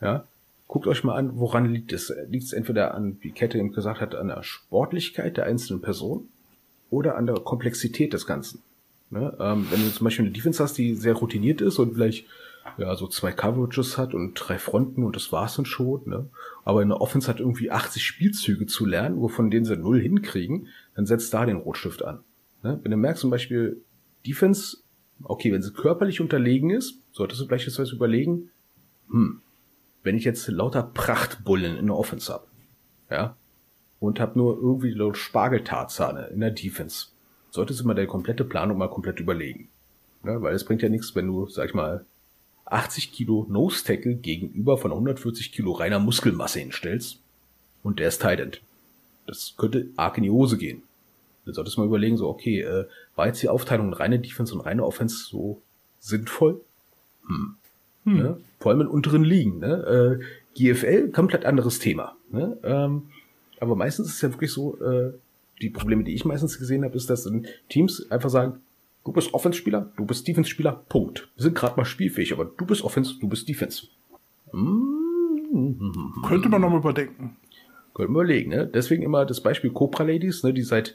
[0.00, 0.24] Ja,
[0.68, 2.12] Guckt euch mal an, woran liegt es?
[2.28, 6.28] Liegt es entweder an, wie Kette eben gesagt hat, an der Sportlichkeit der einzelnen Person
[6.90, 8.62] oder an der Komplexität des Ganzen?
[9.08, 9.34] Ne?
[9.40, 12.26] Ähm, wenn du zum Beispiel eine Defense hast, die sehr routiniert ist und vielleicht
[12.76, 16.26] ja, so zwei Coverages hat und drei Fronten und das war's dann schon, ne?
[16.64, 21.06] Aber eine Offense hat irgendwie 80 Spielzüge zu lernen, wovon denen sie null hinkriegen, dann
[21.06, 22.20] setzt da den Rotstift an.
[22.68, 22.78] Ne?
[22.82, 23.82] Wenn du merkst zum Beispiel
[24.26, 24.78] Defense,
[25.22, 28.50] okay, wenn sie körperlich unterlegen ist, solltest du beispielsweise überlegen,
[29.08, 29.40] hm,
[30.02, 32.46] wenn ich jetzt lauter Prachtbullen in der Offense hab,
[33.10, 33.36] ja,
[34.00, 37.06] und hab nur irgendwie so Spargeltarzahne in der Defense,
[37.50, 39.68] solltest du mal deine komplette Planung mal komplett überlegen.
[40.24, 42.04] Ja, weil es bringt ja nichts, wenn du, sag ich mal,
[42.66, 47.22] 80 Kilo Nose Tackle gegenüber von 140 Kilo reiner Muskelmasse hinstellst
[47.82, 48.60] und der ist Tight
[49.26, 50.82] Das könnte arg in die Hose gehen.
[51.52, 52.86] Solltest du mal überlegen, so, okay, äh,
[53.16, 55.60] war jetzt die Aufteilung reine Defense und reine Offense so
[56.00, 56.60] sinnvoll?
[57.26, 57.54] Hm.
[58.04, 58.16] Hm.
[58.16, 58.36] Ne?
[58.60, 59.58] Vor allem in unteren Ligen.
[59.58, 60.20] Ne?
[60.20, 60.24] Äh,
[60.56, 62.16] GFL, komplett anderes Thema.
[62.30, 62.56] Ne?
[62.62, 63.02] Ähm,
[63.60, 65.12] aber meistens ist es ja wirklich so, äh,
[65.60, 67.28] die Probleme, die ich meistens gesehen habe, ist, dass
[67.68, 68.60] Teams einfach sagen,
[69.04, 71.28] du bist Offense-Spieler, du bist Defense-Spieler, Punkt.
[71.36, 73.88] Wir sind gerade mal spielfähig, aber du bist Offense, du bist Defense.
[74.52, 74.98] Mm
[76.26, 77.36] Könnte man nochmal überdenken.
[77.94, 78.66] Könnte man überlegen, ne?
[78.66, 80.94] Deswegen immer das Beispiel Cobra Ladies, ne, die seit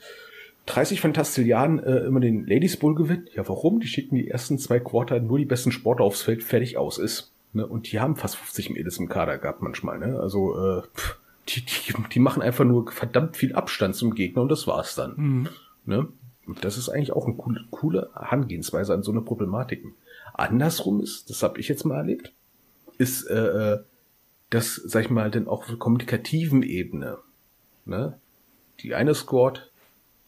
[0.66, 3.30] 30 Fantastilliarden äh, immer den Ladies Bowl gewinnt.
[3.34, 3.80] Ja, warum?
[3.80, 7.32] Die schicken die ersten zwei Quarter nur die besten Sportler aufs Feld, fertig aus ist.
[7.52, 7.68] Ne?
[7.68, 10.00] Und die haben fast 50 Mädels im Kader gehabt manchmal.
[10.00, 10.20] Ne?
[10.20, 11.18] Also äh, pff,
[11.50, 15.16] die, die, die machen einfach nur verdammt viel Abstand zum Gegner und das war's dann.
[15.18, 15.50] Mhm.
[15.86, 16.08] Ne?
[16.46, 19.86] Und das ist eigentlich auch eine coole, coole Herangehensweise an so eine Problematik.
[20.34, 22.32] Andersrum ist, das habe ich jetzt mal erlebt,
[22.98, 23.80] ist äh, äh
[24.50, 27.18] das, sag ich mal, denn auch auf der kommunikativen Ebene.
[27.86, 28.20] Ne?
[28.82, 29.72] Die eine scored,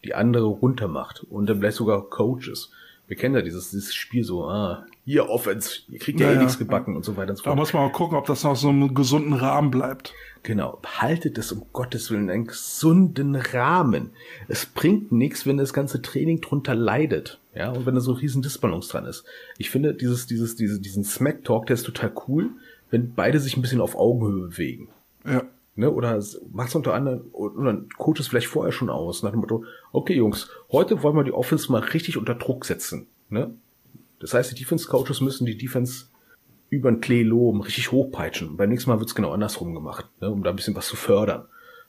[0.06, 2.70] die andere runtermacht und dann vielleicht sogar Coaches.
[3.08, 6.58] Wir kennen ja dieses, dieses Spiel so, ah, hier Offense, ihr kriegt ja, eh nichts
[6.58, 7.52] gebacken und so weiter und so fort.
[7.52, 10.12] Da muss man mal gucken, ob das noch so einem gesunden Rahmen bleibt.
[10.42, 14.10] Genau, haltet es um Gottes Willen in einen gesunden Rahmen.
[14.48, 17.40] Es bringt nichts, wenn das ganze Training drunter leidet.
[17.54, 19.24] Ja, und wenn da so ein riesen Disbalance dran ist.
[19.56, 22.50] Ich finde, dieses, dieses, diese, diesen Smack Talk, der ist total cool,
[22.90, 24.88] wenn beide sich ein bisschen auf Augenhöhe bewegen.
[25.24, 25.44] Ja.
[25.78, 26.18] Ne, oder
[26.52, 30.14] macht es unter anderem, oder coacht es vielleicht vorher schon aus, nach dem Motto, okay
[30.14, 33.08] Jungs, heute wollen wir die Offense mal richtig unter Druck setzen.
[33.28, 33.54] Ne?
[34.18, 36.06] Das heißt, die Defense-Coaches müssen die Defense
[36.70, 38.56] über den Klee loben, richtig hochpeitschen.
[38.56, 41.44] Beim nächsten Mal wird's genau andersrum gemacht, ne, um da ein bisschen was zu fördern.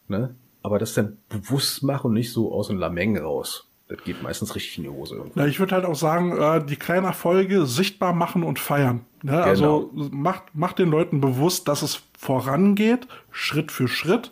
[0.10, 0.36] Ne?
[0.62, 3.70] Aber das dann bewusst machen und nicht so aus dem Lameng raus.
[3.88, 5.16] Das geht meistens richtig in die Hose.
[5.16, 5.44] Irgendwann.
[5.44, 9.06] Ja, ich würde halt auch sagen, äh, die kleinen Erfolge sichtbar machen und feiern.
[9.24, 9.32] Ne?
[9.32, 9.44] Genau.
[9.44, 14.32] Also macht, macht den Leuten bewusst, dass es vorangeht, Schritt für Schritt.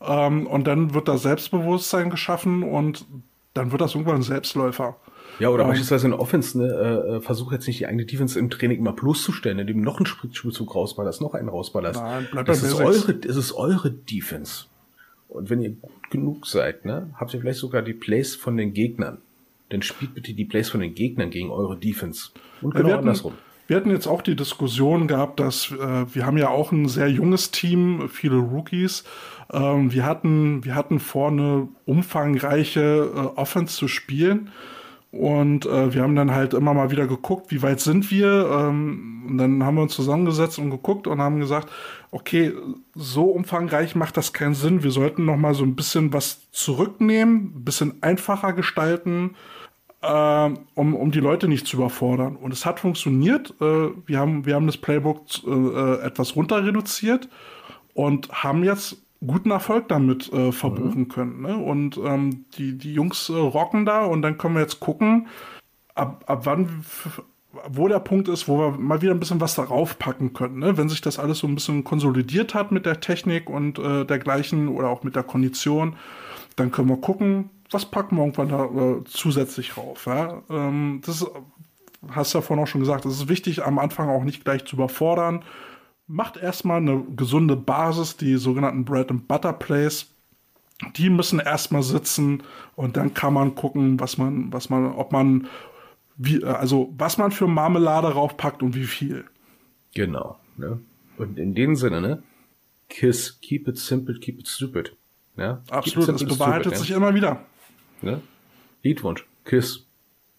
[0.00, 3.04] Ähm, und dann wird da Selbstbewusstsein geschaffen und
[3.54, 4.96] dann wird das irgendwann ein Selbstläufer.
[5.38, 8.38] Ja, oder ähm, beispielsweise in Offense, ne, äh, äh, versuch jetzt nicht die eigene Defense
[8.38, 12.00] im Training immer bloßzustellen, indem du noch einen Spielzug rausballerst, noch einen rausballerst.
[12.00, 14.64] Nein, bleibt das ist eure, es ist eure Defense.
[15.28, 18.72] Und wenn ihr gut genug seid, ne, habt ihr vielleicht sogar die Plays von den
[18.72, 19.18] Gegnern.
[19.68, 22.30] Dann spielt bitte die Plays von den Gegnern gegen eure Defense.
[22.62, 23.34] Und genau hatten, andersrum.
[23.68, 27.08] Wir hatten jetzt auch die Diskussion gehabt, dass äh, wir haben ja auch ein sehr
[27.08, 29.04] junges Team, viele Rookies.
[29.52, 34.50] Ähm, wir hatten, wir hatten vor, eine umfangreiche äh, Offense zu spielen.
[35.10, 38.48] Und äh, wir haben dann halt immer mal wieder geguckt, wie weit sind wir.
[38.50, 41.70] Ähm, und dann haben wir uns zusammengesetzt und geguckt und haben gesagt,
[42.10, 42.54] okay,
[42.94, 44.82] so umfangreich macht das keinen Sinn.
[44.82, 49.34] Wir sollten noch mal so ein bisschen was zurücknehmen, ein bisschen einfacher gestalten,
[50.02, 52.36] äh, um, um die Leute nicht zu überfordern.
[52.36, 53.54] Und es hat funktioniert.
[53.60, 57.28] Äh, wir, haben, wir haben das Playbook äh, etwas runter reduziert
[57.94, 61.42] und haben jetzt guten Erfolg damit äh, verbuchen können.
[61.42, 61.56] Ne?
[61.56, 65.26] Und ähm, die, die Jungs äh, rocken da und dann können wir jetzt gucken,
[65.96, 66.84] ab, ab wann,
[67.68, 70.60] wo der Punkt ist, wo wir mal wieder ein bisschen was darauf packen können.
[70.60, 70.76] Ne?
[70.76, 74.68] Wenn sich das alles so ein bisschen konsolidiert hat mit der Technik und äh, dergleichen
[74.68, 75.96] oder auch mit der Kondition,
[76.54, 80.06] dann können wir gucken, was packen wir irgendwann da äh, zusätzlich rauf.
[80.06, 80.42] Ja?
[80.50, 81.26] Ähm, das
[82.08, 84.76] hast ja vorhin auch schon gesagt, es ist wichtig, am Anfang auch nicht gleich zu
[84.76, 85.44] überfordern.
[86.06, 90.06] Macht erstmal eine gesunde Basis, die sogenannten Bread and Butter Plays.
[90.96, 92.44] Die müssen erstmal sitzen
[92.76, 95.48] und dann kann man gucken, was man, was man, ob man,
[96.16, 99.24] wie, äh, also was man für Marmelade raufpackt und wie viel.
[99.94, 100.38] Genau.
[100.56, 100.80] Ne?
[101.16, 102.22] Und in dem Sinne, ne?
[102.88, 104.96] Kiss, keep it simple, keep it stupid.
[105.36, 105.62] Ja?
[105.68, 107.44] Absolut, simple, bewahrheitet stupid, sich immer wieder.
[108.02, 108.10] Ja?
[108.12, 108.22] ne?
[108.82, 109.84] Liedwunsch, Kiss.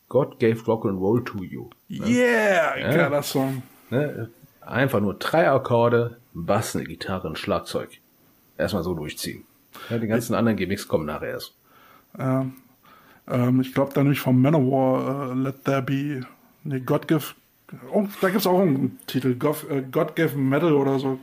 [0.07, 1.69] God gave rock and roll to you.
[1.87, 3.61] Yeah, geiler Song.
[3.91, 4.29] Ne?
[4.61, 7.99] Einfach nur drei Akkorde, Bass, eine Gitarre, ein Schlagzeug.
[8.57, 9.43] Erstmal so durchziehen.
[9.89, 11.53] Ja, die ganzen anderen Gimmicks kommen nachher erst.
[12.17, 16.21] Ähm, ich glaube da nämlich vom Manowar, äh, Let There Be,
[16.63, 17.23] nee, God Give,
[17.91, 21.19] oh, da gibt's auch einen Titel, God, äh, God Give Metal oder so.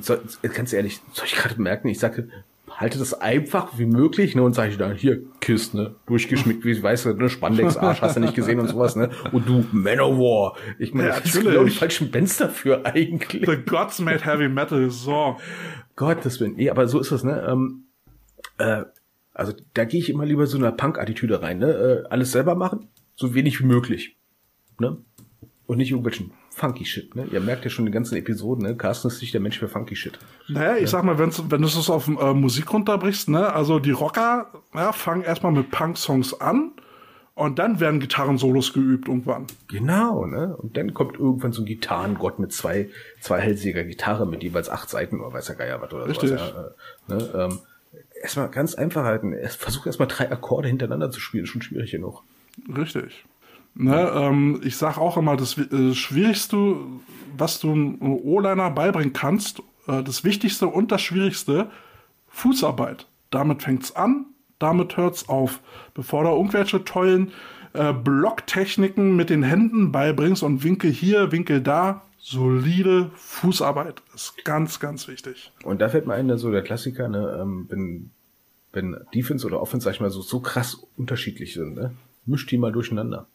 [0.00, 2.28] So, ganz ehrlich, soll ich gerade merken, ich sage,
[2.76, 6.82] halte das einfach wie möglich, ne, und sage ich dann, hier, Kiss, ne, durchgeschmickt, wie,
[6.82, 10.56] weißt du, ne, Spandex-Arsch hast du nicht gesehen und sowas, ne, und du, Manowar.
[10.78, 13.46] Ich meine, Ja, das ist genau die falschen Bands dafür eigentlich.
[13.46, 15.36] The Gods Made Heavy Metal, so.
[15.96, 16.54] Gottes Willen.
[16.54, 17.46] Nee, aber so ist es, ne?
[17.48, 17.84] Ähm,
[18.58, 18.84] äh,
[19.32, 21.72] also da gehe ich immer lieber so einer Punk-Attitüde rein, ne?
[21.72, 24.16] Äh, alles selber machen, so wenig wie möglich.
[24.78, 24.98] Ne?
[25.66, 27.26] Und nicht irgendwelchen funky Shit, ne?
[27.30, 28.76] Ihr merkt ja schon in den ganzen Episoden, ne?
[28.76, 30.18] Carsten ist nicht der Mensch für funky Shit.
[30.48, 33.90] Naja, ich sag mal, wenn's, wenn du es auf äh, Musik runterbrichst, ne, also die
[33.90, 36.72] Rocker ja, fangen erstmal mit Punk-Songs an
[37.34, 39.46] und dann werden Gitarrensolos geübt irgendwann.
[39.68, 40.56] Genau, ne?
[40.56, 42.88] Und dann kommt irgendwann so ein Gitarrengott mit zwei,
[43.20, 46.30] zwei hälsiger Gitarre mit jeweils acht Seiten oder weiß der Geier was oder Richtig.
[46.30, 46.54] sowas.
[47.08, 47.30] Ja, äh, ne?
[47.34, 47.58] ähm,
[48.22, 49.34] erstmal ganz einfach halten.
[49.58, 52.22] Versuch erstmal drei Akkorde hintereinander zu spielen, ist schon schwierig genug.
[52.74, 53.26] Richtig.
[53.78, 56.76] Ne, ähm, ich sag auch immer, das äh, Schwierigste,
[57.36, 61.70] was du einem O-Liner beibringen kannst, äh, das Wichtigste und das Schwierigste,
[62.28, 63.06] Fußarbeit.
[63.30, 64.26] Damit fängt's an,
[64.58, 65.60] damit hört's auf.
[65.92, 67.32] Bevor du irgendwelche tollen
[67.74, 74.80] äh, Blocktechniken mit den Händen beibringst und Winkel hier, Winkel da, solide Fußarbeit ist ganz,
[74.80, 75.52] ganz wichtig.
[75.64, 78.10] Und da fällt mir ein, so der Klassiker, ne, ähm, wenn,
[78.72, 81.94] wenn Defense oder Offense, sag ich mal, so, so krass unterschiedlich sind, ne,
[82.24, 83.26] mischt die mal durcheinander.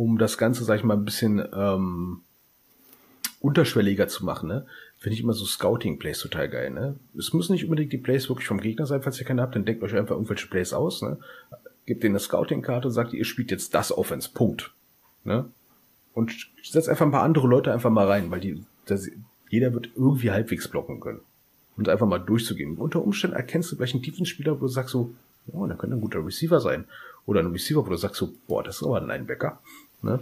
[0.00, 2.22] Um das Ganze, sag ich mal, ein bisschen ähm,
[3.40, 4.66] unterschwelliger zu machen, ne,
[4.96, 6.96] finde ich immer so Scouting-Plays total geil, ne.
[7.18, 9.66] Es müssen nicht unbedingt die Plays wirklich vom Gegner sein, falls ihr keine habt, dann
[9.66, 11.18] denkt euch einfach irgendwelche Plays aus, ne.
[11.84, 14.72] Gebt denen eine Scouting-Karte und sagt, ihr spielt jetzt das Offense, Punkt.
[15.24, 15.50] Ne?
[16.14, 16.32] Und
[16.62, 19.06] setzt einfach ein paar andere Leute einfach mal rein, weil die, das,
[19.50, 21.20] jeder wird irgendwie halbwegs blocken können.
[21.76, 22.78] Und einfach mal durchzugehen.
[22.78, 25.14] Unter Umständen erkennst du gleich einen Defense-Spieler, wo du sagst so,
[25.52, 26.86] oh, der könnte ein guter Receiver sein.
[27.26, 29.60] Oder ein Receiver, wo du sagst so, boah, das ist aber ein Linebacker.
[30.02, 30.20] Ne?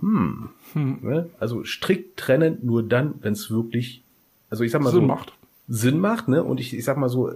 [0.00, 0.48] Hm.
[0.74, 1.28] Ne?
[1.38, 4.02] Also strikt trennen nur dann, wenn es wirklich,
[4.48, 5.32] also ich sag mal Sinn so, macht.
[5.68, 6.42] Sinn macht, ne?
[6.42, 7.30] Und ich, ich sag mal so,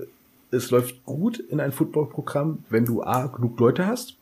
[0.51, 4.17] es läuft gut in ein Footballprogramm, wenn du A, genug Leute hast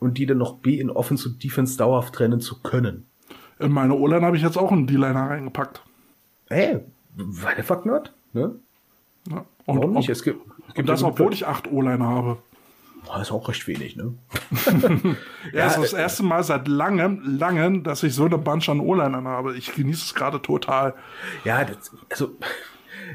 [0.00, 3.06] und die dann noch B in Offense und Defense dauerhaft trennen zu können.
[3.58, 5.80] In meine O-Line habe ich jetzt auch einen D-Liner reingepackt.
[6.48, 6.80] Hey,
[7.14, 8.12] why the fuck not?
[8.34, 8.54] Ne?
[9.30, 9.44] Ja.
[9.66, 10.08] Und, Warum nicht?
[10.08, 12.38] ob- Es gibt, es gibt und das, obwohl ich acht O-Liner habe.
[13.08, 14.14] Oh, ist auch recht wenig, ne?
[15.52, 18.68] Ja, es ist das äh, erste Mal seit langem, langem, dass ich so eine Bunch
[18.68, 19.56] an O-Linern habe.
[19.56, 20.94] Ich genieße es gerade total.
[21.44, 22.30] Ja, das, also,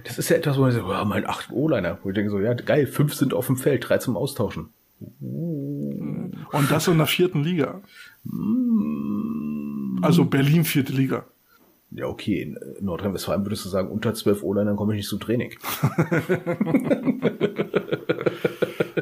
[0.06, 1.98] das ist ja etwas, wo man sagt, oh, mein acht O-Liner.
[2.04, 4.70] Wo ich denke so, ja, geil, fünf sind auf dem Feld, drei zum Austauschen.
[5.20, 7.82] Und das in der vierten Liga.
[10.02, 11.26] Also Berlin vierte Liga.
[11.90, 15.52] Ja, okay, in Nordrhein-Westfalen würdest du sagen, unter zwölf O-Linern komme ich nicht zum Training.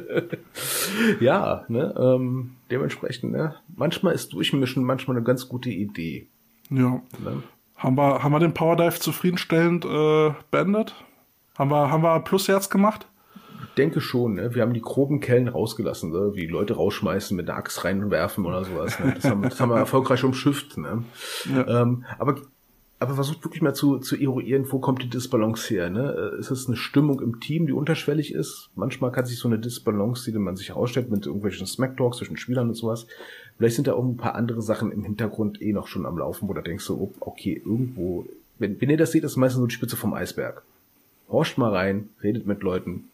[1.19, 6.27] ja, ne, ähm, dementsprechend, ne, manchmal ist Durchmischen manchmal eine ganz gute Idee.
[6.69, 7.01] Ja.
[7.23, 7.43] Ne?
[7.75, 10.95] Haben wir, haben wir den Power Dive zufriedenstellend äh, beendet?
[11.57, 13.07] Haben wir, haben wir Plusherz gemacht?
[13.79, 14.53] denke schon, ne?
[14.53, 16.31] wir haben die groben Kellen rausgelassen, ne?
[16.35, 18.99] wie Leute rausschmeißen, mit der Axt reinwerfen oder sowas.
[18.99, 19.13] Ne?
[19.15, 20.77] Das, haben, das haben wir erfolgreich umschifft.
[20.77, 21.03] Ne?
[21.53, 21.81] Ja.
[21.81, 22.35] Ähm, aber,
[22.99, 25.89] aber versucht wirklich mal zu, zu eruieren, wo kommt die Disbalance her?
[25.89, 26.33] Ne?
[26.33, 28.69] Äh, Ist es eine Stimmung im Team, die unterschwellig ist?
[28.75, 32.67] Manchmal kann sich so eine Disbalance, die man sich herausstellt mit irgendwelchen Smacktalks zwischen Spielern
[32.67, 33.07] und sowas.
[33.57, 36.49] Vielleicht sind da auch ein paar andere Sachen im Hintergrund eh noch schon am Laufen,
[36.49, 38.25] wo du denkst so, oh, okay, irgendwo,
[38.57, 40.61] wenn, wenn ihr das seht, ist meistens so die Spitze vom Eisberg.
[41.29, 43.05] Horcht mal rein, redet mit Leuten,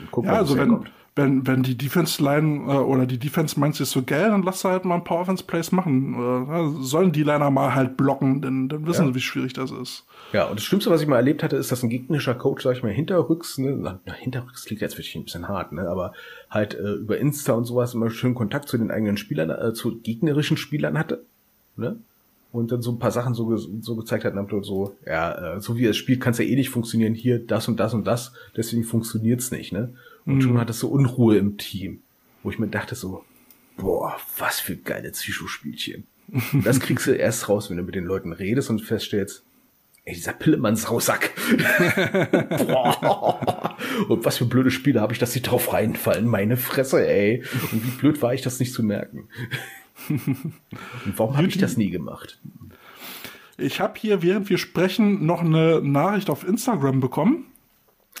[0.00, 0.90] und guckt Ja, mal, also wenn, herkommt.
[1.16, 4.84] Wenn, wenn die Defense-Line äh, oder die Defense meint, ist so geil, dann lass halt
[4.84, 6.14] mal ein paar Offense-Plays machen.
[6.14, 9.08] Äh, sollen die Liner mal halt blocken, denn dann wissen Ja.
[9.10, 10.04] sie, wie schwierig das ist.
[10.32, 12.76] Ja, und das Schlimmste, was ich mal erlebt hatte, ist, dass ein gegnerischer Coach, sag
[12.76, 16.12] ich mal, hinterrücks, ne, na, hinterrücks klingt jetzt wirklich ein bisschen hart, ne, aber
[16.50, 19.96] halt äh, über Insta und sowas immer schön Kontakt zu den eigenen Spielern, äh, zu
[20.00, 21.22] gegnerischen Spielern hatte,
[21.76, 21.96] ne,
[22.50, 25.56] und dann so ein paar Sachen so, ge so gezeigt hat, dem Motto so, ja,
[25.56, 27.94] äh, so wie es spielt, kann es ja eh nicht funktionieren, hier das und das
[27.94, 29.92] und das, deswegen funktioniert's nicht, ne,
[30.26, 32.00] und schon hat es so Unruhe im Team,
[32.42, 33.24] wo ich mir dachte so,
[33.76, 36.06] boah, was für geile Psychospielchen.
[36.64, 39.44] Das kriegst du erst raus, wenn du mit den Leuten redest und feststellst,
[40.06, 41.30] ey, dieser Pillemann-Sausack.
[42.66, 43.76] Boah.
[44.08, 46.26] und was für blöde Spiele habe ich, dass sie drauf reinfallen.
[46.26, 47.42] Meine Fresse, ey.
[47.72, 49.28] Und wie blöd war ich, das nicht zu merken.
[50.08, 50.54] und
[51.16, 52.38] warum habe ich das nie gemacht?
[53.56, 57.46] Ich habe hier, während wir sprechen, noch eine Nachricht auf Instagram bekommen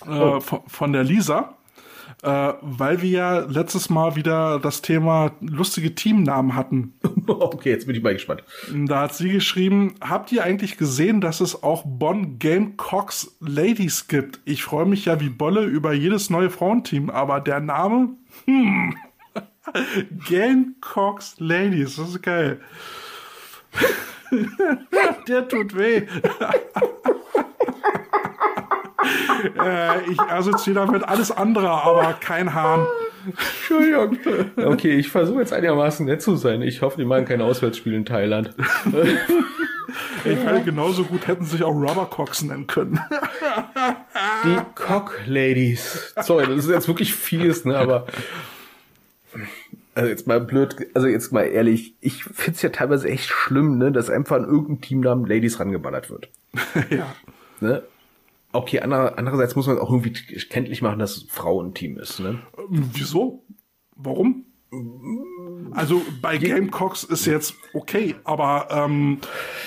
[0.06, 0.40] äh, Oh.
[0.40, 1.56] von, von der Lisa,
[2.22, 6.94] äh, weil wir ja letztes Mal wieder das Thema lustige Teamnamen hatten.
[7.26, 8.44] okay, jetzt bin ich mal gespannt.
[8.72, 14.40] Da hat sie geschrieben, habt ihr eigentlich gesehen, dass es auch Bonn Gamecocks Ladies gibt?
[14.44, 18.10] Ich freue mich ja wie Bolle über jedes neue Frauenteam, aber der Name?
[18.46, 18.96] Hm.
[20.28, 22.60] Gamecocks Ladies, das ist geil.
[25.28, 26.06] der tut weh.
[29.62, 32.86] Äh, ich assoziiere damit alles andere, aber kein Hahn.
[33.26, 34.18] Entschuldigung.
[34.56, 36.62] Okay, ich versuche jetzt einigermaßen nett zu sein.
[36.62, 38.54] Ich hoffe, die machen kein Auswärtsspiel in Thailand.
[40.24, 42.98] Ich meine, genauso gut hätten sich auch Rubbercocks nennen können.
[44.44, 46.14] Die Cock Ladies.
[46.22, 48.06] Sorry, das ist jetzt wirklich fies, ne, aber
[49.94, 53.92] also jetzt mal blöd, also jetzt mal ehrlich, ich find's ja teilweise echt schlimm, ne,
[53.92, 56.28] dass einfach an irgendeinem Teamnamen Ladies rangeballert wird.
[56.90, 57.14] ja.
[57.60, 57.82] Ne?
[58.54, 60.12] Okay, ander, andererseits muss man auch irgendwie
[60.48, 62.38] kenntlich machen, dass es ein Frauenteam ist, ne?
[62.56, 63.42] Ähm, Wieso?
[63.96, 64.44] Warum?
[65.72, 69.18] Also bei Gamecocks ist jetzt okay, aber ähm,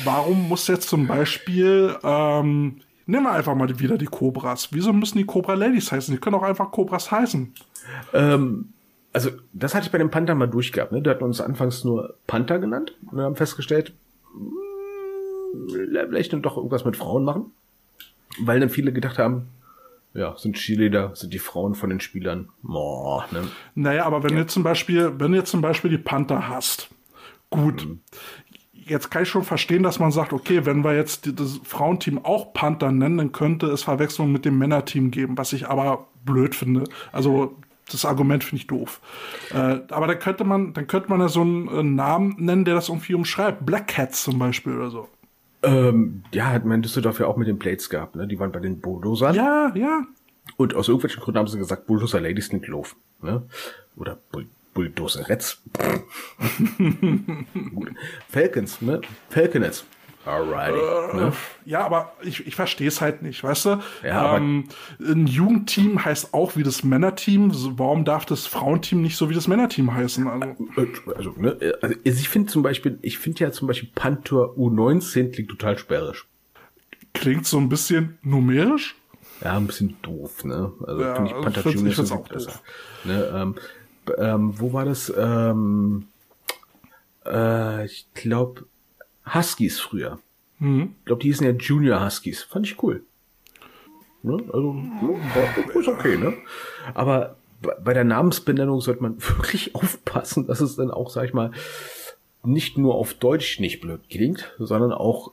[0.05, 4.69] warum muss jetzt zum Beispiel, ähm, nehmen wir einfach mal wieder die Cobras.
[4.71, 6.13] Wieso müssen die Cobra Ladies heißen?
[6.13, 7.53] Die können auch einfach Cobras heißen.
[8.13, 8.69] Ähm,
[9.11, 11.01] also, das hatte ich bei den Panther mal durchgehabt, ne?
[11.01, 13.93] Die hatten uns anfangs nur Panther genannt und wir haben festgestellt,
[14.33, 17.51] mh, vielleicht doch irgendwas mit Frauen machen.
[18.39, 19.47] Weil dann viele gedacht haben,
[20.13, 22.49] ja, sind Cheerleader, sind die Frauen von den Spielern.
[22.63, 23.47] Boah, ne?
[23.75, 26.89] Naja, aber wenn du jetzt zum Beispiel, wenn jetzt zum Beispiel die Panther hast,
[27.49, 27.87] gut.
[28.73, 32.53] Jetzt kann ich schon verstehen, dass man sagt, okay, wenn wir jetzt das Frauenteam auch
[32.53, 36.85] Panther nennen, dann könnte es Verwechslung mit dem Männerteam geben, was ich aber blöd finde.
[37.11, 37.57] Also
[37.91, 39.01] das Argument finde ich doof.
[39.53, 42.75] Äh, aber dann könnte man, dann könnte man ja so einen äh, Namen nennen, der
[42.75, 43.65] das irgendwie umschreibt.
[43.65, 45.09] Black Cats zum Beispiel oder so.
[45.63, 48.27] Ähm, ja, hat man Düsseldorf ja auch mit den Plates gehabt, ne?
[48.27, 49.35] Die waren bei den Bulldozern.
[49.35, 50.03] Ja, ja.
[50.55, 52.95] Und aus irgendwelchen Gründen haben sie gesagt, Bulldozer Ladies klingt doof.
[53.21, 53.43] Ne?
[53.95, 55.63] Oder Bull Bulldozerettes.
[57.73, 57.89] Gut.
[58.29, 59.01] Falcons, ne?
[59.29, 59.85] Falconets.
[60.27, 61.15] Alrighty.
[61.17, 61.33] ne?
[61.65, 63.79] Ja, aber ich, ich verstehe es halt nicht, weißt du?
[64.03, 64.65] Ja, ähm,
[64.99, 67.51] ein Jugendteam heißt auch wie das Männerteam.
[67.77, 70.27] Warum darf das Frauenteam nicht so wie das Männerteam heißen?
[70.27, 70.45] Also,
[70.77, 71.57] Äh, Also, ne?
[71.81, 76.27] Also ich finde zum Beispiel, ich finde ja zum Beispiel Panther U19 klingt total sperrisch.
[77.13, 78.95] klingt so ein bisschen numerisch.
[79.43, 80.71] Ja, ein bisschen doof, ne?
[80.85, 82.53] Also Ja, finde ich also Panther find's- Junior ist auch besser.
[83.03, 83.55] Ne, ähm,
[84.17, 85.13] ähm, wo war das?
[85.17, 86.07] Ähm,
[87.25, 88.65] äh, ich glaube
[89.33, 90.19] Huskies früher.
[90.59, 90.95] Mhm.
[90.99, 92.43] Ich glaube, die hießen ja Junior Huskies.
[92.43, 93.03] Fand ich cool.
[94.23, 94.37] Ne?
[94.51, 94.75] Also,
[95.35, 96.33] ja, ist okay, ne?
[96.93, 97.35] Aber
[97.83, 101.51] bei- der Namensbenennung sollte man wirklich aufpassen, dass es dann auch, sag ich mal,
[102.43, 105.31] nicht nur auf Deutsch nicht blöd klingt, sondern auch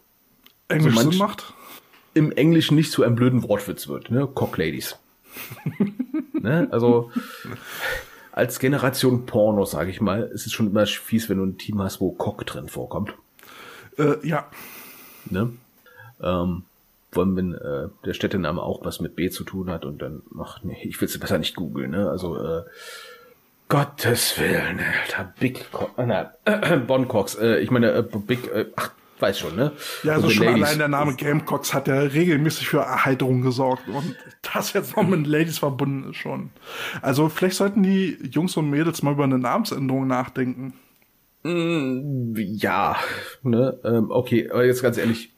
[0.69, 1.53] Englisch Sinn macht.
[2.15, 4.27] im Englischen nicht zu einem blöden Wortwitz wird, ne?
[4.33, 4.97] Cock Ladies.
[6.33, 6.69] ne?
[6.71, 7.11] Also
[8.33, 11.81] als Generation Porno, sage ich mal, ist es schon immer fies, wenn du ein Team
[11.83, 13.15] hast, wo Cock drin vorkommt.
[13.99, 14.47] Äh, ja,
[15.31, 15.51] Ne?
[16.23, 16.63] Ähm,
[17.13, 20.23] vor allem, wenn äh, der Städtename auch was mit B zu tun hat und dann,
[20.39, 22.11] ach nee, ich will es besser nicht googeln, ne?
[22.11, 22.63] Also, äh,
[23.69, 28.47] Gottes Willen, Alter, Big Cock, äh, na, äh, Bon Cox, äh, ich meine, äh, Big,
[28.53, 28.91] äh, ach,
[29.21, 29.73] weiß schon, ne?
[30.03, 33.89] ja, also schon Ladies- allein der Name Gamecocks hat ja regelmäßig für Erheiterung gesorgt.
[33.89, 34.15] Und
[34.53, 36.51] das jetzt noch mit Ladies verbunden ist schon.
[37.01, 40.75] Also vielleicht sollten die Jungs und Mädels mal über eine Namensänderung nachdenken.
[41.45, 42.97] Ja,
[43.43, 45.31] ne, ähm, okay, aber jetzt ganz ehrlich,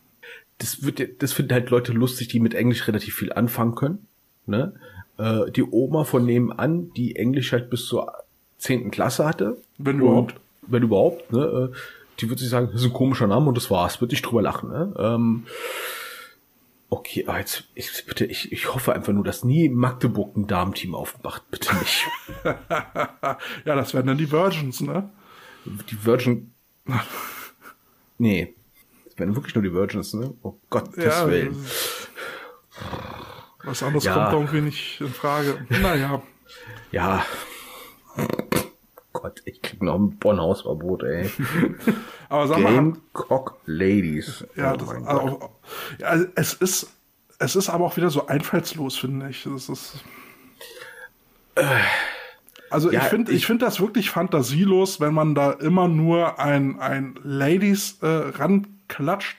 [0.58, 4.06] das wird, das finden halt Leute lustig, die mit Englisch relativ viel anfangen können,
[4.46, 4.74] ne?
[5.18, 8.12] Äh, die Oma von nebenan, die Englisch halt bis zur
[8.58, 9.56] zehnten Klasse hatte.
[9.78, 10.34] Wenn Und- überhaupt.
[10.68, 11.70] Wenn überhaupt, ne?
[11.72, 11.76] Äh,
[12.20, 14.42] die wird sich sagen, das ist ein komischer Name und das war's, wird nicht drüber
[14.42, 14.94] lachen, ne?
[14.98, 15.46] Ähm,
[16.88, 20.94] Okay, aber jetzt, ich, bitte, ich, ich hoffe einfach nur, dass nie Magdeburg ein Damenteam
[20.94, 21.42] aufmacht.
[21.50, 22.06] Bitte nicht.
[22.44, 23.38] ja,
[23.74, 25.10] das wären dann die Virgins, ne?
[25.90, 26.52] Die Virgin.
[28.18, 28.54] Nee.
[29.04, 30.32] Das wären wirklich nur die Virgins, ne?
[30.42, 31.54] Oh Gottes Ja, Willen.
[33.64, 34.14] Was anderes Ja.
[34.14, 35.66] kommt da irgendwie nicht in Frage.
[35.68, 36.22] Naja.
[36.92, 37.26] Ja.
[39.12, 41.30] Gott, ich krieg noch ein Bonn-Hausverbot, ey.
[42.30, 44.46] Aber sag mal, Gamecock Ladies.
[44.56, 45.50] ja, Oh das, also, Gott.
[45.98, 46.90] ja, also es ist,
[47.38, 49.42] es ist aber auch wieder so einfallslos, finde ich.
[49.44, 49.96] Das ist,
[52.70, 56.38] also ja, ich finde, ich, ich- finde das wirklich fantasielos, wenn man da immer nur
[56.38, 59.38] ein, ein Ladies äh, ranklatscht.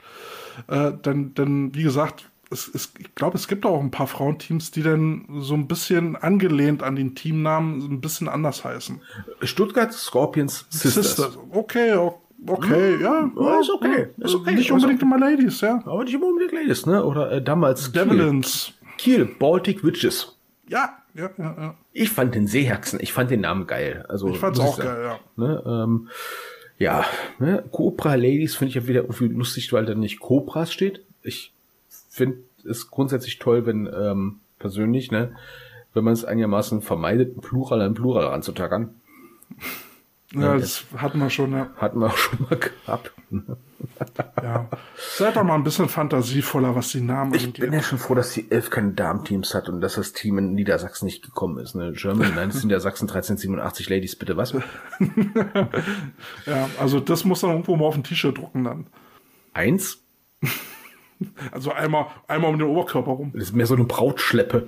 [0.67, 4.71] Äh, denn, denn, wie gesagt, es, es, ich glaube, es gibt auch ein paar Frauenteams,
[4.71, 9.01] die dann so ein bisschen angelehnt an den Teamnamen so ein bisschen anders heißen.
[9.43, 10.93] Stuttgart Scorpions Sisters.
[11.15, 11.37] Sisters.
[11.51, 13.29] Okay, o- okay, ja.
[13.39, 15.13] Ja, ist okay, ist okay, Nicht ist unbedingt okay.
[15.13, 15.81] immer Ladies, ja.
[15.85, 17.03] Aber nicht immer unbedingt Ladies, ne?
[17.03, 18.03] Oder äh, damals Kiel.
[18.05, 18.71] Devlins.
[18.97, 20.37] Kiel, Baltic Witches.
[20.69, 21.77] Ja, ja, ja, ja.
[21.91, 24.05] Ich fand den Seehaxen, ich fand den Namen geil.
[24.07, 25.19] Also, Ich fand's auch geil, ja.
[25.35, 26.09] Ne, ähm,
[26.77, 27.05] ja,
[27.39, 31.03] ne, Cobra Ladies finde ich ja wieder irgendwie lustig, weil da nicht Cobras steht.
[31.23, 31.53] Ich
[32.09, 32.37] finde
[32.69, 35.35] es grundsätzlich toll, wenn ähm, persönlich, ne,
[35.93, 38.93] wenn man es einigermaßen vermeidet, ein Plural an Plural ranzutackern.
[40.33, 41.69] Ja, das hatten wir schon, ja.
[41.77, 43.13] Hatten wir auch schon mal gehabt.
[44.43, 44.67] ja.
[44.97, 47.83] Seid doch mal ein bisschen fantasievoller, was die Namen Ich bin ja angeht.
[47.85, 51.23] schon froh, dass die Elf keine Damenteams hat und dass das Team in Niedersachsen nicht
[51.23, 51.75] gekommen ist.
[51.75, 51.93] Ne?
[51.93, 54.53] German, nein, das sind Niedersachsen 1387 Ladies, bitte was?
[56.45, 58.87] Ja, also das muss dann irgendwo mal auf ein T-Shirt drucken dann.
[59.53, 59.99] Eins?
[61.51, 63.31] Also einmal, einmal um den Oberkörper rum.
[63.33, 64.67] Das ist mehr so eine Brautschleppe.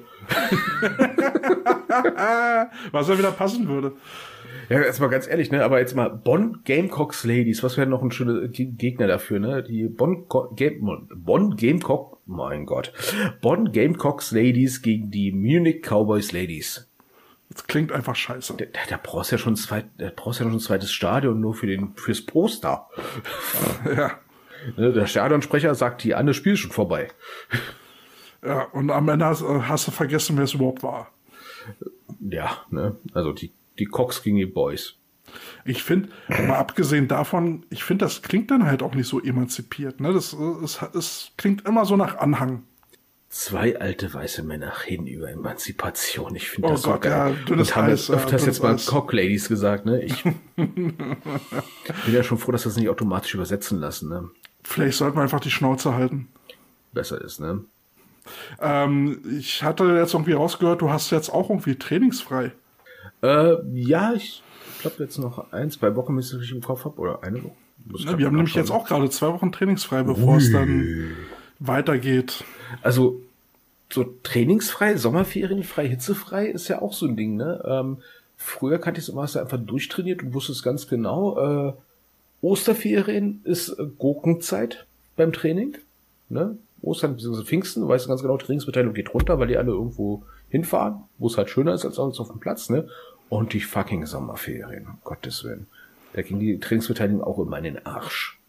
[2.92, 3.92] Was ja wieder passen würde.
[4.70, 8.04] Ja, jetzt mal ganz ehrlich, ne, aber jetzt mal Bonn Gamecocks Ladies, was wäre noch
[8.04, 9.64] ein schöner Gegner dafür, ne?
[9.64, 12.94] Die Bonn Game, Bonn Gamecock, mein Gott.
[13.42, 16.88] Bonn Gamecocks Ladies gegen die Munich Cowboys Ladies.
[17.50, 18.54] Das klingt einfach scheiße.
[18.58, 21.42] Da, da brauchst du ja schon ein zweit, da brauchst ja noch ein zweites Stadion
[21.42, 22.88] nur für den fürs Poster.
[23.96, 24.20] Ja.
[24.76, 27.08] Ne, der Stadionsprecher sagt, die Anne Spiel ist schon vorbei.
[28.46, 31.12] Ja, und am Ende hast, äh, hast du vergessen, wer es überhaupt war.
[32.20, 32.98] Ja, ne?
[33.14, 34.96] Also die die Cox gegen die Boys.
[35.64, 40.00] Ich finde, mal abgesehen davon, ich finde, das klingt dann halt auch nicht so emanzipiert.
[40.00, 40.12] Ne?
[40.14, 42.64] Das, äh, es, es klingt immer so nach Anhang.
[43.30, 46.36] Zwei alte weiße Männer reden über Emanzipation.
[46.36, 47.36] Ich finde Oh das so Gott, geil.
[47.48, 48.92] ja, Und haben Eis, jetzt öfters ja, jetzt mal dünnes Eis.
[48.92, 50.02] Cock Ladies gesagt, ne?
[50.02, 50.24] Ich
[50.56, 50.96] bin
[52.12, 54.30] ja schon froh, dass wir das nicht automatisch übersetzen lassen, ne?
[54.64, 56.28] Vielleicht sollten wir einfach die Schnauze halten.
[56.92, 57.64] Besser ist, ne?
[58.60, 62.52] Ähm, ich hatte jetzt irgendwie rausgehört, du hast jetzt auch irgendwie trainingsfrei.
[63.22, 64.42] Äh, ja, ich
[64.82, 67.44] glaube jetzt noch ein, zwei Wochen, wenn ich es richtig im Kopf habe, oder eine
[67.44, 67.54] Woche.
[68.04, 71.16] Grad wir haben nämlich jetzt auch gerade zwei Wochen trainingsfrei, bevor es dann
[71.60, 72.44] weitergeht.
[72.82, 73.22] Also,
[73.92, 77.64] so trainingsfrei, sommerferienfrei, hitzefrei ist ja auch so ein Ding, ne?
[77.66, 77.98] Ähm,
[78.38, 81.74] früher kannte ich es immer, hast du einfach durchtrainiert und wusstest ganz genau, äh,
[82.42, 84.86] Osterferien ist äh, Gurkenzeit
[85.16, 85.78] beim Training,
[86.30, 86.58] ne?
[86.82, 87.44] Ostern bzw.
[87.44, 91.38] Pfingsten, weißt du ganz genau, Trainingsbeteiligung geht runter, weil die alle irgendwo hinfahren, wo es
[91.38, 92.88] halt schöner ist als alles auf dem Platz, ne?
[93.30, 95.68] Und die fucking Sommerferien, um Gottes Willen.
[96.14, 98.40] Da ging die Trainingsbeteiligung auch immer in den Arsch.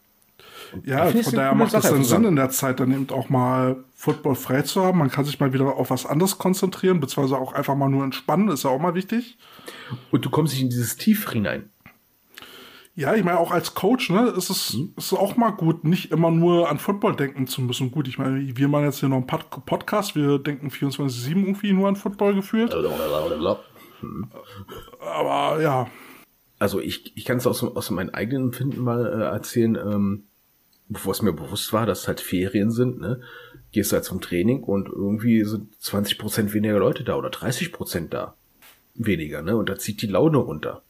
[0.85, 2.05] Ja, von daher macht es dann.
[2.05, 4.99] Sinn, in der Zeit dann eben auch mal Football frei zu haben.
[4.99, 8.49] Man kann sich mal wieder auf was anderes konzentrieren, beziehungsweise auch einfach mal nur entspannen,
[8.49, 9.37] ist ja auch mal wichtig.
[10.11, 11.71] Und du kommst nicht in dieses Tief hinein.
[12.95, 14.93] Ja, ich meine, auch als Coach, ne, ist es Mhm.
[14.97, 17.91] ist auch mal gut, nicht immer nur an Football denken zu müssen.
[17.91, 21.73] Gut, ich meine, wir machen jetzt hier noch einen Pod Podcast, wir denken 24-7 irgendwie
[21.73, 22.73] nur an Football gefühlt.
[25.01, 25.89] Aber ja,
[26.59, 30.25] Also ich, ich kann es aus, aus meinem eigenen Empfinden mal äh, erzählen, ähm,
[30.89, 33.21] bevor es mir bewusst war, dass es halt Ferien sind, ne?
[33.73, 37.73] Gehst du halt zum Training und irgendwie sind 20 Prozent weniger Leute da oder 30
[37.73, 38.35] Prozent da.
[38.95, 39.57] Weniger, ne?
[39.57, 40.83] Und da zieht die Laune runter.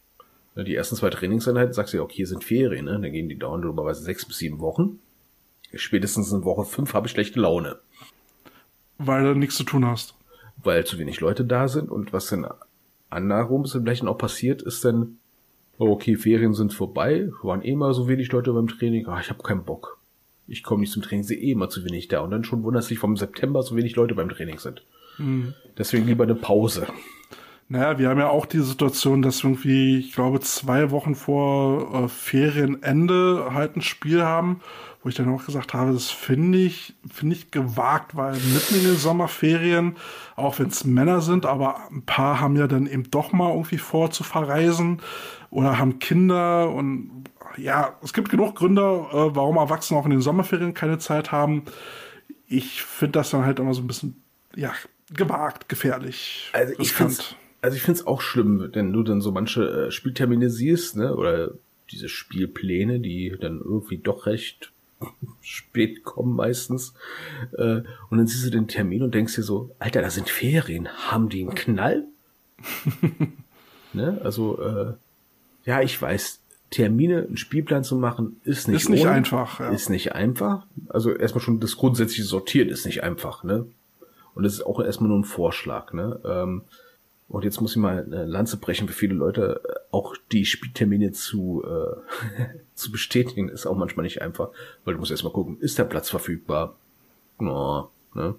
[0.57, 2.93] Ne, Die ersten zwei Trainingseinheiten sagst du ja, okay, hier sind Ferien, ne?
[2.93, 4.99] Dann gehen die dauern normalerweise sechs bis sieben Wochen.
[5.75, 7.79] Spätestens in Woche fünf habe ich schlechte Laune.
[8.99, 10.15] weil du nichts zu tun hast.
[10.65, 12.47] weil zu wenig Leute da sind und was dann
[13.11, 15.19] andersrum ist vielleicht auch passiert, ist dann,
[15.79, 19.31] oh, okay, Ferien sind vorbei, waren eh mal so wenig Leute beim Training, ah, ich
[19.31, 19.99] habe keinen Bock.
[20.47, 22.85] Ich komme nicht zum Training, sehe eh immer zu wenig da und dann schon wundert
[22.85, 24.85] sich vom September so wenig Leute beim Training sind.
[25.77, 26.87] Deswegen lieber eine Pause.
[27.73, 32.05] Naja, wir haben ja auch die Situation, dass wir irgendwie, ich glaube, zwei Wochen vor
[32.05, 34.61] äh, Ferienende halt ein Spiel haben,
[35.05, 38.83] wo ich dann auch gesagt habe, das finde ich, finde ich gewagt, weil mitten in
[38.83, 39.97] den Sommerferien,
[40.35, 43.79] auch wenn es Männer sind, aber ein paar haben ja dann eben doch mal irgendwie
[43.79, 45.01] vor zu verreisen
[45.51, 47.23] oder haben Kinder und
[47.57, 51.63] ja, es gibt genug Gründe, äh, warum Erwachsene auch in den Sommerferien keine Zeit haben.
[52.49, 54.21] ich finde das dann halt immer so ein bisschen,
[54.57, 54.73] ja,
[55.13, 56.51] gewagt, gefährlich.
[56.53, 57.13] Also ich riskant.
[57.13, 60.97] finde also ich finde es auch schlimm, wenn du dann so manche äh, Spieltermine siehst,
[60.97, 61.53] ne, oder
[61.91, 64.73] diese Spielpläne, die dann irgendwie doch recht
[65.43, 66.95] spät kommen meistens.
[67.57, 70.89] Äh, und dann siehst du den Termin und denkst dir so, Alter, da sind Ferien,
[70.89, 72.05] haben die einen Knall?
[73.93, 74.21] ne?
[74.23, 74.93] Also, äh,
[75.65, 79.71] ja, ich weiß, Termine, einen Spielplan zu machen, ist nicht, Ist nicht ohne, einfach, ja.
[79.71, 80.67] Ist nicht einfach.
[80.89, 83.67] Also erstmal schon das grundsätzliche Sortieren ist nicht einfach, ne?
[84.35, 86.21] Und das ist auch erstmal nur ein Vorschlag, ne?
[86.25, 86.63] Ähm,
[87.31, 89.61] und jetzt muss ich mal eine Lanze brechen für viele Leute.
[89.65, 94.51] äh, Auch die Spieltermine zu, äh, zu bestätigen ist auch manchmal nicht einfach,
[94.85, 96.77] weil du musst erstmal gucken, ist der Platz verfügbar?
[97.41, 98.35] Ja, ne?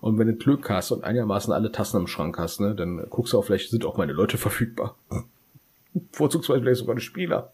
[0.00, 3.34] Und wenn du Glück hast und einigermaßen alle Tassen im Schrank hast, ne, dann guckst
[3.34, 4.96] du auch, vielleicht sind auch meine Leute verfügbar.
[6.12, 7.52] Vorzugsweise vielleicht sogar die Spieler.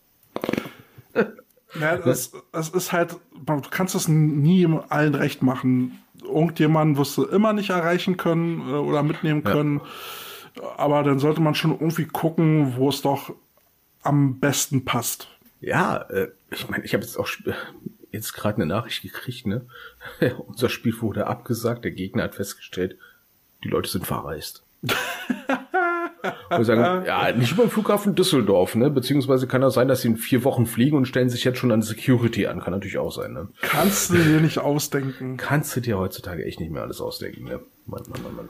[1.81, 5.99] Ja, es, es ist halt, du kannst es nie allen recht machen.
[6.23, 9.53] Irgendjemanden wirst du immer nicht erreichen können äh, oder mitnehmen Ja.
[10.77, 13.35] Aber dann sollte man schon irgendwie gucken, wo es doch
[14.03, 15.29] am besten passt.
[15.61, 17.29] Ja, äh, ich meine, ich habe jetzt auch
[18.13, 19.67] jetzt gerade eine Nachricht gekriegt, ne?
[20.47, 22.97] Unser Spiel wurde abgesagt, der Gegner hat festgestellt,
[23.65, 24.63] die Leute sind verreist.
[26.51, 28.91] Und wir sagen, ja, nicht über den Flughafen Düsseldorf, ne?
[28.91, 31.71] Beziehungsweise kann das sein, dass sie in vier Wochen fliegen und stellen sich jetzt schon
[31.71, 32.61] an Security an.
[32.61, 33.49] Kann natürlich auch sein, ne?
[33.61, 35.37] Kannst du dir nicht ausdenken.
[35.37, 37.61] Kannst du dir heutzutage echt nicht mehr alles ausdenken, ne?
[37.87, 38.49] Mann, Mann, Mann, Mann.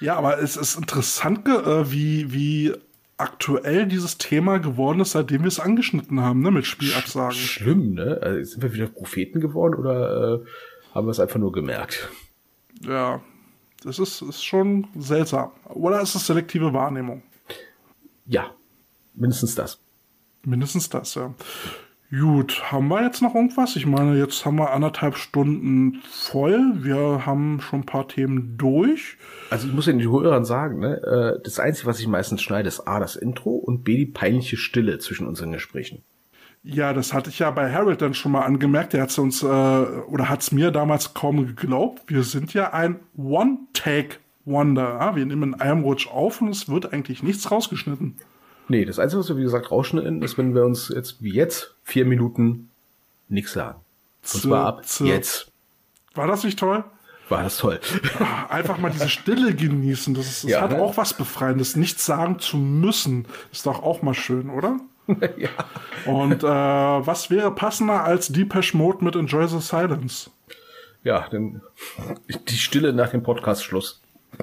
[0.00, 2.74] Ja, aber es ist interessant, äh, wie, wie
[3.16, 7.34] aktuell dieses Thema geworden ist, seitdem wir es angeschnitten haben, ne, mit Spielabsagen.
[7.34, 8.20] Schlimm, ne?
[8.22, 12.08] Also, sind wir wieder Propheten geworden oder äh, haben wir es einfach nur gemerkt?
[12.82, 13.20] Ja,
[13.82, 15.50] das ist, ist schon seltsam.
[15.64, 17.22] Oder ist es selektive Wahrnehmung?
[18.26, 18.54] Ja,
[19.14, 19.80] mindestens das.
[20.44, 21.34] Mindestens das, ja.
[22.10, 23.76] Gut, haben wir jetzt noch irgendwas?
[23.76, 26.82] Ich meine, jetzt haben wir anderthalb Stunden voll.
[26.82, 29.18] Wir haben schon ein paar Themen durch.
[29.50, 32.66] Also ich muss ja den Hörern sagen, ne, äh, das Einzige, was ich meistens schneide,
[32.66, 36.02] ist A, das Intro und B, die peinliche Stille zwischen unseren Gesprächen.
[36.62, 38.94] Ja, das hatte ich ja bei Harold dann schon mal angemerkt.
[38.94, 42.04] Der hat es uns, äh, oder hat es mir damals kaum geglaubt.
[42.06, 44.98] Wir sind ja ein One-Take-Wonder.
[44.98, 45.14] Ja?
[45.14, 48.16] Wir nehmen in einem Rutsch auf und es wird eigentlich nichts rausgeschnitten.
[48.68, 51.74] Nee, das Einzige, was wir, wie gesagt, rausschneiden, ist, wenn wir uns jetzt, wie jetzt,
[51.84, 52.70] vier Minuten
[53.28, 53.80] nichts sagen.
[54.34, 55.50] Und zwar ab zu- jetzt.
[56.14, 56.84] War das nicht toll?
[57.28, 57.78] War das toll.
[58.48, 60.14] Einfach mal diese Stille genießen.
[60.14, 60.78] Das, ist, das Ja, hat ne?
[60.80, 61.76] auch was Befreiendes.
[61.76, 64.80] Nichts sagen zu müssen, ist doch auch mal schön, oder?
[65.36, 65.50] ja.
[66.10, 70.30] Und äh, was wäre passender als Depeche Mode mit Enjoy the Silence?
[71.04, 71.60] Ja, denn
[72.48, 74.00] die Stille nach dem Podcast-Schluss.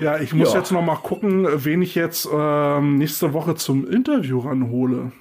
[0.00, 0.58] Ja, ich muss Ja.
[0.58, 5.12] jetzt noch mal gucken, wen ich jetzt ähm, nächste Woche zum Interview ranhole.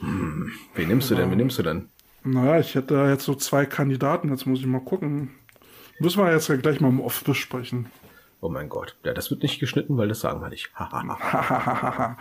[0.00, 1.30] Wen nimmst du denn?
[1.30, 1.88] Wen nimmst du denn?
[2.24, 4.28] Naja, ich hätte jetzt so zwei Kandidaten.
[4.30, 5.30] Jetzt muss ich mal gucken.
[5.98, 7.86] Müssen wir jetzt gleich mal im Off besprechen.
[8.40, 8.96] Oh mein Gott.
[9.04, 10.70] Ja, das wird nicht geschnitten, weil das sagen wir nicht.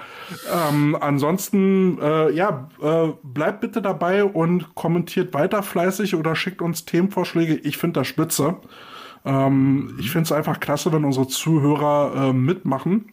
[0.54, 6.86] Ähm, ansonsten, äh, ja, äh, bleibt bitte dabei und kommentiert weiter fleißig oder schickt uns
[6.86, 7.56] Themenvorschläge.
[7.56, 8.58] Ich finde das spitze.
[9.26, 13.12] Ähm, Ich finde es einfach klasse, wenn unsere Zuhörer äh, mitmachen.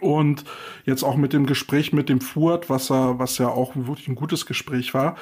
[0.00, 0.44] Und
[0.84, 4.46] jetzt auch mit dem Gespräch mit dem Fuhrt, was was ja auch wirklich ein gutes
[4.46, 5.16] Gespräch war,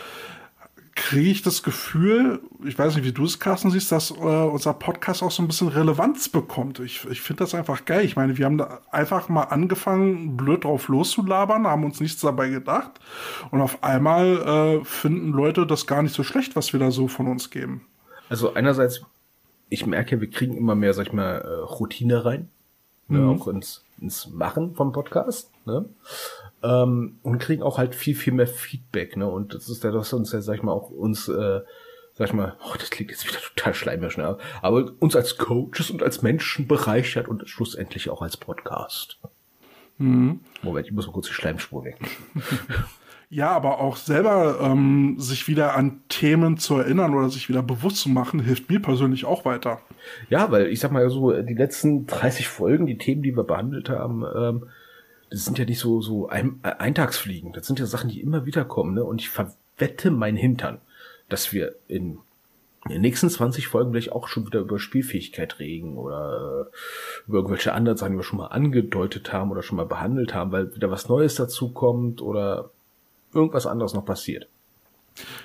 [0.99, 4.74] kriege ich das Gefühl, ich weiß nicht, wie du es, Carsten, siehst, dass äh, unser
[4.74, 6.81] Podcast auch so ein bisschen Relevanz bekommt.
[6.81, 8.05] Ich, ich finde das einfach geil.
[8.05, 12.49] Ich meine, wir haben da einfach mal angefangen, blöd drauf loszulabern, haben uns nichts dabei
[12.49, 12.90] gedacht.
[13.53, 17.07] Und auf einmal äh, finden Leute das gar nicht so schlecht, was wir da so
[17.07, 17.86] von uns geben.
[18.28, 19.03] Also einerseits,
[19.69, 22.49] ich merke, wir kriegen immer mehr, sag ich mal, äh, Routine rein.
[23.11, 25.51] Ne, auch ins, ins Machen vom Podcast.
[25.65, 25.86] Ne?
[26.62, 29.16] Ähm, und kriegen auch halt viel, viel mehr Feedback.
[29.16, 29.27] Ne?
[29.27, 31.61] Und das ist ja das, was uns ja, sag ich mal, auch uns, äh,
[32.12, 34.36] sag ich mal, oh, das klingt jetzt wieder total schleimisch, ne?
[34.61, 39.19] aber uns als Coaches und als Menschen bereichert und schlussendlich auch als Podcast.
[40.62, 42.15] Moment, ich muss mal kurz die Schleimspur wegnehmen.
[43.31, 47.99] Ja, aber auch selber ähm, sich wieder an Themen zu erinnern oder sich wieder bewusst
[47.99, 49.83] zu machen, hilft mir persönlich auch weiter.
[50.31, 53.91] Ja, weil ich sag mal so, die letzten 30 Folgen, die Themen, die wir behandelt
[53.91, 54.67] haben, ähm,
[55.31, 57.53] das sind ja nicht so, so ein, äh, Eintagsfliegen.
[57.53, 59.05] Das sind ja Sachen, die immer wieder kommen, ne?
[59.05, 60.81] Und ich verwette mein Hintern,
[61.29, 62.19] dass wir in,
[62.87, 67.39] in den nächsten 20 Folgen vielleicht auch schon wieder über Spielfähigkeit reden oder äh, über
[67.39, 70.75] irgendwelche anderen Sachen, die wir schon mal angedeutet haben oder schon mal behandelt haben, weil
[70.75, 72.71] wieder was Neues dazu kommt oder
[73.33, 74.49] irgendwas anderes noch passiert.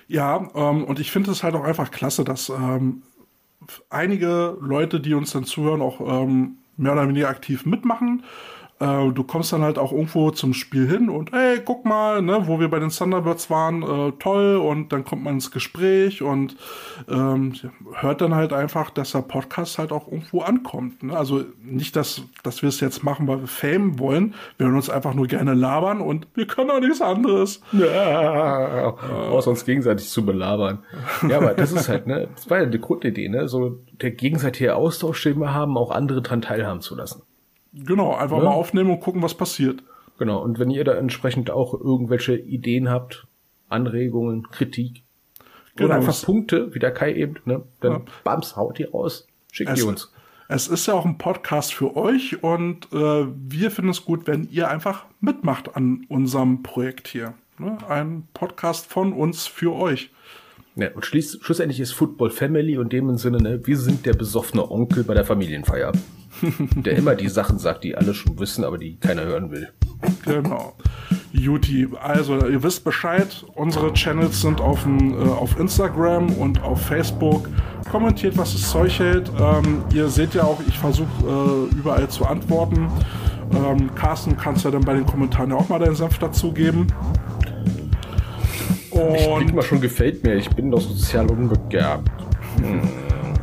[0.07, 3.03] Ja, ähm, und ich finde es halt auch einfach klasse, dass ähm,
[3.89, 8.23] einige Leute, die uns dann zuhören, auch ähm, mehr oder weniger aktiv mitmachen.
[8.83, 12.21] Äh, äh, du kommst dann halt auch irgendwo zum Spiel hin und ey, guck mal,
[12.21, 16.21] ne, wo wir bei den Thunderbirds waren, äh, toll und dann kommt man ins Gespräch
[16.21, 16.55] und
[17.09, 17.53] ähm,
[17.93, 21.03] hört dann halt einfach, dass der Podcast halt auch irgendwo ankommt.
[21.03, 21.15] Ne?
[21.15, 24.35] Also nicht, dass, dass wir es jetzt machen, weil wir Fame wollen.
[24.57, 27.61] Wir hören uns einfach nur gerne labern und wir können auch nichts anderes.
[27.71, 28.95] Ja,
[29.29, 30.79] außer uns gegenseitig zu belabern.
[31.27, 34.75] Ja, aber das ist halt, ne, das war ja die Grundidee, ne, so der gegenseitige
[34.75, 37.23] Austausch, den wir haben, auch andere dran teilhaben zu lassen.
[37.73, 38.43] Genau, einfach Ja.
[38.43, 39.83] mal aufnehmen und gucken, was passiert.
[40.19, 43.25] Genau, und wenn ihr da entsprechend auch irgendwelche Ideen habt,
[43.69, 45.03] Anregungen, Kritik
[45.75, 48.01] Genau, oder einfach Punkte, wie der Kai eben, ne, dann Ja.
[48.23, 50.11] bams, haut die raus, schickt die Es- uns.
[50.49, 54.47] Es ist ja auch ein Podcast für euch und äh, wir finden es gut, wenn
[54.51, 57.33] ihr einfach mitmacht an unserem Projekt hier.
[57.57, 57.77] Ne?
[57.87, 60.11] Ein Podcast von uns für euch.
[60.75, 64.13] Ja, und schließ, schlussendlich ist Football Family und dem im Sinne, ne, wir sind der
[64.13, 65.91] besoffene Onkel bei der Familienfeier.
[66.75, 69.69] der immer die Sachen sagt, die alle schon wissen, aber die keiner hören will.
[70.25, 70.73] Genau.
[71.31, 77.49] Juti, also ihr wisst Bescheid, unsere Channels sind auf, äh, auf Instagram und auf Facebook.
[77.91, 79.31] Kommentiert, was das Zeug hält.
[79.39, 82.87] Ähm, ihr seht ja auch, ich versuche äh, überall zu antworten.
[83.53, 86.87] Ähm, Carsten, kannst ja dann bei den Kommentaren ja auch mal deinen Senf dazugeben.
[89.15, 92.11] Ich krieg mal schon gefällt mir, ich bin doch sozial unbegabt.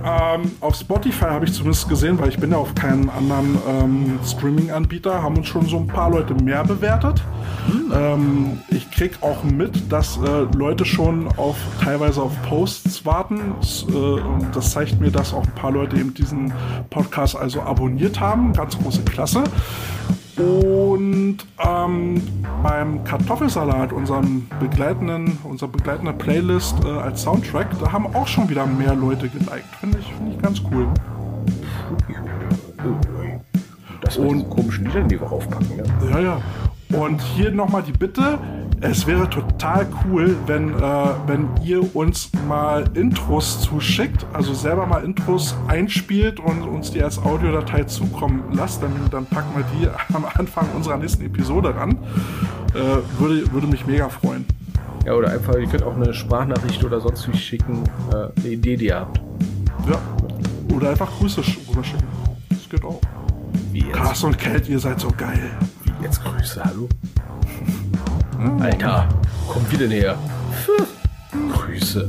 [0.03, 4.19] Ähm, auf Spotify habe ich zumindest gesehen, weil ich bin ja auf keinen anderen ähm,
[4.25, 7.23] Streaming-Anbieter, haben uns schon so ein paar Leute mehr bewertet.
[7.93, 13.41] Ähm, ich krieg auch mit, dass äh, Leute schon auf teilweise auf Posts warten.
[13.61, 16.51] S- äh, und das zeigt mir, dass auch ein paar Leute eben diesen
[16.89, 18.55] Podcast also abonniert haben.
[18.55, 19.45] Ganz große Klasse.
[20.37, 22.23] Und ähm,
[22.63, 28.67] beim Kartoffelsalat, unserem begleitenden, unserer begleitenden Playlist äh, als Soundtrack, da haben auch schon wieder
[28.67, 29.65] mehr Leute geliked.
[29.81, 30.87] Finde ich, finde ich ganz cool.
[34.03, 35.85] Das Und- komischen Liedern, die wir raufpacken, ne?
[36.11, 36.41] Ja, ja.
[36.99, 38.39] Und hier nochmal die Bitte.
[38.83, 40.83] Es wäre total cool, wenn, äh,
[41.27, 47.19] wenn ihr uns mal Intros zuschickt, also selber mal Intros einspielt und uns die als
[47.19, 48.83] Audiodatei zukommen lasst.
[48.83, 51.99] Dann, dann packen wir die am Anfang unserer nächsten Episode ran.
[52.75, 54.47] Äh, würde, würde mich mega freuen.
[55.05, 58.77] Ja, oder einfach, ihr könnt auch eine Sprachnachricht oder sonst wie schicken, äh, eine Idee,
[58.77, 59.21] die ihr habt.
[59.91, 59.99] Ja.
[60.75, 62.07] Oder einfach Grüße sch- rüberschicken.
[62.49, 63.01] Das geht auch.
[63.73, 63.93] Wie jetzt?
[63.93, 65.51] Carsten und Kate, ihr seid so geil.
[65.85, 66.89] Wie jetzt Grüße, hallo?
[68.61, 69.09] Alter,
[69.49, 70.17] komm wieder näher.
[71.53, 72.09] Grüße.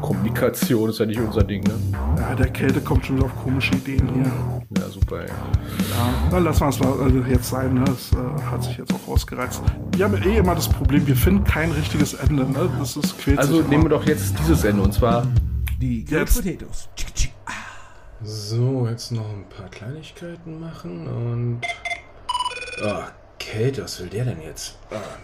[0.00, 1.74] Kommunikation ist ja nicht unser Ding, ne?
[2.18, 4.82] Ja, der Kälte kommt schon wieder auf komische Ideen hier.
[4.82, 5.28] Ja, super, ey.
[5.28, 7.74] Ja, dann lassen wir es la- also jetzt sein.
[7.74, 7.84] Ne?
[7.84, 9.62] Das äh, hat sich jetzt auch ausgereizt.
[9.96, 12.44] Wir haben eh immer das Problem, wir finden kein richtiges Ende.
[12.50, 12.68] Ne?
[12.78, 15.26] Das ist quält Also sich nehmen wir doch jetzt dieses Ende und zwar
[15.80, 16.42] Die Jetzt.
[16.42, 16.88] Potatoes.
[18.22, 21.60] So, jetzt noch ein paar Kleinigkeiten machen und.
[22.84, 23.04] Ah,
[23.50, 24.76] Kate, was will der denn jetzt?
[24.92, 25.18] Ah.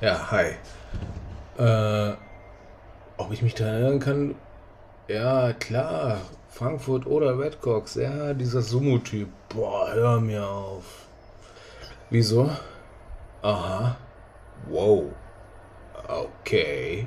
[0.00, 0.56] Ja, hi.
[1.58, 2.16] Äh,
[3.16, 4.34] ob ich mich daran erinnern kann?
[5.06, 6.22] Ja, klar.
[6.48, 7.94] Frankfurt oder Red Cox.
[7.94, 9.28] Ja, dieser Sumo-Typ.
[9.48, 11.06] Boah, hör mir auf.
[12.10, 12.50] Wieso?
[13.42, 13.96] Aha.
[14.68, 15.12] Wow.
[16.08, 17.06] Okay.